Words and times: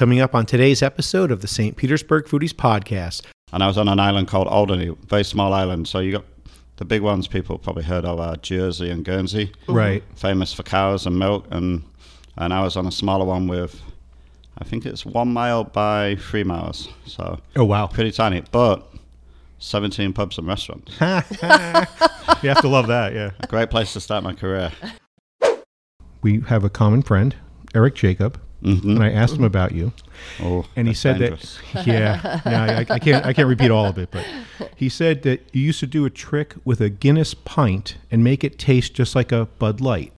coming 0.00 0.20
up 0.20 0.34
on 0.34 0.46
today's 0.46 0.82
episode 0.82 1.30
of 1.30 1.42
the 1.42 1.46
St. 1.46 1.76
Petersburg 1.76 2.24
Foodies 2.24 2.54
Podcast. 2.54 3.20
And 3.52 3.62
I 3.62 3.66
was 3.66 3.76
on 3.76 3.86
an 3.86 4.00
island 4.00 4.28
called 4.28 4.46
Alderney, 4.48 4.96
very 5.08 5.24
small 5.24 5.52
island. 5.52 5.86
So 5.88 5.98
you 5.98 6.10
got 6.12 6.24
the 6.76 6.86
big 6.86 7.02
ones 7.02 7.28
people 7.28 7.58
probably 7.58 7.82
heard 7.82 8.06
of 8.06 8.18
are 8.18 8.34
Jersey 8.36 8.88
and 8.88 9.04
Guernsey, 9.04 9.52
Right. 9.68 10.02
famous 10.16 10.54
for 10.54 10.62
cows 10.62 11.04
and 11.04 11.18
milk. 11.18 11.44
And 11.50 11.82
and 12.38 12.54
I 12.54 12.62
was 12.62 12.78
on 12.78 12.86
a 12.86 12.90
smaller 12.90 13.26
one 13.26 13.46
with, 13.46 13.78
I 14.56 14.64
think 14.64 14.86
it's 14.86 15.04
one 15.04 15.34
mile 15.34 15.64
by 15.64 16.16
three 16.16 16.44
miles. 16.44 16.88
So 17.04 17.38
Oh, 17.54 17.66
wow. 17.66 17.86
pretty 17.86 18.10
tiny, 18.10 18.42
but 18.52 18.90
17 19.58 20.14
pubs 20.14 20.38
and 20.38 20.46
restaurants. 20.46 20.92
you 20.98 22.48
have 22.48 22.62
to 22.62 22.68
love 22.68 22.86
that, 22.86 23.12
yeah. 23.12 23.32
A 23.40 23.46
great 23.46 23.68
place 23.68 23.92
to 23.92 24.00
start 24.00 24.24
my 24.24 24.32
career. 24.32 24.72
We 26.22 26.40
have 26.48 26.64
a 26.64 26.70
common 26.70 27.02
friend, 27.02 27.36
Eric 27.74 27.96
Jacob, 27.96 28.40
hmm 28.62 28.90
and 28.90 29.02
I 29.02 29.10
asked 29.10 29.36
him 29.36 29.44
about 29.44 29.72
you. 29.72 29.92
Oh, 30.42 30.66
And 30.76 30.86
he 30.88 30.94
said 30.94 31.18
dangerous. 31.18 31.58
that, 31.72 31.86
yeah, 31.86 32.40
no, 32.44 32.52
I, 32.52 32.86
I 32.88 32.98
can't, 32.98 33.24
I 33.26 33.32
can't 33.32 33.48
repeat 33.48 33.70
all 33.70 33.86
of 33.86 33.96
it, 33.98 34.10
but 34.10 34.26
he 34.76 34.88
said 34.88 35.22
that 35.22 35.40
you 35.52 35.62
used 35.62 35.80
to 35.80 35.86
do 35.86 36.04
a 36.04 36.10
trick 36.10 36.54
with 36.64 36.80
a 36.80 36.90
Guinness 36.90 37.32
pint 37.34 37.96
and 38.10 38.22
make 38.22 38.44
it 38.44 38.58
taste 38.58 38.94
just 38.94 39.14
like 39.14 39.32
a 39.32 39.46
Bud 39.58 39.80
Light. 39.80 40.12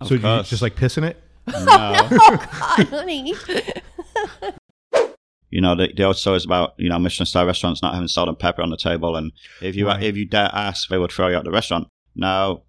Of 0.00 0.08
so 0.08 0.14
you 0.14 0.20
just 0.20 0.62
like 0.62 0.76
pissing 0.76 1.04
it? 1.04 1.22
No. 1.46 1.64
God, 1.66 2.88
honey. 2.88 3.34
you 5.50 5.60
know, 5.60 5.74
the, 5.76 5.92
the 5.94 6.02
old 6.04 6.16
stories 6.16 6.44
about 6.44 6.74
you 6.78 6.88
know 6.88 6.98
Michelin 6.98 7.26
star 7.26 7.46
restaurants 7.46 7.82
not 7.82 7.94
having 7.94 8.08
salt 8.08 8.28
and 8.28 8.38
pepper 8.38 8.62
on 8.62 8.70
the 8.70 8.76
table, 8.76 9.14
and 9.16 9.32
if 9.62 9.76
you 9.76 9.86
Right. 9.86 10.02
if 10.02 10.16
you 10.16 10.24
dare 10.24 10.50
ask, 10.52 10.88
they 10.88 10.98
would 10.98 11.12
throw 11.12 11.28
you 11.28 11.36
out 11.36 11.44
the 11.44 11.50
restaurant. 11.50 11.86
Now, 12.16 12.62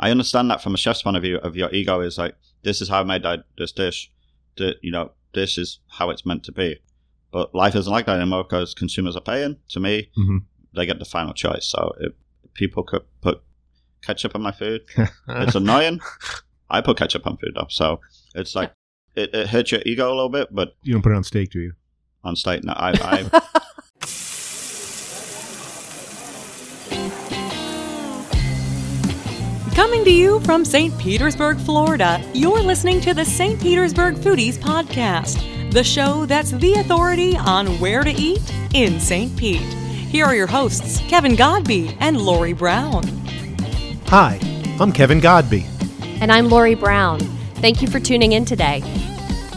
I 0.00 0.10
understand 0.10 0.50
that 0.50 0.62
from 0.62 0.74
a 0.74 0.78
chef's 0.78 1.02
point 1.02 1.16
of 1.16 1.22
view. 1.22 1.36
Of 1.38 1.54
your 1.56 1.70
ego 1.70 2.00
is 2.00 2.18
like, 2.18 2.34
this 2.62 2.80
is 2.80 2.88
how 2.88 3.00
I 3.00 3.04
made 3.04 3.22
that, 3.22 3.44
this 3.58 3.72
dish. 3.72 4.10
The, 4.56 4.76
you 4.82 4.90
know, 4.92 5.12
this 5.34 5.56
is 5.58 5.80
how 5.88 6.10
it's 6.10 6.26
meant 6.26 6.44
to 6.44 6.52
be. 6.52 6.80
But 7.32 7.54
life 7.54 7.74
isn't 7.74 7.90
like 7.90 8.06
that 8.06 8.20
anymore 8.20 8.44
because 8.44 8.74
consumers 8.74 9.16
are 9.16 9.22
paying. 9.22 9.56
To 9.70 9.80
me, 9.80 10.10
Mhm. 10.18 10.44
they 10.74 10.84
get 10.86 10.98
the 10.98 11.04
final 11.06 11.32
choice. 11.32 11.66
So 11.66 11.92
if 12.00 12.12
people 12.54 12.82
could 12.82 13.02
put 13.22 13.40
ketchup 14.02 14.34
on 14.34 14.42
my 14.42 14.52
food, 14.52 14.82
it's 15.28 15.54
annoying. 15.54 16.00
I 16.68 16.80
put 16.82 16.96
ketchup 16.98 17.26
on 17.26 17.36
food 17.38 17.52
though, 17.54 17.66
so 17.70 18.00
it's 18.34 18.54
like 18.54 18.72
it, 19.14 19.34
it 19.34 19.48
hurts 19.48 19.72
your 19.72 19.82
ego 19.86 20.08
a 20.08 20.14
little 20.14 20.28
bit, 20.28 20.48
but 20.54 20.74
You 20.82 20.92
don't 20.94 21.02
put 21.02 21.12
it 21.12 21.16
on 21.16 21.24
steak, 21.24 21.50
do 21.50 21.60
you? 21.60 21.72
on 22.24 22.36
steak, 22.36 22.62
No, 22.64 22.72
I, 22.74 22.90
I 22.92 23.40
Coming 29.82 30.04
to 30.04 30.12
you 30.12 30.38
from 30.42 30.64
St. 30.64 30.96
Petersburg, 30.96 31.58
Florida, 31.58 32.24
you're 32.32 32.62
listening 32.62 33.00
to 33.00 33.14
the 33.14 33.24
St. 33.24 33.60
Petersburg 33.60 34.14
Foodies 34.14 34.56
Podcast, 34.56 35.72
the 35.72 35.82
show 35.82 36.24
that's 36.24 36.52
the 36.52 36.74
authority 36.74 37.36
on 37.36 37.66
where 37.80 38.04
to 38.04 38.10
eat 38.12 38.42
in 38.74 39.00
St. 39.00 39.36
Pete. 39.36 39.60
Here 39.60 40.24
are 40.24 40.36
your 40.36 40.46
hosts, 40.46 41.00
Kevin 41.08 41.34
Godby 41.34 41.96
and 41.98 42.16
Lori 42.16 42.52
Brown. 42.52 43.02
Hi, 44.06 44.38
I'm 44.78 44.92
Kevin 44.92 45.18
Godby. 45.18 45.66
And 46.20 46.30
I'm 46.30 46.48
Lori 46.48 46.76
Brown. 46.76 47.18
Thank 47.56 47.82
you 47.82 47.88
for 47.88 47.98
tuning 47.98 48.34
in 48.34 48.44
today. 48.44 48.84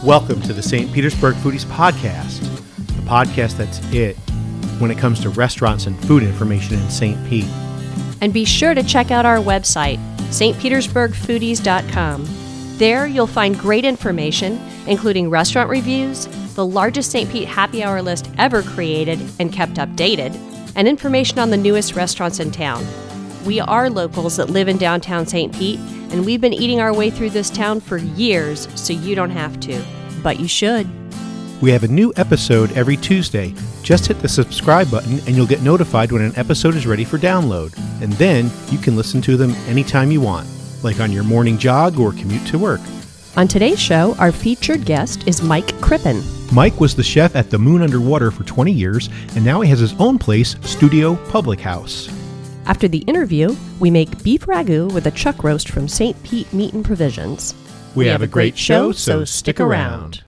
Welcome 0.02 0.42
to 0.42 0.52
the 0.52 0.62
St. 0.62 0.92
Petersburg 0.92 1.36
Foodies 1.36 1.64
Podcast, 1.66 2.40
the 2.88 3.02
podcast 3.02 3.58
that's 3.58 3.78
it 3.92 4.16
when 4.80 4.90
it 4.90 4.98
comes 4.98 5.20
to 5.20 5.30
restaurants 5.30 5.86
and 5.86 5.96
food 6.04 6.24
information 6.24 6.74
in 6.80 6.90
St. 6.90 7.28
Pete. 7.28 7.48
And 8.20 8.32
be 8.32 8.44
sure 8.44 8.74
to 8.74 8.82
check 8.82 9.12
out 9.12 9.24
our 9.24 9.36
website, 9.36 10.00
stpetersburgfoodies.com. 10.28 12.26
There 12.78 13.06
you'll 13.06 13.26
find 13.26 13.58
great 13.58 13.84
information, 13.84 14.60
including 14.86 15.30
restaurant 15.30 15.70
reviews, 15.70 16.26
the 16.54 16.66
largest 16.66 17.10
St. 17.10 17.30
Pete 17.30 17.48
happy 17.48 17.82
hour 17.82 18.02
list 18.02 18.30
ever 18.38 18.62
created 18.62 19.18
and 19.38 19.52
kept 19.52 19.74
updated, 19.74 20.34
and 20.74 20.86
information 20.86 21.38
on 21.38 21.50
the 21.50 21.56
newest 21.56 21.94
restaurants 21.94 22.40
in 22.40 22.50
town. 22.50 22.84
We 23.44 23.60
are 23.60 23.88
locals 23.88 24.36
that 24.36 24.50
live 24.50 24.68
in 24.68 24.76
downtown 24.76 25.26
St. 25.26 25.54
Pete, 25.54 25.78
and 26.10 26.26
we've 26.26 26.40
been 26.40 26.52
eating 26.52 26.80
our 26.80 26.92
way 26.92 27.10
through 27.10 27.30
this 27.30 27.48
town 27.48 27.80
for 27.80 27.96
years, 27.96 28.68
so 28.74 28.92
you 28.92 29.14
don't 29.14 29.30
have 29.30 29.60
to. 29.60 29.82
But 30.22 30.40
you 30.40 30.48
should. 30.48 31.05
We 31.62 31.70
have 31.70 31.84
a 31.84 31.88
new 31.88 32.12
episode 32.16 32.70
every 32.72 32.98
Tuesday. 32.98 33.54
Just 33.82 34.06
hit 34.06 34.18
the 34.20 34.28
subscribe 34.28 34.90
button 34.90 35.20
and 35.20 35.30
you'll 35.30 35.46
get 35.46 35.62
notified 35.62 36.12
when 36.12 36.20
an 36.20 36.36
episode 36.36 36.74
is 36.74 36.86
ready 36.86 37.04
for 37.04 37.16
download. 37.16 37.74
And 38.02 38.12
then 38.14 38.50
you 38.70 38.76
can 38.76 38.94
listen 38.94 39.22
to 39.22 39.38
them 39.38 39.52
anytime 39.66 40.10
you 40.10 40.20
want, 40.20 40.46
like 40.82 41.00
on 41.00 41.10
your 41.10 41.24
morning 41.24 41.56
jog 41.56 41.98
or 41.98 42.12
commute 42.12 42.46
to 42.48 42.58
work. 42.58 42.80
On 43.38 43.48
today's 43.48 43.80
show, 43.80 44.14
our 44.18 44.32
featured 44.32 44.84
guest 44.84 45.26
is 45.26 45.42
Mike 45.42 45.80
Crippen. 45.80 46.22
Mike 46.52 46.78
was 46.78 46.94
the 46.94 47.02
chef 47.02 47.34
at 47.34 47.48
the 47.48 47.58
Moon 47.58 47.80
Underwater 47.82 48.30
for 48.30 48.44
20 48.44 48.70
years, 48.70 49.08
and 49.34 49.44
now 49.44 49.62
he 49.62 49.68
has 49.70 49.78
his 49.78 49.94
own 49.94 50.18
place, 50.18 50.56
Studio 50.62 51.16
Public 51.28 51.60
House. 51.60 52.08
After 52.66 52.86
the 52.86 52.98
interview, 53.00 53.56
we 53.80 53.90
make 53.90 54.22
beef 54.22 54.46
ragu 54.46 54.92
with 54.92 55.06
a 55.06 55.10
chuck 55.10 55.42
roast 55.42 55.70
from 55.70 55.88
St. 55.88 56.20
Pete 56.22 56.52
Meat 56.52 56.74
and 56.74 56.84
Provisions. 56.84 57.54
We, 57.94 58.06
have, 58.08 58.22
a 58.22 58.26
great 58.26 58.58
show, 58.58 58.92
so 58.92 59.24
stick 59.24 59.58
around. 59.58 60.22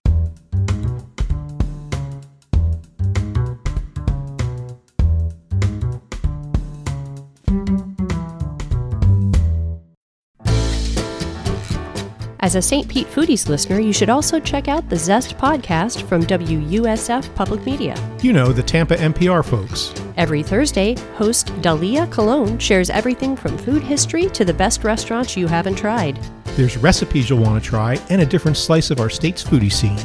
As 12.48 12.54
a 12.54 12.62
St. 12.62 12.88
Pete 12.88 13.06
Foodies 13.08 13.46
listener, 13.46 13.78
you 13.78 13.92
should 13.92 14.08
also 14.08 14.40
check 14.40 14.68
out 14.68 14.88
the 14.88 14.96
Zest 14.96 15.36
podcast 15.36 16.08
from 16.08 16.22
WUSF 16.22 17.34
Public 17.34 17.62
Media. 17.66 17.94
You 18.22 18.32
know, 18.32 18.52
the 18.52 18.62
Tampa 18.62 18.96
NPR 18.96 19.44
folks. 19.44 19.92
Every 20.16 20.42
Thursday, 20.42 20.94
host 21.16 21.48
Dalia 21.60 22.06
Colón 22.06 22.58
shares 22.58 22.88
everything 22.88 23.36
from 23.36 23.58
food 23.58 23.82
history 23.82 24.30
to 24.30 24.46
the 24.46 24.54
best 24.54 24.82
restaurants 24.82 25.36
you 25.36 25.46
haven't 25.46 25.74
tried. 25.74 26.18
There's 26.56 26.78
recipes 26.78 27.28
you'll 27.28 27.42
want 27.42 27.62
to 27.62 27.68
try 27.68 27.98
and 28.08 28.22
a 28.22 28.24
different 28.24 28.56
slice 28.56 28.90
of 28.90 28.98
our 28.98 29.10
state's 29.10 29.44
foodie 29.44 29.70
scene. 29.70 30.00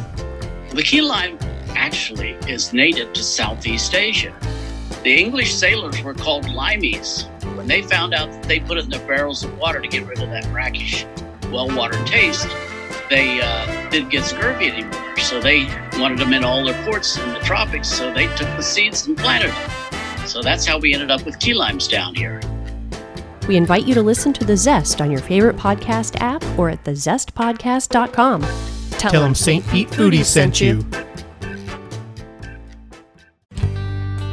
The 0.72 0.84
key 0.84 1.02
lime 1.02 1.40
actually 1.78 2.32
is 2.50 2.74
native 2.74 3.14
to 3.14 3.24
Southeast 3.24 3.96
Asia. 3.96 4.38
The 5.04 5.16
English 5.18 5.54
sailors 5.56 6.04
were 6.04 6.14
called 6.14 6.44
limeys 6.48 7.24
when 7.56 7.68
they 7.68 7.84
found 7.84 8.14
out 8.14 8.30
that 8.34 8.44
they 8.44 8.60
put 8.60 8.78
it 8.78 8.84
in 8.84 8.90
their 8.90 9.08
barrels 9.08 9.46
of 9.46 9.58
water 9.58 9.80
to 9.80 9.88
get 9.88 10.06
rid 10.06 10.22
of 10.22 10.30
that 10.32 10.46
brackish, 10.52 11.06
well-watered 11.54 12.06
taste. 12.08 12.48
They 13.10 13.40
uh, 13.42 13.90
didn't 13.90 14.10
get 14.10 14.26
scurvy 14.26 14.70
anymore, 14.70 15.18
so 15.18 15.40
they 15.40 15.66
wanted 16.00 16.18
them 16.18 16.34
in 16.34 16.44
all 16.44 16.64
their 16.66 16.84
ports 16.84 17.18
in 17.18 17.34
the 17.34 17.40
tropics. 17.40 17.88
So 17.88 18.12
they 18.14 18.28
took 18.36 18.48
the 18.58 18.62
seeds 18.62 19.08
and 19.08 19.18
planted 19.18 19.52
them. 19.52 20.28
So 20.28 20.42
that's 20.42 20.66
how 20.66 20.80
we 20.80 20.94
ended 20.94 21.12
up 21.12 21.26
with 21.26 21.40
key 21.40 21.54
limes 21.54 21.88
down 21.88 22.16
here. 22.16 22.42
We 23.48 23.58
invite 23.58 23.86
you 23.86 23.94
to 23.94 24.02
listen 24.02 24.32
to 24.34 24.46
The 24.46 24.56
Zest 24.56 25.02
on 25.02 25.12
your 25.12 25.20
favorite 25.20 25.58
podcast 25.58 26.16
app 26.22 26.44
or 26.58 26.70
at 26.70 26.84
thezestpodcast.com. 26.86 28.42
Tell, 28.42 29.12
Tell 29.12 29.22
them 29.22 29.36
St. 29.36 29.68
Pete 29.68 29.90
Foodies 29.90 30.26
sent 30.26 30.62
you. 30.62 30.86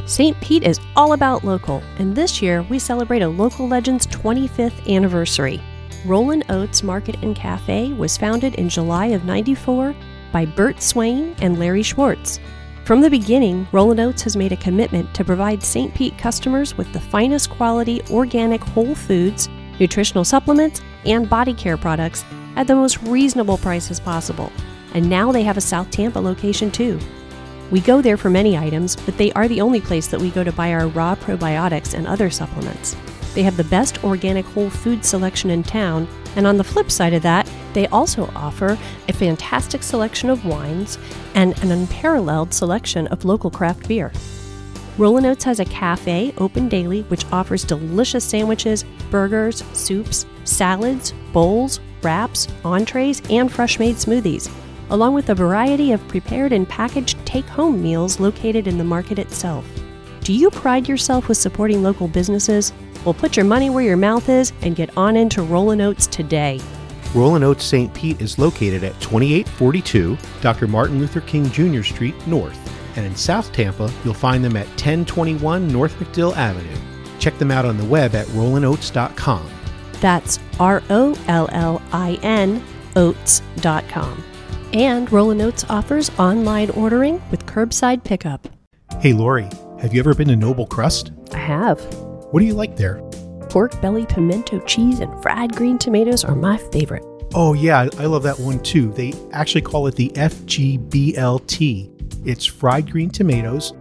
St. 0.07 0.41
Pete 0.41 0.65
is 0.65 0.81
all 0.97 1.13
about 1.13 1.45
local, 1.45 1.83
and 1.99 2.15
this 2.15 2.43
year 2.43 2.63
we 2.63 2.79
celebrate 2.79 3.23
a 3.23 3.29
local 3.29 3.69
legend's 3.69 4.07
25th 4.09 4.89
anniversary. 4.93 5.61
Rollin' 6.06 6.44
Oats 6.49 6.83
Market 6.83 7.16
and 7.22 7.37
Cafe 7.37 7.93
was 7.93 8.16
founded 8.16 8.55
in 8.55 8.71
July 8.71 9.06
of 9.06 9.27
94 9.27 9.94
by 10.33 10.47
Bert 10.47 10.81
Swain 10.81 11.37
and 11.43 11.59
Larry 11.59 11.83
Schwartz. 11.83 12.41
From 12.87 13.03
the 13.03 13.11
beginning, 13.11 13.69
Rollin' 13.71 14.00
Oats 14.00 14.22
has 14.22 14.34
made 14.34 14.53
a 14.53 14.56
commitment 14.56 15.12
to 15.15 15.27
provide 15.27 15.62
St. 15.62 15.94
Pete 15.94 16.16
customers 16.16 16.75
with 16.78 16.91
the 16.94 17.00
finest 17.00 17.50
quality 17.50 18.00
organic 18.10 18.62
whole 18.62 18.94
foods, 18.94 19.50
nutritional 19.78 20.25
supplements, 20.25 20.81
and 21.05 21.28
body 21.28 21.53
care 21.53 21.77
products 21.77 22.25
at 22.56 22.66
the 22.66 22.75
most 22.75 23.03
reasonable 23.03 23.59
prices 23.59 24.00
possible. 24.00 24.50
And 24.94 25.09
now 25.09 25.31
they 25.33 25.43
have 25.43 25.59
a 25.59 25.62
South 25.62 25.91
Tampa 25.91 26.19
location 26.19 26.71
too. 26.71 26.99
We 27.71 27.80
go 27.80 28.01
there 28.01 28.16
for 28.16 28.30
many 28.30 28.57
items, 28.57 28.97
but 28.97 29.19
they 29.19 29.33
are 29.33 29.48
the 29.48 29.60
only 29.60 29.83
place 29.83 30.07
that 30.09 30.21
we 30.21 30.30
go 30.30 30.45
to 30.45 30.51
buy 30.51 30.72
our 30.72 30.89
raw 30.89 31.15
probiotics 31.15 31.92
and 31.92 32.07
other 32.07 32.30
supplements. 32.30 32.97
They 33.34 33.42
have 33.42 33.56
the 33.56 33.65
best 33.65 34.03
organic 34.03 34.44
whole 34.47 34.71
food 34.71 35.04
selection 35.04 35.50
in 35.50 35.62
town, 35.62 36.09
and 36.36 36.47
on 36.47 36.56
the 36.56 36.65
flip 36.65 36.91
side 36.91 37.15
of 37.15 37.22
that, 37.22 37.50
they 37.72 37.86
also 37.88 38.30
offer 38.34 38.77
a 39.09 39.12
fantastic 39.12 39.82
selection 39.82 40.30
of 40.30 40.44
wines 40.44 40.98
and 41.34 41.56
an 41.62 41.71
unparalleled 41.71 42.53
selection 42.53 43.06
of 43.09 43.24
local 43.24 43.50
craft 43.50 43.86
beer. 43.86 44.12
Rollin' 44.98 45.24
Oats 45.24 45.44
has 45.44 45.60
a 45.60 45.65
cafe 45.65 46.34
open 46.38 46.68
daily 46.68 47.03
which 47.03 47.24
offers 47.32 47.65
delicious 47.65 48.24
sandwiches, 48.24 48.84
burgers, 49.10 49.65
soups, 49.72 50.27
salads, 50.44 51.15
bowls, 51.32 51.80
wraps, 52.03 52.48
entrees, 52.65 53.22
and 53.30 53.50
fresh 53.50 53.78
made 53.78 53.97
smoothies, 53.97 54.50
along 54.91 55.15
with 55.15 55.30
a 55.30 55.34
variety 55.34 55.92
of 55.92 56.06
prepared 56.09 56.53
and 56.53 56.68
packaged 56.68 57.24
take 57.24 57.47
home 57.47 57.80
meals 57.80 58.18
located 58.18 58.66
in 58.66 58.77
the 58.77 58.84
market 58.84 59.18
itself. 59.18 59.65
Do 60.22 60.32
you 60.34 60.50
pride 60.50 60.88
yourself 60.88 61.28
with 61.28 61.38
supporting 61.38 61.82
local 61.82 62.09
businesses? 62.09 62.72
Well, 63.05 63.15
put 63.15 63.37
your 63.37 63.47
money 63.47 63.71
where 63.71 63.85
your 63.85 63.97
mouth 63.97 64.29
is 64.29 64.53
and 64.63 64.77
get 64.77 64.97
on 64.97 65.17
into 65.17 65.43
Rollin' 65.43 65.81
Oats 65.81 66.07
today. 66.07 66.61
Rollin' 67.15 67.43
Oats 67.43 67.65
St. 67.65 67.93
Pete 67.95 68.21
is 68.21 68.39
located 68.39 68.85
at 68.85 69.01
2842 69.01 70.17
Dr. 70.41 70.69
Martin 70.69 70.99
Luther 70.99 71.21
King 71.23 71.51
Jr. 71.51 71.83
Street 71.83 72.15
North. 72.27 72.59
And 72.97 73.07
in 73.07 73.17
South 73.17 73.53
Tampa, 73.53 73.91
you'll 74.05 74.15
find 74.15 74.45
them 74.45 74.57
at 74.57 74.67
1021 74.69 75.69
North 75.69 75.99
MacDill 75.99 76.37
Avenue. 76.37 76.77
Check 77.19 77.39
them 77.39 77.51
out 77.51 77.65
on 77.65 77.77
the 77.77 77.85
web 77.85 78.15
at 78.15 78.27
rollinoats.com. 78.29 79.49
That's 80.01 80.39
R 80.59 80.83
O 80.91 81.17
L 81.27 81.49
L 81.53 81.83
I 81.93 82.19
N 82.23 82.63
oats.com. 82.97 84.25
And 84.73 85.11
Rollin' 85.11 85.41
Oats 85.41 85.65
offers 85.69 86.11
online 86.19 86.71
ordering 86.71 87.21
with 87.31 87.47
curbside 87.47 88.05
pickup. 88.05 88.49
Hey, 89.01 89.13
Lori, 89.13 89.49
have 89.81 89.93
you 89.93 90.01
ever 90.01 90.15
been 90.15 90.29
to 90.29 90.37
Noble 90.37 90.67
Crust? 90.67 91.13
I 91.33 91.39
have. 91.39 92.09
What 92.30 92.41
do 92.41 92.47
you 92.47 92.54
like 92.54 92.77
there? 92.77 93.03
Pork 93.48 93.80
belly, 93.82 94.06
pimento 94.06 94.60
cheese, 94.60 95.00
and 95.00 95.21
fried 95.21 95.56
green 95.56 95.78
tomatoes 95.78 96.24
are 96.24 96.36
my 96.36 96.56
favorite. 96.56 97.04
Oh, 97.34 97.54
yeah, 97.54 97.88
I 97.98 98.06
love 98.06 98.22
that 98.22 98.38
one 98.38 98.60
too. 98.60 98.92
They 98.92 99.12
actually 99.32 99.62
call 99.62 99.88
it 99.88 99.97
the 99.97 100.10
FGBLT. 100.10 101.91
It's 102.28 102.47
fried 102.47 102.88
green 102.88 103.10
tomatoes, 103.10 103.72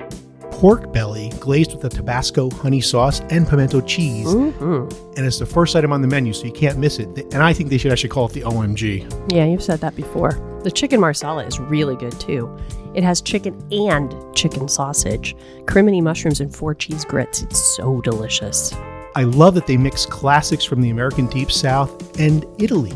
pork 0.52 0.92
belly 0.92 1.32
glazed 1.40 1.76
with 1.76 1.84
a 1.86 1.90
Tabasco 1.90 2.50
honey 2.50 2.82
sauce 2.82 3.20
and 3.30 3.48
pimento 3.48 3.82
cheese. 3.82 4.28
Mm-hmm. 4.28 5.18
And 5.18 5.28
it's 5.28 5.38
the 5.38 5.46
first 5.46 5.76
item 5.76 5.94
on 5.94 6.02
the 6.02 6.08
menu, 6.08 6.34
so 6.34 6.46
you 6.46 6.52
can't 6.52 6.80
miss 6.80 6.98
it. 6.98 7.08
And 7.32 7.44
I 7.44 7.54
think 7.54 7.70
they 7.70 7.78
should 7.78 7.92
actually 7.92 8.10
call 8.10 8.26
it 8.26 8.34
the 8.34 8.42
OMG. 8.42 9.32
Yeah, 9.32 9.46
you've 9.46 9.62
said 9.62 9.80
that 9.82 9.96
before. 9.96 10.32
The 10.64 10.72
chicken 10.72 11.00
marsala 11.00 11.46
is 11.46 11.60
really 11.60 11.96
good 11.96 12.20
too. 12.20 12.56
It 12.94 13.04
has 13.04 13.22
chicken 13.22 13.62
and 13.72 14.14
chicken 14.36 14.68
sausage, 14.68 15.36
crimini 15.68 16.02
mushrooms, 16.02 16.42
and 16.42 16.54
four 16.54 16.74
cheese 16.76 17.06
grits. 17.06 17.44
It's 17.44 17.78
so 17.78 18.02
delicious. 18.02 18.74
I 19.16 19.24
love 19.24 19.56
that 19.56 19.68
they 19.68 19.78
mix 19.78 20.06
classics 20.06 20.66
from 20.66 20.82
the 20.82 20.90
American 20.90 21.28
Deep 21.28 21.52
South 21.52 22.20
and 22.20 22.46
Italy. 22.58 22.94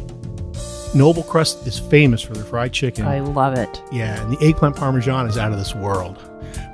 Noble 0.94 1.24
Crust 1.24 1.66
is 1.66 1.80
famous 1.80 2.22
for 2.22 2.34
their 2.34 2.44
fried 2.44 2.72
chicken. 2.74 3.06
I 3.08 3.20
love 3.20 3.58
it. 3.58 3.82
yeah, 3.92 4.22
and 4.22 4.38
the 4.38 4.46
eggplant 4.46 4.76
parmesan 4.76 5.28
is 5.28 5.38
out 5.38 5.52
of 5.52 5.58
this 5.58 5.74
world. 5.74 6.18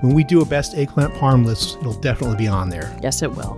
When 0.02 0.14
we 0.14 0.24
do 0.24 0.42
a 0.42 0.46
best 0.46 0.76
eggplant 0.76 1.14
parm 1.14 1.46
list, 1.46 1.78
it'll 1.80 2.00
definitely 2.00 2.38
be 2.38 2.48
on 2.48 2.70
there. 2.70 2.98
Yes, 3.02 3.22
it 3.22 3.32
will. 3.32 3.58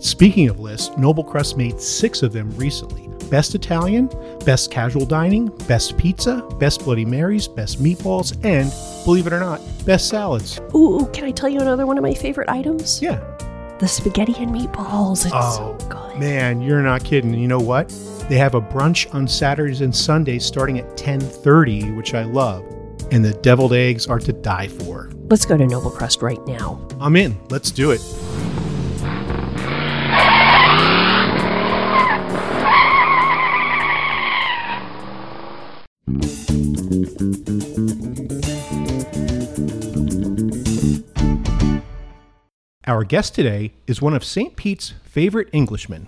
Speaking 0.00 0.48
of 0.48 0.60
lists, 0.60 0.96
Noble 0.96 1.24
Crust 1.24 1.56
made 1.56 1.80
six 1.80 2.22
of 2.22 2.32
them 2.32 2.50
recently 2.56 3.07
Best 3.30 3.54
Italian, 3.54 4.08
Best 4.44 4.70
Casual 4.70 5.04
Dining, 5.06 5.46
Best 5.66 5.96
Pizza, 5.98 6.42
Best 6.58 6.84
Bloody 6.84 7.04
Marys, 7.04 7.46
Best 7.48 7.82
Meatballs, 7.82 8.32
and, 8.44 8.72
believe 9.04 9.26
it 9.26 9.32
or 9.32 9.40
not, 9.40 9.60
Best 9.84 10.08
Salads. 10.08 10.60
Ooh, 10.74 11.08
can 11.12 11.24
I 11.24 11.30
tell 11.30 11.48
you 11.48 11.60
another 11.60 11.86
one 11.86 11.98
of 11.98 12.02
my 12.02 12.14
favorite 12.14 12.48
items? 12.48 13.00
Yeah. 13.02 13.20
The 13.78 13.86
spaghetti 13.86 14.34
and 14.38 14.52
meatballs. 14.52 15.24
It's 15.24 15.34
Oh, 15.34 15.76
so 15.78 15.86
good. 15.88 16.18
Man, 16.18 16.60
you're 16.60 16.82
not 16.82 17.04
kidding. 17.04 17.32
You 17.34 17.46
know 17.48 17.60
what? 17.60 17.88
They 18.28 18.36
have 18.36 18.54
a 18.54 18.60
brunch 18.60 19.12
on 19.14 19.28
Saturdays 19.28 19.80
and 19.82 19.94
Sundays 19.94 20.44
starting 20.44 20.78
at 20.78 20.96
10:30, 20.96 21.96
which 21.96 22.12
I 22.14 22.24
love. 22.24 22.64
And 23.12 23.24
the 23.24 23.32
deviled 23.34 23.72
eggs 23.72 24.06
are 24.08 24.18
to 24.18 24.32
die 24.32 24.66
for. 24.68 25.10
Let's 25.30 25.46
go 25.46 25.56
to 25.56 25.64
Noble 25.66 25.90
Crust 25.90 26.22
right 26.22 26.44
now. 26.46 26.80
I'm 27.00 27.14
in. 27.16 27.38
Let's 27.50 27.70
do 27.70 27.92
it. 27.92 28.00
Our 42.86 43.02
guest 43.02 43.34
today 43.34 43.72
is 43.88 44.00
one 44.00 44.14
of 44.14 44.22
St. 44.22 44.54
Pete's 44.54 44.94
favorite 45.02 45.48
Englishmen. 45.52 46.06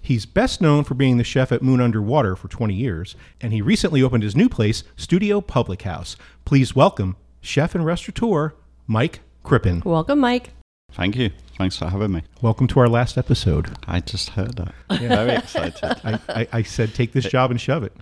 He's 0.00 0.24
best 0.24 0.60
known 0.60 0.84
for 0.84 0.94
being 0.94 1.18
the 1.18 1.24
chef 1.24 1.50
at 1.50 1.62
Moon 1.62 1.80
Underwater 1.80 2.36
for 2.36 2.46
20 2.46 2.74
years, 2.74 3.16
and 3.40 3.52
he 3.52 3.60
recently 3.60 4.04
opened 4.04 4.22
his 4.22 4.36
new 4.36 4.48
place, 4.48 4.84
Studio 4.96 5.40
Public 5.40 5.82
House. 5.82 6.14
Please 6.44 6.76
welcome 6.76 7.16
chef 7.40 7.74
and 7.74 7.84
restaurateur 7.84 8.54
Mike 8.86 9.18
Crippen. 9.42 9.82
Welcome, 9.84 10.20
Mike. 10.20 10.50
Thank 10.94 11.16
you. 11.16 11.30
Thanks 11.58 11.76
for 11.78 11.86
having 11.88 12.12
me. 12.12 12.22
Welcome 12.40 12.66
to 12.68 12.80
our 12.80 12.88
last 12.88 13.16
episode. 13.16 13.70
I 13.86 14.00
just 14.00 14.30
heard 14.30 14.56
that. 14.56 14.74
Very 14.90 15.32
excited. 15.36 15.82
I, 16.04 16.18
I, 16.28 16.48
I 16.52 16.62
said, 16.62 16.94
take 16.94 17.12
this 17.12 17.24
job 17.26 17.50
and 17.50 17.60
shove 17.60 17.84
it. 17.84 17.92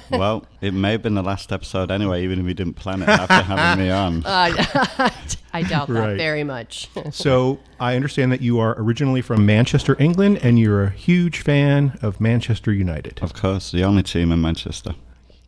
well, 0.10 0.46
it 0.60 0.72
may 0.72 0.92
have 0.92 1.02
been 1.02 1.14
the 1.14 1.22
last 1.22 1.52
episode 1.52 1.90
anyway, 1.90 2.22
even 2.22 2.38
if 2.38 2.44
we 2.46 2.54
didn't 2.54 2.74
plan 2.74 3.02
it 3.02 3.08
after 3.08 3.34
having 3.42 3.84
me 3.84 3.90
on. 3.90 4.22
I 4.26 5.62
doubt 5.62 5.88
that 5.88 6.00
Right. 6.00 6.16
very 6.16 6.44
much. 6.44 6.88
So 7.10 7.58
I 7.80 7.96
understand 7.96 8.32
that 8.32 8.40
you 8.40 8.58
are 8.60 8.74
originally 8.78 9.20
from 9.22 9.44
Manchester, 9.44 9.96
England, 9.98 10.38
and 10.42 10.58
you're 10.58 10.84
a 10.84 10.90
huge 10.90 11.40
fan 11.40 11.98
of 12.02 12.20
Manchester 12.20 12.72
United. 12.72 13.20
Of 13.22 13.34
course, 13.34 13.72
the 13.72 13.84
only 13.84 14.02
team 14.02 14.32
in 14.32 14.40
Manchester. 14.40 14.94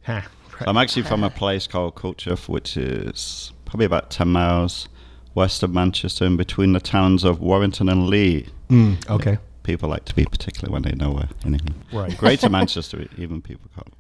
Ha, 0.06 0.26
So 0.58 0.64
I'm 0.66 0.76
actually 0.76 1.02
from 1.04 1.24
a 1.24 1.30
place 1.30 1.66
called 1.66 1.94
Culcheth, 1.94 2.48
which 2.48 2.76
is 2.76 3.52
probably 3.64 3.86
about 3.86 4.10
10 4.10 4.28
miles 4.28 4.88
west 5.34 5.62
of 5.62 5.72
Manchester, 5.72 6.24
in 6.24 6.36
between 6.36 6.72
the 6.72 6.80
towns 6.80 7.24
of 7.24 7.40
Warrington 7.40 7.88
and 7.88 8.06
Leigh. 8.08 8.46
Mm, 8.68 9.08
okay. 9.10 9.38
People 9.62 9.88
like 9.88 10.04
to 10.06 10.14
be 10.14 10.24
particular 10.24 10.72
when 10.72 10.82
they 10.82 10.92
know 10.92 11.10
where 11.10 11.28
in 11.44 11.54
England. 11.54 11.82
Right. 11.92 12.16
Greater 12.16 12.48
Manchester, 12.58 13.06
even 13.16 13.40
people 13.42 13.70
call 13.74 13.84
it. 13.86 13.94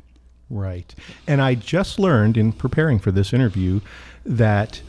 Right. 0.50 0.94
And 1.26 1.40
I 1.40 1.54
just 1.54 1.98
learned 1.98 2.36
in 2.36 2.52
preparing 2.52 2.98
for 2.98 3.10
this 3.10 3.32
interview 3.32 3.80
that 4.26 4.82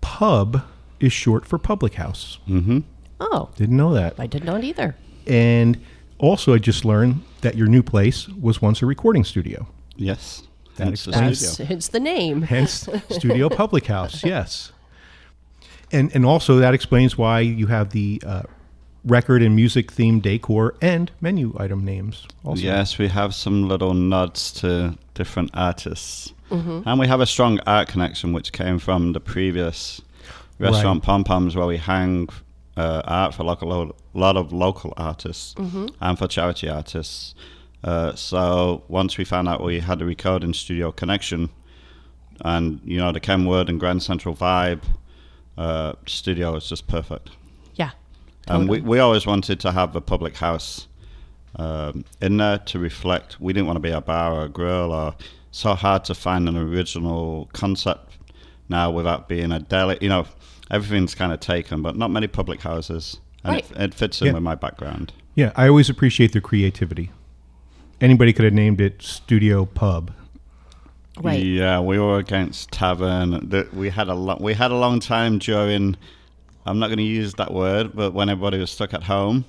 pub 0.00 0.62
is 1.00 1.12
short 1.12 1.46
for 1.46 1.58
public 1.58 1.94
house. 1.94 2.38
Mm 2.48 2.64
hmm 2.64 2.78
Oh, 3.20 3.50
Didn't 3.56 3.76
know 3.76 3.92
that. 3.94 4.14
I 4.18 4.28
did 4.28 4.44
not 4.44 4.52
know 4.52 4.58
it 4.58 4.64
either. 4.64 4.94
And 5.26 5.76
also, 6.18 6.54
I 6.54 6.58
just 6.58 6.84
learned 6.84 7.22
that 7.40 7.56
your 7.56 7.66
new 7.66 7.82
place 7.82 8.28
was 8.28 8.62
once 8.62 8.80
a 8.80 8.86
recording 8.86 9.24
studio. 9.24 9.66
Yes. 9.96 10.44
That 10.76 10.84
Hence 10.84 11.04
the 11.04 11.10
explains- 11.10 11.38
studio. 11.54 11.74
That's, 11.74 11.88
the 11.88 11.98
name. 12.00 12.42
Hence, 12.42 12.88
Studio 13.10 13.48
Public 13.48 13.86
House. 13.86 14.22
Yes. 14.24 14.70
And 15.92 16.14
and 16.14 16.24
also 16.26 16.56
that 16.58 16.74
explains 16.74 17.16
why 17.16 17.40
you 17.40 17.66
have 17.66 17.90
the 17.90 18.22
uh, 18.26 18.42
record 19.04 19.42
and 19.42 19.54
music 19.56 19.92
themed 19.92 20.22
decor 20.22 20.74
and 20.80 21.10
menu 21.20 21.54
item 21.58 21.84
names. 21.84 22.26
Also. 22.44 22.62
Yes, 22.62 22.98
we 22.98 23.08
have 23.08 23.34
some 23.34 23.68
little 23.68 23.94
nods 23.94 24.52
to 24.60 24.96
different 25.14 25.50
artists. 25.54 26.32
And 26.50 26.98
we 26.98 27.06
have 27.06 27.20
a 27.20 27.26
strong 27.26 27.60
art 27.66 27.88
connection, 27.88 28.32
which 28.32 28.52
came 28.52 28.78
from 28.78 29.12
the 29.12 29.20
previous 29.20 30.00
restaurant 30.58 31.02
Pom 31.02 31.22
Poms, 31.22 31.54
where 31.54 31.66
we 31.66 31.76
hang 31.76 32.28
uh, 32.76 33.02
art 33.04 33.34
for 33.34 33.44
like 33.44 33.60
a 33.60 33.66
lot 33.66 34.36
of 34.36 34.50
local 34.52 34.94
artists 34.96 35.54
and 36.00 36.18
for 36.18 36.26
charity 36.26 36.68
artists. 36.70 37.34
Uh, 37.84 38.14
so 38.14 38.82
once 38.88 39.18
we 39.18 39.24
found 39.24 39.46
out 39.46 39.62
we 39.62 39.80
had 39.80 40.00
a 40.00 40.06
recording 40.06 40.54
studio 40.54 40.90
connection, 40.90 41.50
and 42.40 42.80
you 42.84 42.96
know 42.98 43.12
the 43.12 43.20
Kenwood 43.20 43.68
and 43.68 43.78
Grand 43.78 44.02
Central 44.02 44.34
vibe, 44.34 44.82
uh, 45.58 45.92
studio 46.06 46.54
is 46.56 46.68
just 46.68 46.86
perfect. 46.86 47.30
Yeah. 47.74 47.90
And 48.46 48.68
we, 48.68 48.80
we 48.80 48.98
always 48.98 49.26
wanted 49.26 49.60
to 49.60 49.72
have 49.72 49.94
a 49.96 50.00
public 50.00 50.36
house 50.36 50.86
um, 51.56 52.04
in 52.22 52.36
there 52.38 52.58
to 52.58 52.78
reflect. 52.78 53.40
We 53.40 53.52
didn't 53.52 53.66
want 53.66 53.76
to 53.76 53.80
be 53.80 53.90
a 53.90 54.00
bar 54.00 54.32
or 54.32 54.44
a 54.44 54.48
grill 54.48 54.92
or 54.92 55.14
so 55.50 55.74
hard 55.74 56.04
to 56.04 56.14
find 56.14 56.48
an 56.48 56.56
original 56.56 57.48
concept 57.52 58.16
now 58.68 58.90
without 58.90 59.28
being 59.28 59.52
a 59.52 59.58
deli. 59.58 59.98
You 60.00 60.08
know, 60.08 60.26
everything's 60.70 61.14
kind 61.14 61.32
of 61.32 61.40
taken, 61.40 61.82
but 61.82 61.96
not 61.96 62.10
many 62.10 62.26
public 62.28 62.60
houses. 62.62 63.18
And 63.44 63.56
it, 63.58 63.70
Right. 63.72 63.80
it 63.82 63.94
fits 63.94 64.20
in 64.20 64.28
Yeah. 64.28 64.32
with 64.34 64.42
my 64.42 64.54
background. 64.54 65.12
Yeah, 65.34 65.52
I 65.56 65.68
always 65.68 65.90
appreciate 65.90 66.32
their 66.32 66.40
creativity. 66.42 67.10
Anybody 68.00 68.32
could 68.32 68.44
have 68.44 68.54
named 68.54 68.80
it 68.80 69.02
Studio 69.02 69.64
Pub. 69.64 70.12
Right. 71.22 71.42
Yeah, 71.42 71.80
we 71.80 71.98
were 71.98 72.18
against 72.18 72.70
tavern. 72.70 73.50
We 73.72 73.90
had 73.90 74.08
a 74.08 74.14
lo- 74.14 74.38
we 74.40 74.54
had 74.54 74.70
a 74.70 74.76
long 74.76 75.00
time 75.00 75.38
during. 75.38 75.96
I'm 76.66 76.78
not 76.78 76.88
going 76.88 76.98
to 76.98 77.04
use 77.04 77.34
that 77.34 77.52
word, 77.52 77.92
but 77.94 78.12
when 78.12 78.28
everybody 78.28 78.58
was 78.58 78.70
stuck 78.70 78.92
at 78.92 79.04
home, 79.04 79.46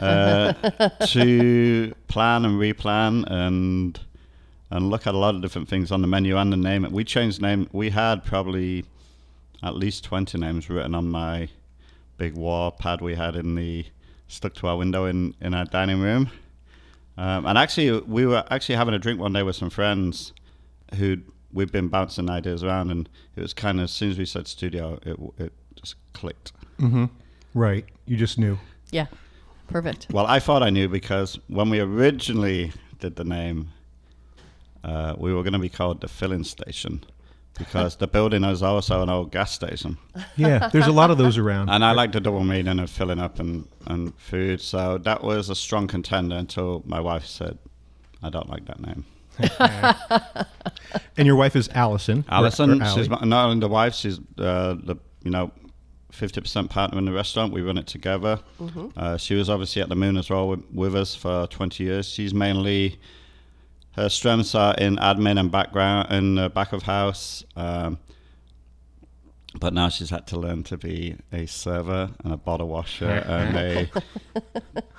uh, 0.00 0.52
to 1.06 1.94
plan 2.08 2.44
and 2.44 2.58
replan 2.58 3.30
and 3.30 4.00
and 4.70 4.88
look 4.88 5.06
at 5.06 5.14
a 5.14 5.18
lot 5.18 5.34
of 5.34 5.42
different 5.42 5.68
things 5.68 5.90
on 5.90 6.00
the 6.00 6.06
menu 6.06 6.36
and 6.36 6.52
the 6.52 6.56
name. 6.56 6.86
We 6.90 7.04
changed 7.04 7.42
name. 7.42 7.68
We 7.72 7.90
had 7.90 8.24
probably 8.24 8.84
at 9.62 9.74
least 9.74 10.04
20 10.04 10.38
names 10.38 10.70
written 10.70 10.94
on 10.94 11.10
my 11.10 11.48
big 12.16 12.34
wall 12.34 12.70
pad 12.70 13.00
we 13.00 13.16
had 13.16 13.34
in 13.36 13.54
the 13.56 13.84
stuck 14.28 14.54
to 14.54 14.68
our 14.68 14.76
window 14.76 15.04
in 15.04 15.34
in 15.40 15.54
our 15.54 15.64
dining 15.64 16.00
room. 16.00 16.30
Um, 17.18 17.44
and 17.44 17.58
actually, 17.58 18.00
we 18.00 18.24
were 18.24 18.44
actually 18.50 18.76
having 18.76 18.94
a 18.94 18.98
drink 18.98 19.20
one 19.20 19.32
day 19.32 19.42
with 19.42 19.56
some 19.56 19.68
friends 19.68 20.32
who 20.96 21.18
we've 21.52 21.72
been 21.72 21.88
bouncing 21.88 22.30
ideas 22.30 22.62
around, 22.64 22.90
and 22.90 23.08
it 23.36 23.40
was 23.40 23.52
kind 23.54 23.78
of 23.78 23.84
as 23.84 23.90
soon 23.90 24.10
as 24.10 24.18
we 24.18 24.24
said 24.26 24.46
studio, 24.48 24.98
it 25.04 25.18
it 25.38 25.52
just 25.76 25.96
clicked. 26.12 26.52
Right. 27.54 27.84
You 28.06 28.16
just 28.16 28.38
knew. 28.38 28.58
Yeah. 28.90 29.06
Perfect. 29.68 30.06
Well, 30.10 30.26
I 30.26 30.40
thought 30.40 30.62
I 30.62 30.70
knew 30.70 30.88
because 30.88 31.38
when 31.48 31.70
we 31.70 31.80
originally 31.80 32.72
did 32.98 33.16
the 33.16 33.24
name, 33.24 33.68
uh, 34.82 35.14
we 35.18 35.32
were 35.34 35.42
going 35.42 35.52
to 35.52 35.58
be 35.58 35.68
called 35.68 36.00
the 36.00 36.08
filling 36.08 36.44
station 36.44 37.04
because 37.58 37.96
the 37.96 38.06
building 38.06 38.42
is 38.44 38.62
also 38.62 39.02
an 39.02 39.10
old 39.10 39.30
gas 39.32 39.52
station, 39.52 39.98
Yeah, 40.36 40.68
there's 40.72 40.86
a 40.86 40.92
lot 40.92 41.10
of 41.10 41.18
those 41.18 41.36
around. 41.36 41.68
and 41.68 41.84
I 41.84 41.92
like 41.92 42.12
the 42.12 42.20
double 42.20 42.42
meaning 42.44 42.78
of 42.78 42.88
filling 42.88 43.18
up 43.20 43.38
and 43.38 43.68
and 43.86 44.14
food. 44.18 44.60
So 44.62 44.96
that 44.98 45.22
was 45.22 45.50
a 45.50 45.54
strong 45.54 45.86
contender 45.86 46.36
until 46.36 46.82
my 46.86 47.00
wife 47.00 47.26
said, 47.26 47.58
I 48.22 48.30
don't 48.30 48.48
like 48.48 48.64
that 48.66 48.80
name. 48.80 49.04
And 51.16 51.26
your 51.26 51.36
wife 51.36 51.54
is 51.56 51.68
Allison. 51.74 52.24
or- 52.28 52.34
Alison, 52.34 52.82
or 52.82 52.86
she's 52.94 53.08
my- 53.08 53.20
not 53.24 53.46
only 53.50 53.60
the 53.60 53.68
wife, 53.68 53.94
she's 53.94 54.18
uh, 54.38 54.74
the 54.82 54.96
you 55.22 55.30
know 55.30 55.52
fifty 56.10 56.40
percent 56.40 56.70
partner 56.70 56.98
in 56.98 57.04
the 57.04 57.12
restaurant. 57.12 57.52
We 57.52 57.62
run 57.62 57.78
it 57.78 57.86
together. 57.86 58.40
Uh, 58.96 59.16
she 59.16 59.34
was 59.34 59.48
obviously 59.50 59.82
at 59.82 59.88
the 59.88 59.94
Moon 59.96 60.16
as 60.16 60.30
well 60.30 60.48
with, 60.48 60.64
with 60.72 60.96
us 60.96 61.14
for 61.14 61.46
twenty 61.48 61.84
years. 61.84 62.08
She's 62.08 62.32
mainly 62.34 62.98
her 63.92 64.08
strengths 64.08 64.54
are 64.54 64.74
in 64.74 64.96
admin 64.96 65.38
and 65.38 65.50
background 65.50 66.10
in 66.12 66.36
the 66.36 66.48
back 66.48 66.72
of 66.72 66.82
house. 66.84 67.44
Um, 67.56 67.98
but 69.58 69.72
now 69.74 69.88
she's 69.88 70.10
had 70.10 70.26
to 70.28 70.38
learn 70.38 70.62
to 70.64 70.76
be 70.76 71.16
a 71.32 71.46
server 71.46 72.10
and 72.24 72.32
a 72.32 72.36
bottle 72.36 72.68
washer 72.68 73.08
and 73.08 73.56
a 73.56 73.90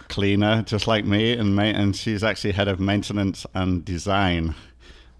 cleaner, 0.10 0.62
just 0.63 0.88
like 0.88 1.05
me. 1.05 1.34
And 1.34 1.55
ma- 1.55 1.63
and 1.63 1.96
she's 1.96 2.24
actually 2.24 2.51
head 2.53 2.67
of 2.67 2.79
maintenance 2.79 3.46
and 3.53 3.84
design, 3.86 4.55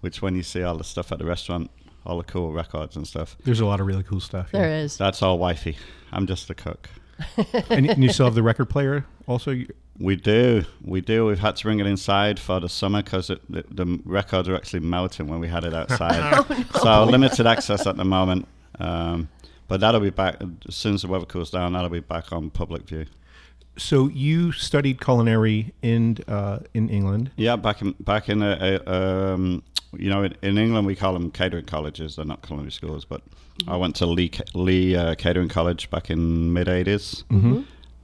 which 0.00 0.20
when 0.22 0.34
you 0.36 0.42
see 0.42 0.62
all 0.62 0.76
the 0.76 0.84
stuff 0.84 1.12
at 1.12 1.18
the 1.18 1.24
restaurant, 1.24 1.70
all 2.04 2.18
the 2.18 2.24
cool 2.24 2.52
records 2.52 2.96
and 2.96 3.06
stuff, 3.06 3.36
There's 3.44 3.60
a 3.60 3.66
lot 3.66 3.80
of 3.80 3.86
really 3.86 4.02
cool 4.02 4.20
stuff. 4.20 4.50
yeah. 4.52 4.60
There 4.60 4.70
is. 4.84 4.96
that's 4.96 5.22
all 5.22 5.38
wifey. 5.38 5.76
I'm 6.12 6.26
just 6.26 6.50
a 6.50 6.54
cook. 6.54 6.88
and, 7.70 7.88
and 7.88 8.02
you 8.02 8.10
still 8.10 8.26
have 8.26 8.34
the 8.34 8.42
record 8.42 8.68
player 8.68 9.06
also? 9.26 9.56
We 9.98 10.16
do, 10.16 10.64
we 10.82 11.00
do. 11.00 11.26
We've 11.26 11.38
had 11.38 11.54
to 11.56 11.62
bring 11.64 11.78
it 11.78 11.86
inside 11.86 12.40
for 12.40 12.58
the 12.58 12.68
summer 12.68 13.02
because 13.02 13.28
the, 13.28 13.64
the 13.70 14.00
records 14.04 14.48
are 14.48 14.56
actually 14.56 14.80
melting 14.80 15.28
when 15.28 15.38
we 15.38 15.46
had 15.48 15.64
it 15.64 15.74
outside. 15.74 16.44
Oh, 16.48 16.64
so 16.82 17.04
limited 17.04 17.46
access 17.46 17.86
at 17.86 17.96
the 17.96 18.04
moment. 18.04 18.48
Um, 18.78 19.28
but 19.68 19.80
that'll 19.80 20.00
be 20.00 20.10
back 20.10 20.36
as 20.68 20.74
soon 20.74 20.94
as 20.94 21.02
the 21.02 21.08
weather 21.08 21.24
cools 21.24 21.50
down. 21.50 21.72
That'll 21.72 21.88
be 21.88 22.00
back 22.00 22.32
on 22.32 22.50
public 22.50 22.82
view. 22.82 23.06
So 23.78 24.08
you 24.08 24.52
studied 24.52 25.00
culinary 25.00 25.72
in 25.80 26.18
uh, 26.28 26.60
in 26.74 26.90
England. 26.90 27.30
Yeah, 27.36 27.56
back 27.56 27.80
in 27.80 27.92
back 28.00 28.28
in 28.28 28.42
a, 28.42 28.80
a, 28.86 29.34
um, 29.34 29.62
you 29.96 30.10
know 30.10 30.24
in, 30.24 30.36
in 30.42 30.58
England 30.58 30.86
we 30.86 30.94
call 30.94 31.14
them 31.14 31.30
catering 31.30 31.64
colleges. 31.64 32.16
They're 32.16 32.26
not 32.26 32.42
culinary 32.42 32.70
schools, 32.72 33.06
but 33.06 33.22
I 33.66 33.76
went 33.76 33.96
to 33.96 34.06
Leigh 34.06 34.30
Leigh 34.54 34.94
uh, 34.94 35.14
Catering 35.14 35.48
College 35.48 35.88
back 35.88 36.10
in 36.10 36.52
mid 36.52 36.66
80s 36.66 37.24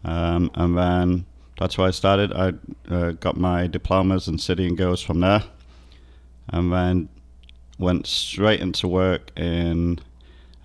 um, 0.04 0.50
and 0.54 0.78
then 0.78 1.26
that's 1.58 1.76
where 1.76 1.88
I 1.88 1.90
started. 1.90 2.32
I 2.32 2.52
uh, 2.88 3.10
got 3.12 3.36
my 3.36 3.66
diplomas 3.66 4.28
in 4.28 4.38
City 4.38 4.66
and 4.66 4.76
Guilds 4.76 5.02
from 5.02 5.20
there, 5.20 5.42
and 6.48 6.72
then 6.72 7.08
went 7.78 8.06
straight 8.06 8.60
into 8.60 8.88
work 8.88 9.32
in 9.38 9.98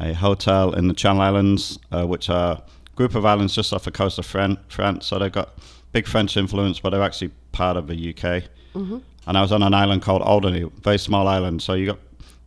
a 0.04 0.14
hotel 0.14 0.74
in 0.74 0.88
the 0.88 0.94
Channel 0.94 1.22
Islands, 1.22 1.80
uh, 1.92 2.06
which 2.06 2.30
are 2.30 2.54
a 2.54 2.96
group 2.96 3.16
of 3.16 3.26
islands 3.26 3.56
just 3.56 3.74
off 3.74 3.84
the 3.86 3.92
coast 3.92 4.20
of 4.20 4.26
Fran- 4.26 4.58
France. 4.68 5.06
So 5.08 5.18
they've 5.20 5.32
got 5.32 5.58
big 5.92 6.08
French 6.08 6.38
influence, 6.38 6.80
but 6.80 6.90
they're 6.92 7.04
actually 7.04 7.32
part 7.52 7.78
of 7.78 7.88
the 7.88 7.96
UK. 8.10 8.44
And 8.76 9.38
I 9.38 9.42
was 9.42 9.52
on 9.52 9.64
an 9.64 9.74
island 9.74 10.02
called 10.02 10.22
Alderney, 10.24 10.70
very 10.82 10.98
small 10.98 11.28
island. 11.28 11.62
So 11.62 11.74
you 11.76 11.86
got 11.86 12.00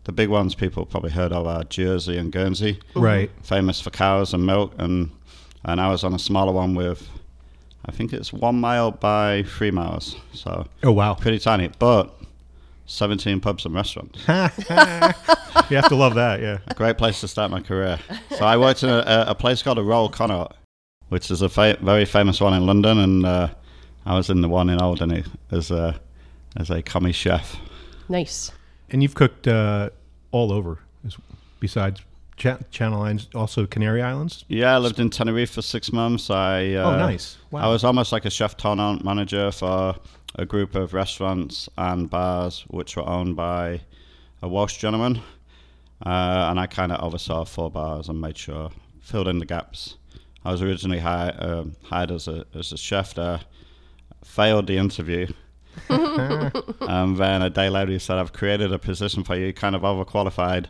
the 0.04 0.12
big 0.12 0.28
ones 0.28 0.54
people 0.54 0.84
probably 0.84 1.10
heard 1.10 1.32
of 1.32 1.46
are 1.46 1.64
Jersey 1.64 2.18
and 2.18 2.30
Guernsey, 2.32 2.78
Right. 2.94 3.30
famous 3.42 3.80
for 3.80 3.90
cows 3.90 4.34
and 4.34 4.44
milk. 4.44 4.74
And 4.78 5.10
and 5.64 5.80
I 5.80 5.88
was 5.90 6.04
on 6.04 6.12
a 6.14 6.18
smaller 6.18 6.52
one 6.52 6.74
with, 6.74 7.08
I 7.86 7.92
think 7.92 8.12
it's 8.12 8.32
one 8.32 8.60
mile 8.60 8.90
by 8.92 9.42
three 9.44 9.70
miles. 9.72 10.16
So 10.32 10.66
Oh 10.84 10.92
wow. 10.92 11.14
pretty 11.14 11.38
tiny, 11.38 11.70
but 11.78 12.12
17 12.86 13.40
pubs 13.40 13.64
and 13.66 13.74
restaurants. 13.74 14.20
You 15.70 15.76
have 15.76 15.88
to 15.88 15.96
love 15.96 16.14
that. 16.14 16.40
Yeah. 16.40 16.58
A 16.68 16.74
Great 16.74 16.96
place 16.96 17.20
to 17.22 17.28
start 17.28 17.50
my 17.50 17.60
career. 17.60 17.98
So 18.38 18.44
I 18.44 18.56
worked 18.56 18.84
in 18.84 18.88
a, 18.88 19.24
a 19.28 19.34
place 19.34 19.62
called 19.62 19.78
a 19.78 19.82
Royal 19.82 20.08
Connaught, 20.08 20.54
which 21.08 21.28
is 21.30 21.42
a 21.42 21.48
fa- 21.48 21.78
very 21.80 22.04
famous 22.04 22.40
one 22.40 22.52
in 22.54 22.66
London, 22.66 22.98
and 22.98 23.26
uh, 23.26 23.48
I 24.04 24.14
was 24.14 24.30
in 24.30 24.42
the 24.42 24.48
one 24.48 24.68
in 24.70 24.80
Alderney 24.80 25.24
as 25.50 25.72
a 25.72 25.98
as 26.56 26.70
a 26.70 26.82
commis 26.82 27.16
chef. 27.16 27.56
Nice. 28.08 28.52
And 28.90 29.02
you've 29.02 29.16
cooked 29.16 29.48
uh, 29.48 29.90
all 30.30 30.52
over, 30.52 30.78
besides 31.58 32.00
Cha- 32.36 32.58
Channel 32.70 33.02
Islands, 33.02 33.28
also 33.34 33.66
Canary 33.66 34.02
Islands. 34.02 34.44
Yeah, 34.48 34.76
I 34.76 34.78
lived 34.78 35.00
in 35.00 35.10
Tenerife 35.10 35.50
for 35.50 35.62
six 35.62 35.92
months. 35.92 36.30
I 36.30 36.74
uh, 36.74 36.92
Oh, 36.92 36.96
nice. 36.98 37.38
Wow. 37.50 37.62
I 37.62 37.68
was 37.72 37.82
almost 37.82 38.12
like 38.12 38.24
a 38.24 38.30
chef 38.30 38.56
turnout 38.56 39.02
manager 39.04 39.50
for 39.50 39.96
a 40.36 40.46
group 40.46 40.74
of 40.74 40.94
restaurants 40.94 41.68
and 41.76 42.08
bars 42.10 42.64
which 42.68 42.96
were 42.96 43.08
owned 43.08 43.34
by 43.36 43.80
a 44.42 44.48
Welsh 44.48 44.76
gentleman, 44.78 45.16
uh, 46.04 46.48
and 46.50 46.60
I 46.60 46.66
kind 46.66 46.92
of 46.92 47.02
oversaw 47.02 47.44
four 47.44 47.70
bars 47.70 48.08
and 48.08 48.20
made 48.20 48.36
sure 48.36 48.70
filled 49.00 49.28
in 49.28 49.38
the 49.38 49.46
gaps. 49.46 49.96
I 50.44 50.52
was 50.52 50.62
originally 50.62 51.00
hired, 51.00 51.34
um 51.42 51.74
hired 51.84 52.10
as 52.12 52.28
a 52.28 52.44
as 52.54 52.72
a 52.72 52.76
chef 52.76 53.14
there, 53.14 53.40
failed 54.24 54.66
the 54.66 54.76
interview. 54.78 55.26
and 55.88 57.16
then 57.18 57.42
a 57.42 57.50
day 57.50 57.68
later 57.68 57.92
he 57.92 57.98
said, 57.98 58.18
I've 58.18 58.32
created 58.32 58.72
a 58.72 58.78
position 58.78 59.24
for 59.24 59.36
you, 59.36 59.52
kind 59.52 59.74
of 59.74 59.82
overqualified. 59.82 60.66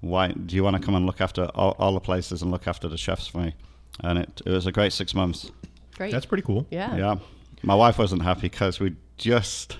Why 0.00 0.28
do 0.28 0.56
you 0.56 0.64
want 0.64 0.76
to 0.76 0.82
come 0.82 0.94
and 0.94 1.06
look 1.06 1.20
after 1.20 1.44
all, 1.54 1.76
all 1.78 1.92
the 1.94 2.00
places 2.00 2.42
and 2.42 2.50
look 2.50 2.66
after 2.66 2.88
the 2.88 2.96
chefs 2.96 3.26
for 3.26 3.38
me? 3.38 3.54
And 4.02 4.18
it, 4.18 4.40
it 4.46 4.50
was 4.50 4.66
a 4.66 4.72
great 4.72 4.92
six 4.92 5.14
months. 5.14 5.50
Great. 5.96 6.12
That's 6.12 6.26
pretty 6.26 6.42
cool. 6.42 6.66
yeah. 6.70 6.96
Yeah. 6.96 7.16
My 7.62 7.74
wife 7.74 7.98
wasn't 7.98 8.22
happy 8.22 8.42
because 8.48 8.80
we 8.80 8.94
just 9.20 9.78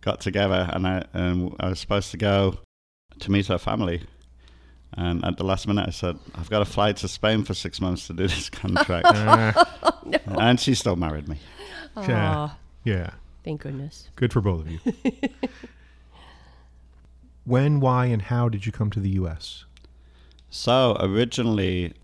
got 0.00 0.20
together 0.20 0.68
and 0.72 0.86
I, 0.86 1.04
and 1.12 1.54
I 1.60 1.68
was 1.68 1.78
supposed 1.78 2.10
to 2.12 2.16
go 2.16 2.58
to 3.20 3.30
meet 3.30 3.46
her 3.46 3.58
family. 3.58 4.02
And 4.94 5.24
at 5.24 5.36
the 5.36 5.44
last 5.44 5.66
minute, 5.68 5.86
I 5.86 5.90
said, 5.90 6.18
I've 6.34 6.50
got 6.50 6.58
to 6.58 6.64
fly 6.64 6.92
to 6.92 7.08
Spain 7.08 7.44
for 7.44 7.54
six 7.54 7.80
months 7.80 8.06
to 8.08 8.12
do 8.14 8.26
this 8.26 8.50
contract. 8.62 9.06
Uh, 10.26 10.38
And 10.40 10.58
she 10.60 10.74
still 10.74 10.96
married 10.96 11.28
me. 11.28 11.38
yeah. 11.96 12.50
Yeah. 12.84 13.10
thank 13.44 13.62
goodness. 13.62 14.08
Good 14.16 14.32
for 14.32 14.40
both 14.40 14.62
of 14.62 14.70
you. 14.70 14.80
when, 17.44 17.80
why, 17.80 18.06
and 18.06 18.22
how 18.22 18.48
did 18.48 18.66
you 18.66 18.72
come 18.72 18.90
to 18.90 19.00
the 19.00 19.10
U.S.? 19.10 19.64
So 20.50 20.96
originally, 21.00 21.94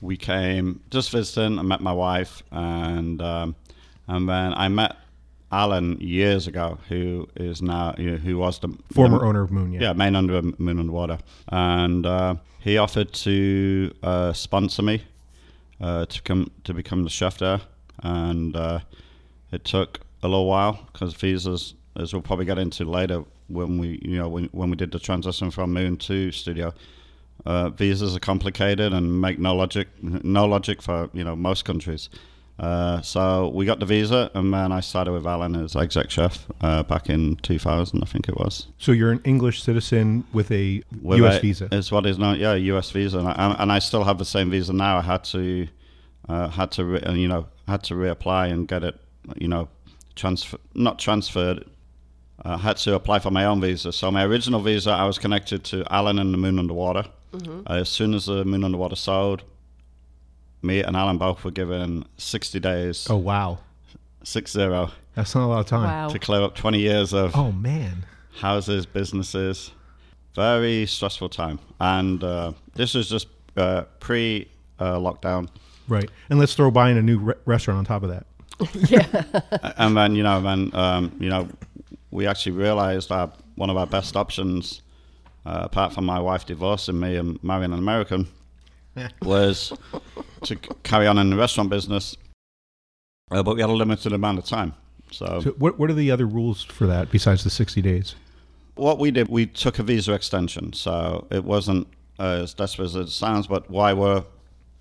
we 0.00 0.16
came 0.16 0.80
just 0.90 1.10
visiting. 1.10 1.58
I 1.58 1.62
met 1.62 1.80
my 1.80 1.92
wife, 1.92 2.42
and 2.50 3.22
um, 3.22 3.54
and 4.06 4.28
then 4.28 4.52
I 4.54 4.68
met 4.68 4.96
Alan 5.50 5.98
years 6.00 6.46
ago, 6.46 6.78
who 6.88 7.28
is 7.36 7.62
now 7.62 7.94
you 7.96 8.12
know, 8.12 8.16
who 8.18 8.36
was 8.36 8.58
the 8.58 8.68
Former 8.92 9.24
owner 9.24 9.42
of 9.42 9.50
Moon. 9.50 9.72
Yeah. 9.72 9.80
yeah, 9.80 9.92
main 9.94 10.14
under 10.14 10.42
Moon 10.42 10.78
and 10.78 10.90
Water, 10.90 11.18
and 11.48 12.04
uh, 12.04 12.34
he 12.60 12.76
offered 12.76 13.12
to 13.12 13.94
uh, 14.02 14.32
sponsor 14.32 14.82
me 14.82 15.02
uh, 15.80 16.04
to 16.06 16.22
come 16.22 16.50
to 16.64 16.74
become 16.74 17.04
the 17.04 17.10
chef 17.10 17.38
there, 17.38 17.60
and 18.02 18.54
uh, 18.56 18.80
it 19.50 19.64
took 19.64 20.00
a 20.22 20.28
little 20.28 20.46
while 20.46 20.86
because 20.92 21.14
visas, 21.14 21.74
as 21.96 22.12
we'll 22.12 22.22
probably 22.22 22.44
get 22.44 22.58
into 22.58 22.84
later, 22.84 23.24
when 23.48 23.78
we 23.78 24.00
you 24.04 24.18
know 24.18 24.28
when, 24.28 24.44
when 24.52 24.68
we 24.70 24.76
did 24.76 24.92
the 24.92 24.98
transition 24.98 25.50
from 25.50 25.72
Moon 25.72 25.96
to 25.96 26.30
Studio, 26.30 26.74
uh, 27.46 27.70
visas 27.70 28.14
are 28.14 28.20
complicated 28.20 28.92
and 28.92 29.20
make 29.20 29.38
no 29.38 29.54
logic 29.54 29.88
no 30.02 30.44
logic 30.44 30.82
for 30.82 31.08
you 31.14 31.24
know 31.24 31.34
most 31.34 31.64
countries. 31.64 32.10
Uh, 32.58 33.00
so 33.02 33.48
we 33.48 33.64
got 33.64 33.78
the 33.78 33.86
visa, 33.86 34.30
and 34.34 34.52
then 34.52 34.72
I 34.72 34.80
started 34.80 35.12
with 35.12 35.26
Alan 35.26 35.54
as 35.54 35.76
exec 35.76 36.10
chef 36.10 36.46
uh, 36.60 36.82
back 36.82 37.08
in 37.08 37.36
2000, 37.36 38.02
I 38.02 38.06
think 38.06 38.28
it 38.28 38.36
was. 38.36 38.66
So 38.78 38.90
you're 38.90 39.12
an 39.12 39.20
English 39.24 39.62
citizen 39.62 40.24
with 40.32 40.50
a 40.50 40.82
With 41.00 41.18
U.S. 41.18 41.36
a- 41.36 41.40
visa. 41.40 41.68
It's 41.70 41.92
what 41.92 42.04
is 42.04 42.18
known, 42.18 42.38
yeah, 42.40 42.54
U.S. 42.54 42.90
visa, 42.90 43.18
and 43.18 43.28
I, 43.28 43.56
and 43.60 43.70
I 43.70 43.78
still 43.78 44.02
have 44.04 44.18
the 44.18 44.24
same 44.24 44.50
visa 44.50 44.72
now. 44.72 44.98
I 44.98 45.02
had 45.02 45.22
to, 45.24 45.68
uh, 46.28 46.48
had 46.48 46.72
to, 46.72 46.84
re, 46.84 47.00
you 47.14 47.28
know, 47.28 47.46
had 47.68 47.84
to 47.84 47.94
reapply 47.94 48.50
and 48.52 48.66
get 48.66 48.82
it, 48.82 48.96
you 49.36 49.46
know, 49.46 49.68
transfer, 50.16 50.58
not 50.74 50.98
transferred. 50.98 51.64
I 52.42 52.56
had 52.56 52.76
to 52.78 52.94
apply 52.94 53.18
for 53.20 53.30
my 53.30 53.44
own 53.44 53.60
visa. 53.60 53.92
So 53.92 54.10
my 54.10 54.24
original 54.24 54.60
visa, 54.60 54.90
I 54.90 55.04
was 55.06 55.18
connected 55.18 55.62
to 55.64 55.84
Alan 55.92 56.18
and 56.18 56.32
the 56.34 56.38
Moon 56.38 56.58
Underwater. 56.58 57.04
Uh, 57.34 57.74
as 57.74 57.88
soon 57.88 58.14
as 58.14 58.26
the 58.26 58.44
Moon 58.44 58.64
Underwater 58.64 58.96
sold, 58.96 59.42
me 60.62 60.82
and 60.82 60.96
Alan 60.96 61.18
both 61.18 61.44
were 61.44 61.50
given 61.50 62.04
60 62.16 62.58
days, 62.60 63.06
Oh 63.10 63.16
wow, 63.16 63.58
six 64.24 64.52
zero, 64.52 64.90
that's 65.14 65.34
not 65.34 65.44
a 65.44 65.48
lot 65.48 65.60
of 65.60 65.66
time. 65.66 65.84
Wow. 65.84 66.08
to 66.08 66.18
clear 66.18 66.42
up 66.42 66.54
20 66.54 66.78
years 66.78 67.12
of 67.12 67.34
Oh 67.36 67.52
man. 67.52 68.04
houses, 68.40 68.86
businesses. 68.86 69.72
Very 70.34 70.86
stressful 70.86 71.30
time. 71.30 71.58
And 71.80 72.22
uh, 72.22 72.52
this 72.74 72.94
was 72.94 73.08
just 73.08 73.26
uh, 73.56 73.82
pre 73.98 74.48
uh, 74.78 74.96
lockdown. 74.96 75.48
Right. 75.88 76.08
And 76.30 76.38
let's 76.38 76.54
throw 76.54 76.70
buying 76.70 76.96
a 76.98 77.02
new 77.02 77.18
re- 77.18 77.34
restaurant 77.44 77.78
on 77.78 77.84
top 77.84 78.02
of 78.04 78.10
that. 78.10 78.26
Yeah. 78.90 79.24
and 79.76 79.96
then, 79.96 80.14
you 80.14 80.22
know, 80.22 80.40
then, 80.40 80.70
um, 80.74 81.16
you 81.18 81.28
know, 81.28 81.48
we 82.10 82.26
actually 82.26 82.52
realized 82.52 83.08
that 83.08 83.32
one 83.56 83.70
of 83.70 83.76
our 83.76 83.86
best 83.86 84.16
options, 84.16 84.82
uh, 85.46 85.60
apart 85.62 85.92
from 85.92 86.04
my 86.04 86.20
wife 86.20 86.46
divorcing 86.46 87.00
me 87.00 87.16
and 87.16 87.42
marrying 87.42 87.72
an 87.72 87.78
American, 87.78 88.28
was 89.22 89.72
to 90.42 90.56
carry 90.82 91.06
on 91.06 91.18
in 91.18 91.30
the 91.30 91.36
restaurant 91.36 91.70
business. 91.70 92.16
Uh, 93.30 93.42
but 93.42 93.54
we 93.56 93.60
had 93.60 93.70
a 93.70 93.72
limited 93.74 94.12
amount 94.12 94.38
of 94.38 94.44
time. 94.44 94.74
So, 95.10 95.40
So 95.42 95.50
what 95.52 95.78
what 95.78 95.90
are 95.90 95.94
the 95.94 96.10
other 96.10 96.26
rules 96.26 96.64
for 96.64 96.86
that 96.86 97.10
besides 97.10 97.44
the 97.44 97.50
60 97.50 97.82
days? 97.82 98.14
what 98.76 99.00
we 99.00 99.10
did, 99.10 99.28
we 99.28 99.44
took 99.44 99.80
a 99.80 99.82
visa 99.82 100.12
extension. 100.12 100.72
So 100.72 101.26
it 101.32 101.42
wasn't 101.44 101.88
uh, 102.20 102.42
as 102.44 102.54
desperate 102.54 102.84
as 102.84 102.94
it 102.94 103.08
sounds, 103.08 103.48
but 103.48 103.68
why 103.68 103.92
were, 103.92 104.22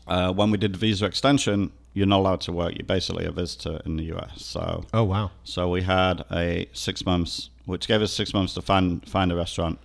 uh, 0.06 0.32
when 0.34 0.52
we 0.52 0.58
did 0.60 0.74
the 0.74 0.78
visa 0.78 1.06
extension, 1.08 1.72
you're 1.96 2.06
not 2.06 2.20
allowed 2.20 2.42
to 2.42 2.52
work. 2.52 2.74
You're 2.78 2.86
basically 2.86 3.26
a 3.26 3.32
visitor 3.32 3.82
in 3.86 3.98
the 3.98 4.04
US. 4.16 4.44
So, 4.46 4.86
Oh 4.94 5.04
wow. 5.04 5.32
so 5.44 5.68
we 5.70 5.82
had 5.82 6.24
a 6.32 6.70
six 6.74 7.06
months 7.08 7.50
which 7.66 7.88
gave 7.88 8.02
us 8.04 8.14
six 8.14 8.34
months 8.36 8.54
to 8.54 8.62
find 8.62 9.04
find 9.10 9.32
a 9.32 9.36
restaurant, 9.36 9.80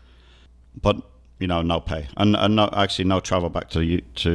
but 0.80 0.96
you 1.42 1.49
know, 1.52 1.61
no 1.62 1.78
pay 1.80 2.02
and, 2.16 2.37
and 2.37 2.54
no, 2.56 2.64
actually 2.84 3.04
no 3.14 3.18
travel 3.20 3.50
back 3.56 3.68
to 3.70 3.78
the, 3.80 4.02
to 4.22 4.30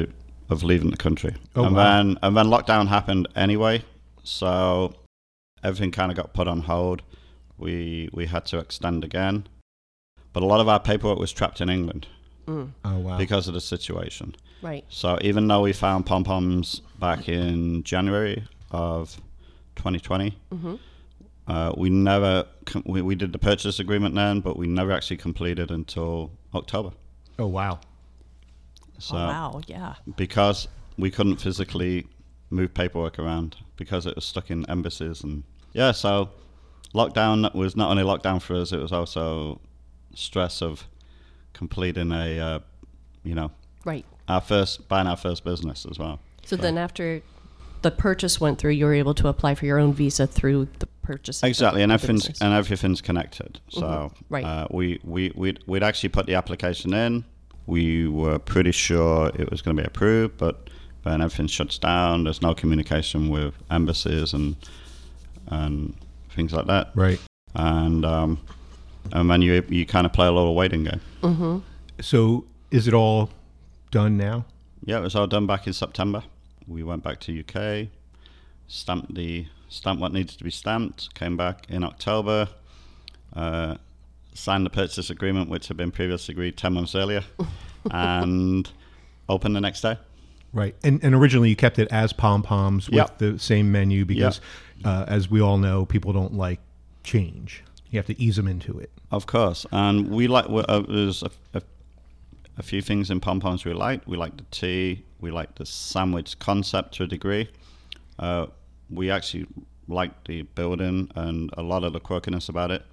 of 0.50 0.64
leaving 0.64 0.92
the 0.92 0.98
country. 1.08 1.34
Oh, 1.56 1.66
and 1.66 1.76
wow. 1.76 1.84
then 1.84 2.06
and 2.24 2.32
then 2.38 2.48
lockdown 2.56 2.88
happened 2.88 3.28
anyway, 3.36 3.76
so 4.24 4.94
everything 5.64 5.92
kind 5.92 6.12
of 6.12 6.18
got 6.18 6.34
put 6.34 6.48
on 6.48 6.60
hold. 6.72 7.02
We 7.58 8.10
we 8.14 8.26
had 8.28 8.46
to 8.48 8.58
extend 8.60 9.04
again, 9.04 9.48
but 10.34 10.44
a 10.44 10.46
lot 10.46 10.60
of 10.60 10.68
our 10.68 10.80
paperwork 10.80 11.20
was 11.20 11.32
trapped 11.32 11.62
in 11.62 11.70
England 11.70 12.08
Mm, 12.48 12.70
Oh 12.86 12.98
wow. 13.00 13.18
because 13.18 13.48
of 13.50 13.54
the 13.54 13.62
situation. 13.76 14.36
right. 14.62 14.86
So 14.90 15.18
even 15.22 15.48
though 15.48 15.62
we 15.68 15.74
found 15.74 16.06
pom 16.06 16.24
poms 16.24 16.82
back 17.00 17.28
in 17.30 17.84
January 17.84 18.44
of 18.72 19.18
2020, 19.76 20.38
hmm 20.52 20.76
uh, 21.50 21.72
we 21.78 21.90
never 21.90 22.46
com- 22.66 22.84
we, 22.86 23.02
we 23.02 23.16
did 23.16 23.32
the 23.32 23.40
purchase 23.40 23.80
agreement 23.80 24.14
then, 24.16 24.42
but 24.42 24.58
we 24.58 24.68
never 24.68 24.92
actually 24.92 25.16
completed 25.18 25.72
until 25.72 26.30
October. 26.58 26.92
oh 27.40 27.48
wow. 27.48 27.80
So 29.00 29.16
oh, 29.16 29.20
wow. 29.28 29.62
Yeah. 29.68 29.94
because 30.16 30.68
we 30.98 31.12
couldn't 31.12 31.38
physically 31.38 32.08
move 32.50 32.74
paperwork 32.74 33.20
around 33.20 33.58
because 33.76 34.06
it 34.08 34.16
was 34.16 34.26
stuck 34.26 34.50
in 34.50 34.68
embassies 34.70 35.24
and 35.24 35.44
yeah, 35.74 35.92
so 35.92 36.30
lockdown 36.96 37.54
was 37.54 37.76
not 37.76 37.92
only 37.92 38.04
lockdown 38.04 38.42
for 38.42 38.56
us, 38.56 38.72
it 38.72 38.80
was 38.80 38.92
also 38.92 39.60
stress 40.16 40.62
of 40.64 40.88
completing 41.54 42.12
a 42.12 42.40
uh, 42.40 42.60
you 43.24 43.36
know 43.36 43.52
Right. 43.86 44.06
our 44.28 44.42
first 44.42 44.88
buying 44.88 45.08
our 45.08 45.18
first 45.18 45.44
business 45.44 45.86
as 45.90 46.00
well. 46.00 46.20
So 46.46 46.56
then 46.56 46.78
after 46.78 47.22
the 47.84 47.92
purchase 47.92 48.42
went 48.42 48.58
through, 48.58 48.72
you 48.72 48.86
were 48.86 48.94
able 48.94 49.14
to 49.16 49.28
apply 49.28 49.54
for 49.56 49.66
your 49.66 49.78
own 49.78 49.94
visa 49.94 50.26
through 50.26 50.68
the 50.80 50.88
purchase. 51.08 51.38
of 51.38 51.42
the- 51.42 51.48
Exactly, 51.48 51.82
and 51.84 51.92
everything's 51.92 52.24
business. 52.28 52.42
and 52.42 52.54
everything's 52.54 53.02
connected. 53.02 53.60
So 53.70 53.82
Mhm, 53.82 54.12
right. 54.30 54.46
uh, 54.46 54.68
we 54.72 55.00
we 55.04 55.32
we'd, 55.36 55.60
we'd 55.68 55.84
actually 55.84 56.10
put 56.10 56.26
the 56.28 56.36
application 56.36 56.94
in. 56.94 57.24
We 57.66 58.08
were 58.08 58.40
pretty 58.40 58.72
sure 58.72 59.30
it 59.36 59.50
was 59.52 59.62
going 59.62 59.76
to 59.78 59.84
be 59.84 59.88
approved, 59.88 60.38
but 60.38 60.70
then 61.04 61.22
everything 61.22 61.48
shuts 61.48 61.78
down. 61.78 62.24
There's 62.26 62.42
no 62.42 62.54
communication 62.54 63.30
with 63.30 63.54
embassies 63.72 64.34
and 64.34 64.56
and 65.48 65.94
things 66.36 66.54
like 66.54 66.68
that. 66.68 66.92
Right. 66.96 67.20
And 67.56 68.06
um, 68.06 68.40
and 69.14 69.30
then 69.30 69.42
you 69.42 69.64
you 69.70 69.86
kind 69.86 70.06
of 70.06 70.14
play 70.14 70.28
a 70.28 70.32
little 70.32 70.56
waiting 70.56 70.84
game. 70.84 71.02
Mhm. 71.22 71.62
So 72.02 72.46
is 72.72 72.88
it 72.88 72.94
all 72.94 73.30
done 73.92 74.18
now? 74.18 74.46
Yeah, 74.86 75.00
it 75.00 75.02
was 75.02 75.16
all 75.16 75.28
done 75.28 75.48
back 75.48 75.68
in 75.68 75.74
September. 75.74 76.24
We 76.68 76.84
went 76.84 77.04
back 77.04 77.20
to 77.22 77.32
UK, 77.32 77.90
stamped 78.68 79.14
the 79.16 79.46
stamped 79.70 80.02
what 80.02 80.14
needed 80.14 80.38
to 80.38 80.44
be 80.44 80.52
stamped. 80.52 81.14
Came 81.16 81.36
back 81.38 81.66
in 81.70 81.84
October, 81.84 82.50
uh, 83.36 83.76
signed 84.34 84.66
the 84.66 84.70
purchase 84.70 85.10
agreement, 85.10 85.50
which 85.50 85.68
had 85.68 85.78
been 85.78 85.92
previously 85.92 86.34
agreed 86.34 86.58
ten 86.58 86.74
months 86.74 86.96
earlier, 86.96 87.24
and 87.92 88.70
opened 89.30 89.56
the 89.56 89.62
next 89.62 89.82
day. 89.82 89.98
Right. 90.54 90.76
And 90.84 91.04
and 91.04 91.14
originally 91.14 91.50
you 91.50 91.56
kept 91.56 91.78
it 91.80 91.88
as 91.92 92.14
pom 92.14 92.42
poms 92.44 92.88
with 92.90 92.96
Yep. 92.98 93.18
the 93.18 93.40
same 93.40 93.72
menu 93.72 94.06
because, 94.06 94.40
uh, 94.86 95.06
as 95.08 95.30
we 95.30 95.42
all 95.42 95.58
know, 95.58 95.86
people 95.86 96.14
don't 96.14 96.34
like 96.34 96.60
change. 97.04 97.64
You 97.92 98.00
have 98.00 98.06
to 98.08 98.22
ease 98.22 98.36
them 98.38 98.48
into 98.48 98.80
it. 98.80 98.92
Of 99.12 99.26
course, 99.28 99.66
and 99.72 100.10
we 100.10 100.28
like 100.28 100.50
we- 100.50 100.64
uh, 100.68 100.82
there's 100.82 101.24
a, 101.24 101.32
a, 101.54 101.62
a 102.58 102.64
few 102.64 102.82
things 102.82 103.10
in 103.12 103.20
pom 103.20 103.40
poms 103.40 103.64
we 103.66 103.74
liked. 103.74 104.08
We 104.08 104.18
liked 104.18 104.38
the 104.38 104.46
tea. 104.52 105.04
We 105.22 105.32
liked 105.32 105.58
the 105.58 105.66
sandwich 105.66 106.38
concept 106.40 106.94
to 106.96 107.04
a 107.04 107.08
degree. 107.08 107.50
Uh, 108.20 108.48
we 108.90 109.12
actually 109.12 109.46
liked 109.88 110.28
the 110.28 110.42
building 110.44 111.10
and 111.16 111.50
a 111.58 111.62
lot 111.62 111.84
of 111.84 111.94
the 111.94 112.00
quirkiness 112.00 112.50
about 112.50 112.72
it, 112.72 112.84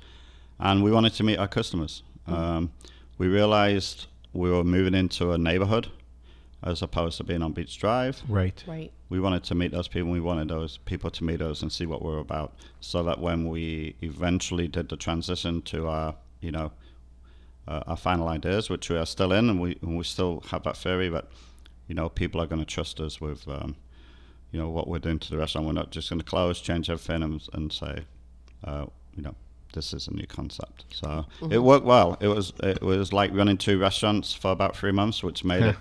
and 0.58 0.82
we 0.82 0.90
wanted 0.90 1.12
to 1.14 1.22
meet 1.24 1.38
our 1.38 1.48
customers. 1.48 2.02
Um, 2.26 2.72
we 3.18 3.26
realized 3.28 4.06
we 4.32 4.50
were 4.50 4.64
moving 4.64 4.94
into 4.94 5.32
a 5.32 5.38
neighborhood 5.38 5.88
as 6.62 6.80
opposed 6.82 7.18
to 7.18 7.24
being 7.24 7.42
on 7.42 7.52
Beach 7.52 7.76
Drive 7.78 8.22
Right. 8.26 8.64
Right. 8.66 8.90
we 9.10 9.20
wanted 9.20 9.44
to 9.44 9.54
meet 9.54 9.70
those 9.70 9.86
people. 9.86 10.10
We 10.10 10.20
wanted 10.20 10.48
those 10.48 10.78
people 10.78 11.10
to 11.10 11.22
meet 11.24 11.42
us 11.42 11.60
and 11.60 11.70
see 11.70 11.84
what 11.84 12.02
we're 12.02 12.18
about, 12.18 12.54
so 12.80 13.02
that 13.02 13.20
when 13.20 13.48
we 13.48 13.96
eventually 14.00 14.66
did 14.68 14.88
the 14.88 14.96
transition 14.96 15.60
to 15.62 15.88
our, 15.88 16.14
you 16.40 16.50
know, 16.52 16.72
uh, 17.68 17.82
our 17.86 17.96
final 17.96 18.28
ideas, 18.28 18.68
which 18.70 18.88
we 18.90 18.96
are 18.96 19.06
still 19.06 19.32
in, 19.32 19.50
and 19.50 19.60
we 19.60 19.78
and 19.82 19.96
we 19.98 20.04
still 20.04 20.42
have 20.50 20.62
that 20.64 20.76
theory 20.76 21.08
that, 21.10 21.26
you 21.88 21.94
know, 21.94 22.08
people 22.08 22.40
are 22.40 22.46
going 22.46 22.60
to 22.60 22.66
trust 22.66 22.98
us 23.00 23.20
with, 23.20 23.46
um, 23.48 23.76
you 24.54 24.60
know, 24.60 24.68
what 24.68 24.86
we're 24.86 25.00
doing 25.00 25.18
to 25.18 25.30
the 25.32 25.36
restaurant. 25.36 25.66
We're 25.66 25.72
not 25.72 25.90
just 25.90 26.08
going 26.08 26.20
to 26.20 26.24
close, 26.24 26.60
change 26.60 26.88
everything, 26.88 27.24
and, 27.24 27.42
and 27.54 27.72
say, 27.72 28.04
uh, 28.62 28.86
you 29.16 29.22
know, 29.24 29.34
this 29.72 29.92
is 29.92 30.06
a 30.06 30.14
new 30.14 30.28
concept. 30.28 30.84
So 30.92 31.26
it 31.50 31.58
worked 31.58 31.84
well. 31.84 32.16
It 32.20 32.28
was 32.28 32.52
it 32.62 32.80
was 32.80 33.12
like 33.12 33.34
running 33.34 33.58
two 33.58 33.80
restaurants 33.80 34.32
for 34.32 34.52
about 34.52 34.76
three 34.76 34.92
months, 34.92 35.24
which 35.24 35.42
made 35.42 35.64
it 35.64 35.76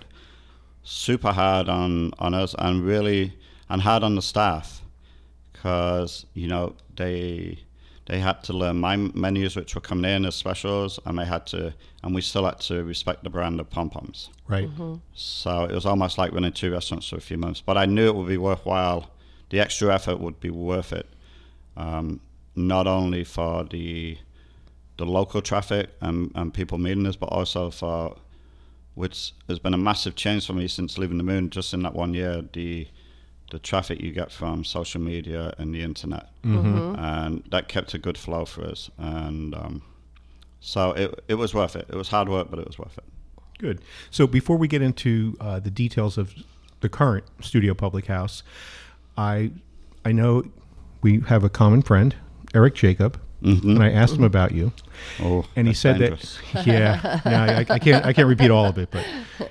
super 0.82 1.30
hard 1.30 1.68
on 1.68 2.10
on 2.18 2.34
us 2.34 2.56
and 2.58 2.84
really 2.84 3.32
and 3.68 3.80
hard 3.80 4.02
on 4.02 4.16
the 4.16 4.22
staff 4.22 4.82
because 5.52 6.26
you 6.34 6.48
know 6.48 6.74
they 6.96 7.60
they 8.06 8.18
had 8.18 8.42
to 8.44 8.52
learn 8.52 8.76
my 8.78 8.96
menus 8.96 9.56
which 9.56 9.74
were 9.74 9.80
coming 9.80 10.04
in 10.10 10.24
as 10.26 10.34
specials 10.34 10.98
and 11.06 11.18
they 11.18 11.24
had 11.24 11.46
to 11.46 11.72
and 12.02 12.14
we 12.14 12.20
still 12.20 12.44
had 12.44 12.60
to 12.60 12.82
respect 12.84 13.24
the 13.24 13.30
brand 13.30 13.60
of 13.60 13.70
pom 13.70 13.90
poms 13.90 14.30
Right. 14.46 14.68
so 15.14 15.64
it 15.64 15.72
was 15.72 15.86
almost 15.86 16.18
like 16.18 16.32
running 16.32 16.52
two 16.52 16.70
restaurants 16.72 17.08
for 17.08 17.16
a 17.16 17.20
few 17.20 17.38
months 17.38 17.60
but 17.64 17.76
i 17.78 17.86
knew 17.86 18.06
it 18.08 18.14
would 18.14 18.28
be 18.28 18.36
worthwhile 18.36 19.10
the 19.50 19.60
extra 19.60 19.92
effort 19.94 20.20
would 20.20 20.38
be 20.40 20.50
worth 20.50 20.92
it 20.92 21.08
um, 21.76 22.20
not 22.54 22.86
only 22.86 23.24
for 23.24 23.64
the 23.64 24.18
the 24.96 25.04
local 25.04 25.42
traffic 25.42 25.90
and, 26.00 26.30
and 26.34 26.54
people 26.54 26.78
meeting 26.78 27.06
us 27.06 27.16
but 27.16 27.26
also 27.30 27.70
for 27.70 28.16
which 28.94 29.32
has 29.48 29.58
been 29.58 29.74
a 29.74 29.78
massive 29.78 30.14
change 30.14 30.46
for 30.46 30.52
me 30.52 30.68
since 30.68 30.98
leaving 30.98 31.18
the 31.18 31.24
moon. 31.24 31.50
Just 31.50 31.74
in 31.74 31.82
that 31.82 31.94
one 31.96 32.14
year, 32.14 32.42
the 32.52 32.86
the 33.54 33.60
traffic 33.60 34.00
you 34.00 34.10
get 34.12 34.30
from 34.32 34.64
social 34.64 35.00
media 35.00 35.54
and 35.58 35.72
the 35.74 35.80
internet, 35.90 36.26
Mm-hmm. 36.42 36.94
and 36.98 37.42
that 37.50 37.68
kept 37.68 37.94
a 37.94 37.98
good 37.98 38.18
flow 38.18 38.44
for 38.44 38.62
us. 38.72 38.90
And 38.98 39.54
um, 39.54 39.82
so 40.60 40.90
it 40.92 41.08
it 41.28 41.36
was 41.36 41.54
worth 41.54 41.76
it. 41.76 41.86
It 41.88 41.96
was 41.96 42.08
hard 42.08 42.28
work, 42.28 42.46
but 42.50 42.58
it 42.58 42.66
was 42.66 42.78
worth 42.78 42.98
it. 42.98 43.04
Good. 43.58 43.78
So 44.10 44.26
before 44.26 44.56
we 44.58 44.66
get 44.68 44.82
into 44.82 45.36
uh, 45.40 45.60
the 45.60 45.70
details 45.70 46.18
of 46.18 46.34
the 46.80 46.88
current 46.88 47.24
Studio 47.40 47.72
Public 47.74 48.06
House, 48.06 48.42
I 49.16 49.52
I 50.04 50.12
know 50.12 50.42
we 51.02 51.20
have 51.28 51.44
a 51.44 51.48
common 51.48 51.82
friend, 51.82 52.14
Eric 52.54 52.74
Jacob, 52.74 53.20
and 53.44 53.82
I 53.82 53.90
asked 53.90 54.14
him 54.14 54.24
about 54.24 54.52
you, 54.52 54.72
Oh, 55.20 55.44
and 55.54 55.68
he 55.68 55.74
said 55.74 55.98
dangerous. 55.98 56.38
that 56.52 56.66
yeah, 56.66 57.20
yeah 57.26 57.64
I, 57.68 57.74
I 57.74 57.78
can't 57.78 58.04
I 58.06 58.12
can't 58.12 58.28
repeat 58.28 58.50
all 58.50 58.64
of 58.64 58.78
it, 58.78 58.90
but 58.90 59.04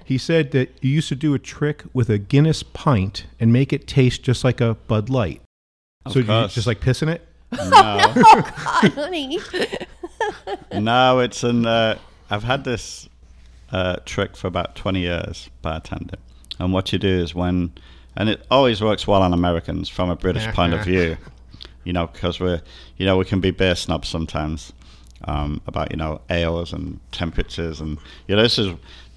he 0.04 0.18
said 0.18 0.52
that 0.52 0.72
you 0.82 0.90
used 0.90 1.10
to 1.10 1.16
do 1.16 1.34
a 1.34 1.40
trick 1.40 1.84
with 1.94 2.10
a 2.10 2.18
Guinness 2.18 2.64
pint 2.64 3.26
and 3.40 3.54
make 3.54 3.72
it 3.72 3.88
taste 3.88 4.24
just 4.24 4.44
like 4.44 4.60
a 4.60 4.74
Bud 4.88 5.10
Light. 5.10 5.42
Of 6.06 6.14
so 6.14 6.20
you 6.20 6.26
just 6.26 6.68
like 6.68 6.82
pissing 6.82 7.08
it? 7.10 7.26
no, 7.52 7.70
God, 7.70 8.44
honey. 8.96 9.40
no, 10.74 11.20
it's 11.20 11.44
an. 11.44 11.66
Uh, 11.66 11.98
I've 12.30 12.44
had 12.44 12.64
this 12.64 13.08
uh, 13.72 13.98
trick 14.06 14.36
for 14.36 14.48
about 14.48 14.76
twenty 14.76 15.02
years 15.02 15.50
bartending, 15.64 16.20
and 16.60 16.74
what 16.74 16.92
you 16.92 17.00
do 17.00 17.08
is 17.22 17.36
when, 17.36 17.74
and 18.18 18.28
it 18.28 18.46
always 18.50 18.82
works 18.82 19.06
well 19.08 19.22
on 19.22 19.34
Americans 19.34 19.88
from 19.88 20.10
a 20.10 20.16
British 20.16 20.48
point 20.48 20.74
of 20.74 20.84
view, 20.84 21.18
you 21.84 21.94
know, 21.94 22.08
because 22.08 22.40
we're, 22.40 22.62
you 22.98 23.06
know, 23.06 23.18
we 23.18 23.26
can 23.26 23.40
be 23.40 23.52
beer 23.52 23.76
snobs 23.76 24.08
sometimes 24.08 24.74
um, 25.26 25.62
about 25.68 25.92
you 25.92 25.98
know 25.98 26.22
ales 26.30 26.74
and 26.74 27.00
temperatures, 27.12 27.80
and 27.80 27.98
you 28.28 28.36
know 28.36 28.42
this 28.42 28.58
is 28.58 28.74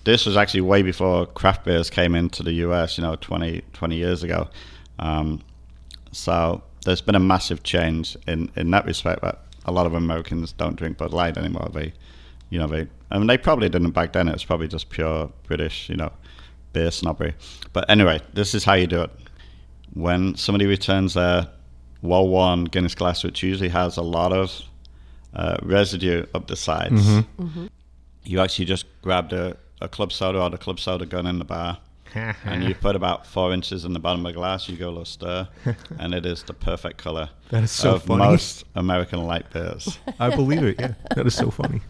this 0.06 0.24
was 0.24 0.36
actually 0.36 0.60
way 0.60 0.82
before 0.82 1.26
craft 1.26 1.64
beers 1.64 1.90
came 1.90 2.14
into 2.14 2.44
the 2.44 2.52
US, 2.52 2.96
you 2.96 3.02
know, 3.02 3.16
20, 3.16 3.60
20 3.72 3.96
years 3.96 4.22
ago. 4.22 4.48
Um, 5.00 5.42
so 6.12 6.62
there's 6.84 7.00
been 7.00 7.16
a 7.16 7.20
massive 7.20 7.64
change 7.64 8.16
in, 8.28 8.48
in 8.54 8.70
that 8.70 8.86
respect. 8.86 9.20
but 9.20 9.44
a 9.64 9.72
lot 9.72 9.84
of 9.84 9.94
Americans 9.94 10.52
don't 10.52 10.76
drink 10.76 10.96
Bud 10.96 11.12
Light 11.12 11.36
anymore. 11.36 11.68
They, 11.72 11.92
you 12.50 12.58
know, 12.60 12.68
they 12.68 12.86
I 13.10 13.18
mean 13.18 13.26
they 13.26 13.36
probably 13.36 13.68
didn't 13.68 13.90
back 13.90 14.12
then. 14.12 14.28
It 14.28 14.32
was 14.32 14.44
probably 14.44 14.68
just 14.68 14.90
pure 14.90 15.28
British, 15.42 15.88
you 15.88 15.96
know, 15.96 16.12
beer 16.72 16.92
snobbery. 16.92 17.34
But 17.72 17.90
anyway, 17.90 18.20
this 18.32 18.54
is 18.54 18.62
how 18.62 18.74
you 18.74 18.86
do 18.86 19.02
it. 19.02 19.10
When 19.94 20.36
somebody 20.36 20.66
returns 20.66 21.14
their 21.14 21.48
well 22.02 22.28
worn 22.28 22.64
Guinness 22.64 22.94
glass, 22.94 23.24
which 23.24 23.42
usually 23.42 23.68
has 23.70 23.96
a 23.96 24.02
lot 24.02 24.32
of 24.32 24.62
uh, 25.34 25.56
residue 25.62 26.24
up 26.34 26.46
the 26.46 26.56
sides, 26.56 27.24
you 28.24 28.40
actually 28.40 28.64
just 28.64 28.86
grabbed 29.02 29.30
the, 29.30 29.56
a 29.80 29.88
club 29.88 30.12
soda 30.12 30.40
or 30.40 30.50
the 30.50 30.58
club 30.58 30.80
soda 30.80 31.06
gun 31.06 31.26
in 31.26 31.38
the 31.38 31.44
bar 31.44 31.78
and 32.44 32.64
you 32.64 32.74
put 32.74 32.96
about 32.96 33.26
four 33.26 33.52
inches 33.52 33.84
in 33.84 33.92
the 33.92 33.98
bottom 33.98 34.24
of 34.24 34.32
the 34.32 34.36
glass. 34.38 34.68
You 34.68 34.76
go 34.76 34.86
a 34.86 34.90
little 34.90 35.04
stir, 35.04 35.48
and 35.98 36.14
it 36.14 36.24
is 36.24 36.42
the 36.44 36.54
perfect 36.54 36.96
color 36.98 37.28
That 37.50 37.64
is 37.64 37.70
so 37.70 37.96
of 37.96 38.04
funny. 38.04 38.24
most 38.24 38.64
American 38.74 39.24
light 39.24 39.50
beers. 39.52 39.98
I 40.18 40.34
believe 40.34 40.62
it. 40.62 40.76
Yeah, 40.80 40.94
that 41.14 41.26
is 41.26 41.34
so 41.34 41.50
funny. 41.50 41.82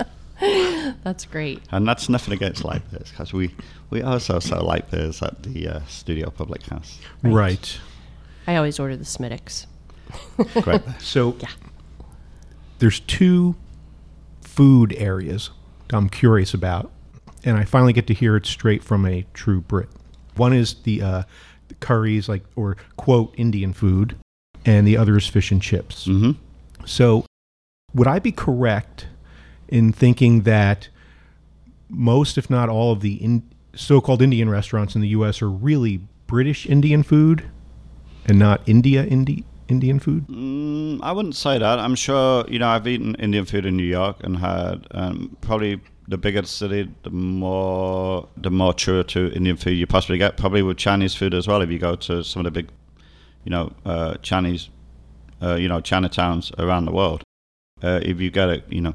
That's 1.04 1.24
great. 1.24 1.62
and 1.70 1.86
that's 1.86 2.08
nothing 2.08 2.34
against 2.34 2.64
light 2.64 2.82
beers 2.90 3.10
because 3.10 3.32
we, 3.32 3.54
we 3.90 4.02
also 4.02 4.38
sell 4.40 4.62
light 4.62 4.90
beers 4.90 5.22
at 5.22 5.42
the 5.44 5.68
uh, 5.68 5.80
Studio 5.86 6.30
Public 6.30 6.62
House. 6.66 6.98
Right. 7.22 7.78
I 8.46 8.56
always 8.56 8.78
order 8.80 8.96
the 8.96 9.04
Smithwick's. 9.04 9.66
Great. 10.62 10.82
So 11.00 11.36
Yeah. 11.40 11.48
there's 12.78 13.00
two 13.00 13.54
food 14.42 14.94
areas 14.96 15.50
I'm 15.92 16.08
curious 16.08 16.52
about, 16.54 16.90
and 17.44 17.56
I 17.56 17.64
finally 17.64 17.92
get 17.92 18.06
to 18.08 18.14
hear 18.14 18.36
it 18.36 18.46
straight 18.46 18.82
from 18.82 19.06
a 19.06 19.24
true 19.34 19.60
Brit. 19.60 19.88
One 20.36 20.52
is 20.52 20.74
the, 20.82 21.00
uh, 21.02 21.22
the 21.68 21.74
curries, 21.74 22.28
like 22.28 22.44
or 22.56 22.76
quote 22.96 23.34
Indian 23.36 23.72
food, 23.72 24.16
and 24.64 24.86
the 24.86 24.96
other 24.96 25.16
is 25.16 25.26
fish 25.26 25.50
and 25.52 25.62
chips. 25.62 26.06
hmm 26.06 26.32
So, 26.84 27.24
would 27.94 28.06
I 28.08 28.18
be 28.18 28.32
correct 28.32 29.06
in 29.68 29.92
thinking 29.92 30.42
that 30.42 30.88
most, 31.88 32.36
if 32.36 32.50
not 32.50 32.68
all, 32.68 32.92
of 32.92 33.00
the 33.00 33.14
in, 33.14 33.42
so-called 33.74 34.20
Indian 34.22 34.48
restaurants 34.50 34.94
in 34.94 35.00
the 35.00 35.08
U.S. 35.08 35.40
are 35.40 35.50
really 35.50 36.00
British 36.26 36.66
Indian 36.66 37.02
food 37.02 37.44
and 38.26 38.38
not 38.38 38.60
India 38.66 39.04
Indi- 39.04 39.44
Indian 39.68 39.98
food? 39.98 40.26
Mm, 40.28 41.00
I 41.02 41.12
wouldn't 41.12 41.34
say 41.34 41.58
that. 41.58 41.78
I'm 41.78 41.94
sure, 41.94 42.44
you 42.48 42.58
know, 42.58 42.68
I've 42.68 42.86
eaten 42.86 43.14
Indian 43.16 43.44
food 43.44 43.66
in 43.66 43.76
New 43.76 43.84
York 43.84 44.16
and 44.22 44.38
had 44.38 44.86
um, 44.92 45.36
probably 45.40 45.80
the 46.08 46.16
bigger 46.16 46.40
the 46.40 46.46
city, 46.46 46.88
the 47.02 47.10
more 47.10 48.28
the 48.36 48.50
more 48.50 48.72
true 48.72 49.02
to 49.02 49.32
Indian 49.32 49.56
food 49.56 49.72
you 49.72 49.86
possibly 49.86 50.18
get. 50.18 50.36
Probably 50.36 50.62
with 50.62 50.76
Chinese 50.76 51.14
food 51.14 51.34
as 51.34 51.48
well. 51.48 51.62
If 51.62 51.70
you 51.70 51.78
go 51.78 51.96
to 51.96 52.22
some 52.22 52.40
of 52.40 52.44
the 52.44 52.50
big, 52.50 52.70
you 53.44 53.50
know, 53.50 53.72
uh, 53.84 54.14
Chinese, 54.22 54.68
uh, 55.42 55.54
you 55.54 55.68
know, 55.68 55.80
Chinatowns 55.80 56.56
around 56.58 56.84
the 56.84 56.92
world, 56.92 57.22
uh, 57.82 58.00
if 58.02 58.20
you 58.20 58.30
get 58.30 58.48
it, 58.48 58.64
you 58.68 58.80
know. 58.80 58.94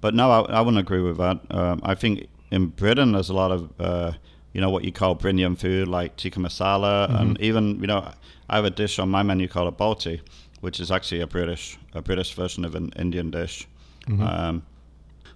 But 0.00 0.14
no, 0.14 0.30
I, 0.30 0.40
I 0.40 0.60
wouldn't 0.60 0.80
agree 0.80 1.00
with 1.00 1.16
that. 1.18 1.40
Um, 1.50 1.80
I 1.84 1.94
think 1.94 2.28
in 2.50 2.66
Britain 2.66 3.12
there's 3.12 3.30
a 3.30 3.34
lot 3.34 3.50
of, 3.50 3.72
uh, 3.80 4.12
you 4.52 4.60
know, 4.60 4.68
what 4.68 4.84
you 4.84 4.92
call 4.92 5.18
Indian 5.24 5.56
food 5.56 5.88
like 5.88 6.16
tikka 6.16 6.38
masala, 6.38 7.08
and 7.18 7.40
even 7.40 7.80
you 7.80 7.86
know, 7.86 8.12
I 8.52 8.56
have 8.56 8.64
a 8.66 8.70
dish 8.70 8.98
on 8.98 9.08
my 9.08 9.22
menu 9.22 9.48
called 9.48 9.72
a 9.72 9.76
balti, 9.76 10.20
which 10.60 10.78
is 10.80 10.90
actually 10.90 11.22
a 11.22 11.26
British 11.26 11.78
a 11.94 12.02
British 12.02 12.34
version 12.34 12.64
of 12.64 12.74
an 12.74 12.92
Indian 12.96 13.30
dish. 13.30 13.66
Um, 14.08 14.62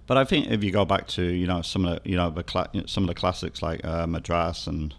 but 0.07 0.17
I 0.17 0.23
think 0.25 0.47
if 0.51 0.63
you 0.63 0.71
go 0.71 0.85
back 0.85 1.07
to 1.17 1.23
you 1.23 1.47
know 1.47 1.61
some 1.63 1.85
of 1.85 1.89
the 2.03 2.09
you 2.09 2.15
know 2.17 2.29
the 2.29 2.43
cla- 2.43 2.69
some 2.85 3.03
of 3.05 3.07
the 3.07 3.15
classics 3.15 3.61
like 3.61 3.83
uh, 3.85 4.05
madras 4.07 4.67
and 4.67 4.93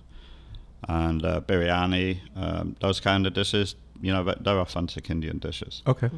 and 0.89 1.25
uh, 1.25 1.41
biryani, 1.49 2.19
um, 2.37 2.77
those 2.81 3.01
kind 3.01 3.27
of 3.27 3.35
dishes, 3.35 3.75
you 4.01 4.13
know, 4.13 4.23
they're- 4.25 4.41
they're 4.41 4.61
authentic 4.61 5.11
Indian 5.11 5.39
dishes. 5.39 5.83
Okay. 5.87 6.09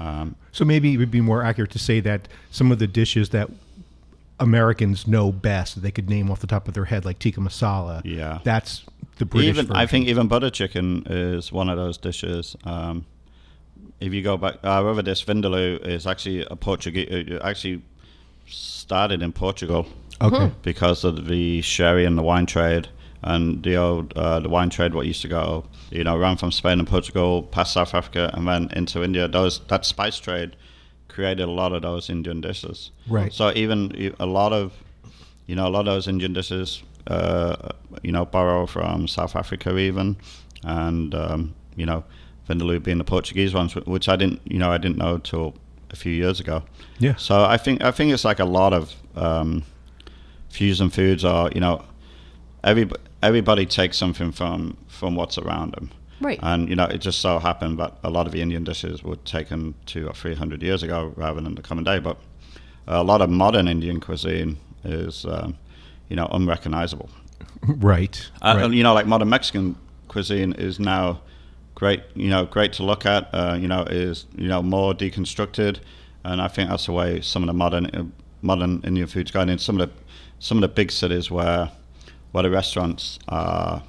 Um, 0.00 0.36
So 0.52 0.64
maybe 0.64 0.92
it 0.94 0.98
would 0.98 1.10
be 1.10 1.20
more 1.20 1.42
accurate 1.42 1.70
to 1.72 1.78
say 1.78 2.00
that 2.00 2.28
some 2.50 2.72
of 2.72 2.78
the 2.78 2.86
dishes 2.86 3.28
that 3.30 3.48
Americans 4.40 5.06
know 5.06 5.30
best, 5.32 5.74
that 5.74 5.80
they 5.82 5.90
could 5.90 6.08
name 6.10 6.30
off 6.30 6.40
the 6.40 6.46
top 6.46 6.68
of 6.68 6.74
their 6.74 6.84
head, 6.86 7.04
like 7.04 7.18
tikka 7.18 7.40
masala. 7.40 8.02
Yeah. 8.04 8.38
That's 8.44 8.84
the 9.18 9.24
British. 9.24 9.48
even 9.58 9.72
I 9.72 9.86
think 9.86 10.08
even 10.08 10.28
butter 10.28 10.50
chicken 10.50 11.04
is 11.08 11.52
one 11.52 11.68
of 11.68 11.76
those 11.76 11.96
dishes. 11.98 12.56
Um, 12.64 13.06
if 14.00 14.12
you 14.12 14.22
go 14.22 14.36
back, 14.36 14.62
however, 14.62 15.02
this 15.02 15.22
vindaloo 15.24 15.84
is 15.86 16.06
actually 16.06 16.44
a 16.50 16.56
Portuguese. 16.56 17.38
Actually 17.42 17.82
started 18.46 19.22
in 19.22 19.32
Portugal 19.32 19.86
Okay. 20.20 20.52
because 20.62 21.04
of 21.04 21.26
the 21.26 21.60
sherry 21.62 22.04
and 22.04 22.16
the 22.18 22.22
wine 22.22 22.46
trade 22.46 22.88
and 23.22 23.62
the 23.62 23.76
old 23.76 24.12
uh, 24.16 24.40
the 24.40 24.48
wine 24.48 24.70
trade. 24.70 24.94
What 24.94 25.06
used 25.06 25.22
to 25.22 25.28
go, 25.28 25.64
you 25.90 26.04
know, 26.04 26.16
ran 26.16 26.36
from 26.36 26.52
Spain 26.52 26.78
and 26.78 26.88
Portugal 26.88 27.42
past 27.42 27.72
South 27.72 27.94
Africa 27.94 28.30
and 28.34 28.46
then 28.46 28.68
into 28.76 29.02
India. 29.02 29.26
Those 29.28 29.60
that 29.68 29.84
spice 29.86 30.18
trade 30.18 30.56
created 31.08 31.42
a 31.48 31.50
lot 31.50 31.72
of 31.72 31.82
those 31.82 32.10
Indian 32.10 32.40
dishes. 32.40 32.90
Right. 33.08 33.32
So 33.32 33.52
even 33.54 34.12
a 34.18 34.26
lot 34.26 34.52
of, 34.52 34.72
you 35.46 35.54
know, 35.54 35.66
a 35.66 35.70
lot 35.70 35.80
of 35.80 35.94
those 35.94 36.08
Indian 36.08 36.32
dishes, 36.32 36.82
uh, 36.93 36.93
you 38.02 38.12
know, 38.12 38.24
borrow 38.24 38.66
from 38.66 39.08
South 39.08 39.36
Africa 39.36 39.76
even, 39.76 40.16
and 40.62 41.14
um, 41.14 41.54
you 41.76 41.86
know, 41.86 42.04
vindaloo 42.48 42.82
being 42.82 42.98
the 42.98 43.04
Portuguese 43.04 43.54
ones, 43.54 43.74
which 43.74 44.08
I 44.08 44.16
didn't, 44.16 44.40
you 44.44 44.58
know, 44.58 44.70
I 44.70 44.78
didn't 44.78 44.98
know 44.98 45.18
till 45.18 45.54
a 45.90 45.96
few 45.96 46.12
years 46.12 46.40
ago. 46.40 46.62
Yeah. 46.98 47.16
So 47.16 47.44
I 47.44 47.56
think 47.56 47.82
I 47.82 47.90
think 47.90 48.12
it's 48.12 48.24
like 48.24 48.40
a 48.40 48.44
lot 48.44 48.72
of 48.72 48.94
um, 49.16 49.62
fusion 50.48 50.90
foods 50.90 51.24
are, 51.24 51.50
you 51.54 51.60
know, 51.60 51.84
every 52.62 52.88
everybody 53.22 53.66
takes 53.66 53.96
something 53.96 54.32
from 54.32 54.76
from 54.88 55.14
what's 55.14 55.38
around 55.38 55.72
them. 55.72 55.90
Right. 56.20 56.38
And 56.42 56.68
you 56.68 56.76
know, 56.76 56.84
it 56.84 56.98
just 56.98 57.20
so 57.20 57.38
happened 57.38 57.78
that 57.78 57.98
a 58.02 58.10
lot 58.10 58.26
of 58.26 58.32
the 58.32 58.40
Indian 58.40 58.64
dishes 58.64 59.02
were 59.02 59.16
taken 59.16 59.74
two 59.86 60.06
or 60.06 60.14
three 60.14 60.34
hundred 60.34 60.62
years 60.62 60.82
ago 60.82 61.12
rather 61.16 61.40
than 61.40 61.54
the 61.54 61.62
common 61.62 61.84
day. 61.84 61.98
But 61.98 62.16
a 62.86 63.02
lot 63.02 63.20
of 63.20 63.30
modern 63.30 63.66
Indian 63.68 64.00
cuisine 64.00 64.58
is, 64.84 65.24
um, 65.24 65.56
you 66.08 66.16
know, 66.16 66.26
unrecognizable. 66.32 67.08
Right. 67.66 68.30
Uh, 68.42 68.54
right. 68.58 68.70
You 68.70 68.82
know, 68.82 68.94
like 68.94 69.06
modern 69.06 69.28
Mexican 69.30 69.76
cuisine 70.08 70.52
is 70.52 70.78
now 70.78 71.20
great. 71.74 72.02
You 72.14 72.28
know, 72.28 72.44
great 72.46 72.72
to 72.74 72.82
look 72.82 73.06
at. 73.06 73.28
Uh, 73.32 73.56
you 73.58 73.68
know, 73.68 73.82
is 73.82 74.26
you 74.36 74.48
know 74.48 74.62
more 74.62 74.92
deconstructed, 74.94 75.78
and 76.24 76.40
I 76.42 76.48
think 76.48 76.68
that's 76.70 76.86
the 76.86 76.92
way 76.92 77.20
some 77.20 77.42
of 77.42 77.46
the 77.46 77.54
modern 77.54 77.86
uh, 77.86 78.04
modern 78.42 78.82
Indian 78.84 79.06
food's 79.06 79.30
going 79.30 79.48
in 79.48 79.58
some 79.58 79.80
of 79.80 79.88
the 79.88 79.94
some 80.38 80.58
of 80.58 80.62
the 80.62 80.68
big 80.68 80.90
cities 80.92 81.30
where 81.30 81.70
where 82.32 82.42
the 82.42 82.50
restaurants 82.50 83.18
are 83.28 83.82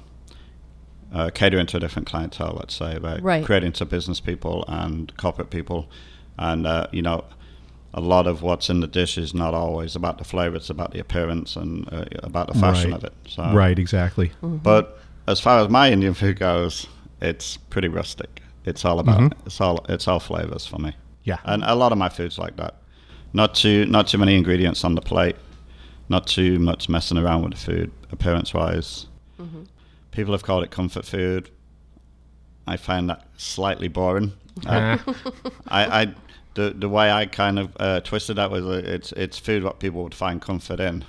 uh, 1.12 1.30
catering 1.34 1.66
to 1.66 1.76
a 1.76 1.80
different 1.80 2.06
clientele. 2.08 2.54
Let's 2.58 2.74
say 2.74 2.98
they're 2.98 3.20
Right. 3.20 3.44
creating 3.44 3.72
to 3.72 3.84
business 3.84 4.20
people 4.20 4.64
and 4.68 5.14
corporate 5.16 5.50
people, 5.50 5.88
and 6.38 6.66
uh, 6.66 6.86
you 6.92 7.02
know. 7.02 7.24
A 7.96 8.00
lot 8.00 8.26
of 8.26 8.42
what's 8.42 8.68
in 8.68 8.80
the 8.80 8.86
dish 8.86 9.16
is 9.16 9.32
not 9.34 9.54
always 9.54 9.96
about 9.96 10.18
the 10.18 10.24
flavor; 10.24 10.56
it's 10.56 10.68
about 10.70 10.92
the 10.92 11.00
appearance 11.00 11.56
and 11.56 11.88
uh, 11.92 12.04
about 12.22 12.46
the 12.52 12.58
fashion 12.58 12.90
Right. 12.92 12.98
of 12.98 13.04
it. 13.04 13.12
So, 13.26 13.42
right. 13.54 13.78
Exactly. 13.78 14.32
but 14.42 14.98
as 15.26 15.40
far 15.40 15.60
as 15.60 15.68
my 15.70 15.90
Indian 15.90 16.12
food 16.14 16.38
goes, 16.38 16.86
it's 17.22 17.56
pretty 17.56 17.88
rustic. 17.88 18.42
It's 18.66 18.84
all 18.84 18.98
about 19.00 19.32
it's 19.46 19.60
all 19.60 19.84
it's 19.88 20.06
all 20.06 20.20
flavors 20.20 20.66
for 20.66 20.78
me. 20.78 20.94
Yeah. 21.24 21.38
And 21.44 21.62
a 21.64 21.74
lot 21.74 21.90
of 21.92 21.98
my 21.98 22.08
food's 22.10 22.38
like 22.38 22.56
that. 22.56 22.74
Not 23.32 23.54
too 23.54 23.86
not 23.86 24.08
too 24.08 24.18
many 24.18 24.34
ingredients 24.36 24.84
on 24.84 24.94
the 24.94 25.00
plate. 25.00 25.36
Not 26.08 26.26
too 26.26 26.58
much 26.58 26.88
messing 26.88 27.18
around 27.18 27.42
with 27.42 27.52
the 27.54 27.58
food 27.58 27.90
appearance 28.12 28.52
wise. 28.54 29.06
People 30.12 30.32
have 30.32 30.42
called 30.44 30.64
it 30.64 30.70
comfort 30.70 31.04
food. 31.04 31.50
I 32.66 32.76
find 32.76 33.08
that 33.10 33.26
slightly 33.36 33.88
boring. 33.88 34.32
Ah, 34.66 35.02
I, 35.68 36.02
I 36.02 36.14
the 36.56 36.70
the 36.70 36.88
way 36.88 37.12
I 37.12 37.26
kind 37.26 37.58
of 37.58 37.76
uh, 37.78 38.00
twisted 38.00 38.36
that 38.36 38.50
was 38.50 38.64
uh, 38.64 38.82
it's 38.84 39.12
it's 39.12 39.38
food 39.38 39.62
what 39.62 39.78
people 39.78 40.02
would 40.02 40.14
find 40.14 40.42
comfort 40.42 40.80
in, 40.80 41.04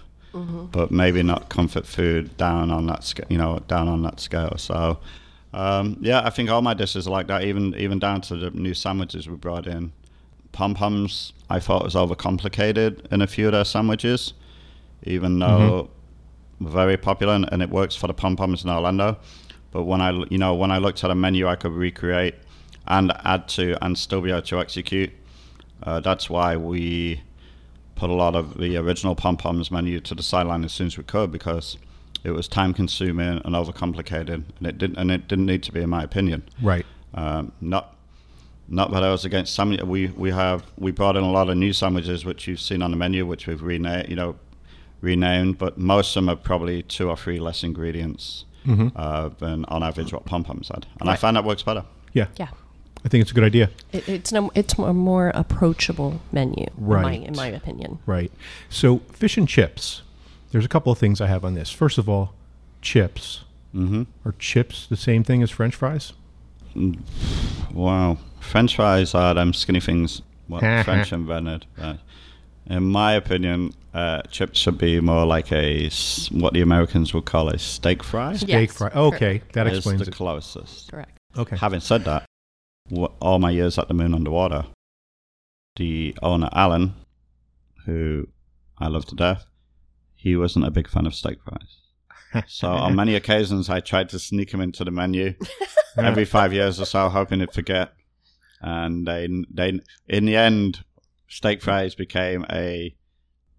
but 0.72 0.92
maybe 0.92 1.24
not 1.24 1.50
comfort 1.50 1.88
food 1.88 2.38
down 2.38 2.70
on 2.70 2.86
that 2.88 3.04
scale. 3.04 3.26
You 3.30 3.40
know, 3.40 3.60
down 3.68 3.88
on 3.88 4.04
that 4.04 4.20
scale. 4.20 4.54
So, 4.58 5.00
um, 5.54 5.98
yeah, 6.02 6.22
I 6.24 6.30
think 6.30 6.50
all 6.52 6.62
my 6.62 6.76
dishes 6.76 7.08
are 7.08 7.12
like 7.12 7.28
that. 7.28 7.44
Even 7.44 7.74
even 7.76 7.98
down 7.98 8.22
to 8.22 8.36
the 8.36 8.52
new 8.52 8.76
sandwiches 8.76 9.28
we 9.28 9.36
brought 9.36 9.66
in. 9.66 9.92
Pom 10.52 10.74
poms, 10.74 11.34
I 11.50 11.60
thought 11.60 11.84
was 11.84 11.96
overcomplicated 11.96 13.12
in 13.12 13.22
a 13.22 13.28
few 13.28 13.48
of 13.48 13.52
their 13.54 13.66
sandwiches, 13.66 14.34
even 15.04 15.40
though 15.40 15.90
very 16.60 16.98
popular 16.98 17.34
and, 17.34 17.48
and 17.52 17.62
it 17.62 17.70
works 17.70 17.96
for 17.96 18.08
the 18.08 18.14
pom 18.14 18.36
poms 18.36 18.64
in 18.64 18.70
Orlando. 18.70 19.18
But 19.72 19.84
when 19.84 20.02
I, 20.02 20.12
you 20.30 20.38
know, 20.38 20.56
when 20.56 20.72
I 20.72 20.80
looked 20.80 21.04
at 21.04 21.12
a 21.12 21.16
menu, 21.16 21.48
I 21.48 21.56
could 21.56 21.74
recreate 21.74 22.36
and 22.88 23.12
add 23.24 23.48
to 23.50 23.78
and 23.84 23.98
still 23.98 24.22
be 24.22 24.32
able 24.32 24.42
to 24.44 24.60
execute. 24.60 25.12
Uh, 25.84 26.00
that's 26.00 26.30
why 26.30 26.56
we 26.58 27.22
put 27.96 28.10
a 28.10 28.14
lot 28.14 28.36
of 28.36 28.58
the 28.60 28.78
original 28.78 29.16
pom 29.16 29.38
poms 29.38 29.72
menu 29.72 30.00
to 30.00 30.14
the 30.16 30.24
sideline 30.24 30.64
as 30.64 30.72
soon 30.72 30.88
as 30.88 30.98
we 30.98 31.04
could 31.04 31.32
because 31.32 31.78
it 32.24 32.32
was 32.32 32.48
time 32.48 32.74
consuming 32.74 33.42
and 33.44 33.56
overcomplicated, 33.56 34.44
and 34.58 34.68
it 34.68 34.78
didn't 34.78 34.98
and 34.98 35.12
it 35.12 35.28
didn't 35.28 35.46
need 35.46 35.64
to 35.64 35.72
be, 35.72 35.82
in 35.82 35.90
my 35.90 36.04
opinion. 36.04 36.44
right. 36.62 36.86
Um, 37.14 37.52
not 37.62 37.96
not 38.68 38.92
that 38.92 39.04
I 39.04 39.10
was 39.10 39.24
against 39.24 39.56
sandwich. 39.56 39.82
We 39.82 40.08
we 40.08 40.32
have 40.32 40.66
we 40.78 40.92
brought 40.92 41.16
in 41.16 41.24
a 41.24 41.32
lot 41.32 41.50
of 41.50 41.58
new 41.58 41.74
sandwiches 41.74 42.26
which 42.26 42.48
you've 42.48 42.60
seen 42.60 42.82
on 42.82 42.92
the 42.92 42.98
menu, 42.98 43.26
which 43.26 43.48
we've 43.48 43.62
renamed, 43.62 44.10
you 44.10 44.16
know, 44.16 44.36
renamed. 45.02 45.58
But 45.58 45.78
most 45.78 46.16
of 46.16 46.24
them 46.24 46.30
are 46.30 46.36
probably 46.36 46.84
two 46.84 47.10
or 47.10 47.16
three 47.16 47.40
less 47.40 47.64
ingredients 47.64 48.46
uh, 48.98 49.30
than 49.40 49.64
on 49.66 49.82
average 49.84 50.12
what 50.12 50.26
pom 50.26 50.44
poms 50.44 50.68
had, 50.68 50.86
and 51.00 51.10
I 51.10 51.16
find 51.16 51.38
that 51.38 51.46
works 51.46 51.64
better. 51.64 51.86
Yeah. 52.14 52.28
Yeah. 52.38 52.50
I 53.06 53.10
think 53.10 53.22
it's 53.22 53.32
a 53.32 53.34
good 53.34 53.44
idea. 53.44 53.70
It, 53.92 54.08
it's 54.10 54.32
no, 54.32 54.52
it's 54.56 54.74
a 54.78 54.94
more 54.94 55.30
approachable 55.34 56.20
menu, 56.32 56.66
in, 56.78 56.84
my, 56.86 57.02
Right. 57.04 57.24
in 57.24 57.36
my 57.36 57.48
opinion. 57.48 58.00
Right. 58.06 58.32
So 58.70 59.00
fish 59.14 59.38
and 59.38 59.48
chips. 59.48 60.02
There's 60.52 60.66
a 60.66 60.70
couple 60.70 60.92
of 60.92 60.98
things 60.98 61.22
I 61.22 61.28
have 61.28 61.44
on 61.46 61.54
this. 61.54 61.70
First 61.72 61.98
of 61.98 62.08
all, 62.10 62.34
chips. 62.82 63.44
hmm 63.72 64.04
Are 64.26 64.34
chips 64.40 64.88
the 64.88 64.98
same 64.98 65.24
thing 65.24 65.42
as 65.44 65.52
French 65.52 65.76
fries? 65.76 66.14
Wow, 67.74 68.18
French 68.40 68.76
fries 68.76 69.14
are 69.16 69.34
them 69.34 69.54
skinny 69.54 69.80
things 69.80 70.22
what 70.48 70.60
French 70.86 71.12
invented. 71.12 71.66
Right. 71.78 72.00
In 72.70 72.84
my 72.84 73.14
opinion, 73.14 73.74
uh, 73.94 74.22
chips 74.24 74.60
should 74.60 74.78
be 74.78 75.00
more 75.00 75.26
like 75.26 75.52
a 75.52 75.90
what 76.32 76.54
the 76.54 76.62
Americans 76.62 77.14
would 77.14 77.26
call 77.26 77.50
a 77.50 77.58
steak 77.58 78.04
fry. 78.04 78.36
Steak 78.36 78.50
Yes, 78.70 78.78
fry. 78.78 78.90
Okay, 78.90 79.40
correct. 79.40 79.54
that 79.54 79.68
is 79.68 79.78
explains 79.78 80.02
the 80.02 80.08
it. 80.08 80.14
closest. 80.14 80.92
Correct. 80.92 81.18
Okay. 81.38 81.56
Having 81.58 81.80
said 81.82 82.04
that, 82.06 82.24
wh- 82.24 82.26
all 82.92 83.40
my 83.40 83.52
years 83.52 83.78
at 83.78 83.88
the 83.88 83.94
Moon 83.94 84.14
Underwater, 84.14 84.66
the 85.76 86.16
owner 86.22 86.50
Alan, 86.54 86.96
who 87.86 88.28
I 88.78 88.88
love 88.88 89.06
to 89.08 89.16
death, 89.16 89.46
he 90.16 90.36
wasn't 90.36 90.66
a 90.66 90.72
big 90.72 90.90
fan 90.90 91.06
of 91.06 91.16
steak 91.16 91.38
fries. 91.44 92.44
So 92.48 92.70
on 92.70 92.96
many 92.96 93.16
occasions, 93.22 93.70
I 93.70 93.80
tried 93.80 94.10
to 94.10 94.20
sneak 94.20 94.54
him 94.54 94.62
into 94.62 94.84
the 94.84 94.92
menu 94.92 95.34
every 95.98 96.26
five 96.26 96.54
years 96.54 96.80
or 96.80 96.86
so, 96.86 97.10
hoping 97.10 97.40
he'd 97.40 97.54
forget. 97.54 97.94
And 98.62 99.08
they, 99.08 99.28
they, 99.54 99.80
in 100.08 100.26
the 100.26 100.36
end, 100.36 100.84
steak 101.28 101.62
fries 101.62 101.96
became 101.96 102.46
a 102.50 102.96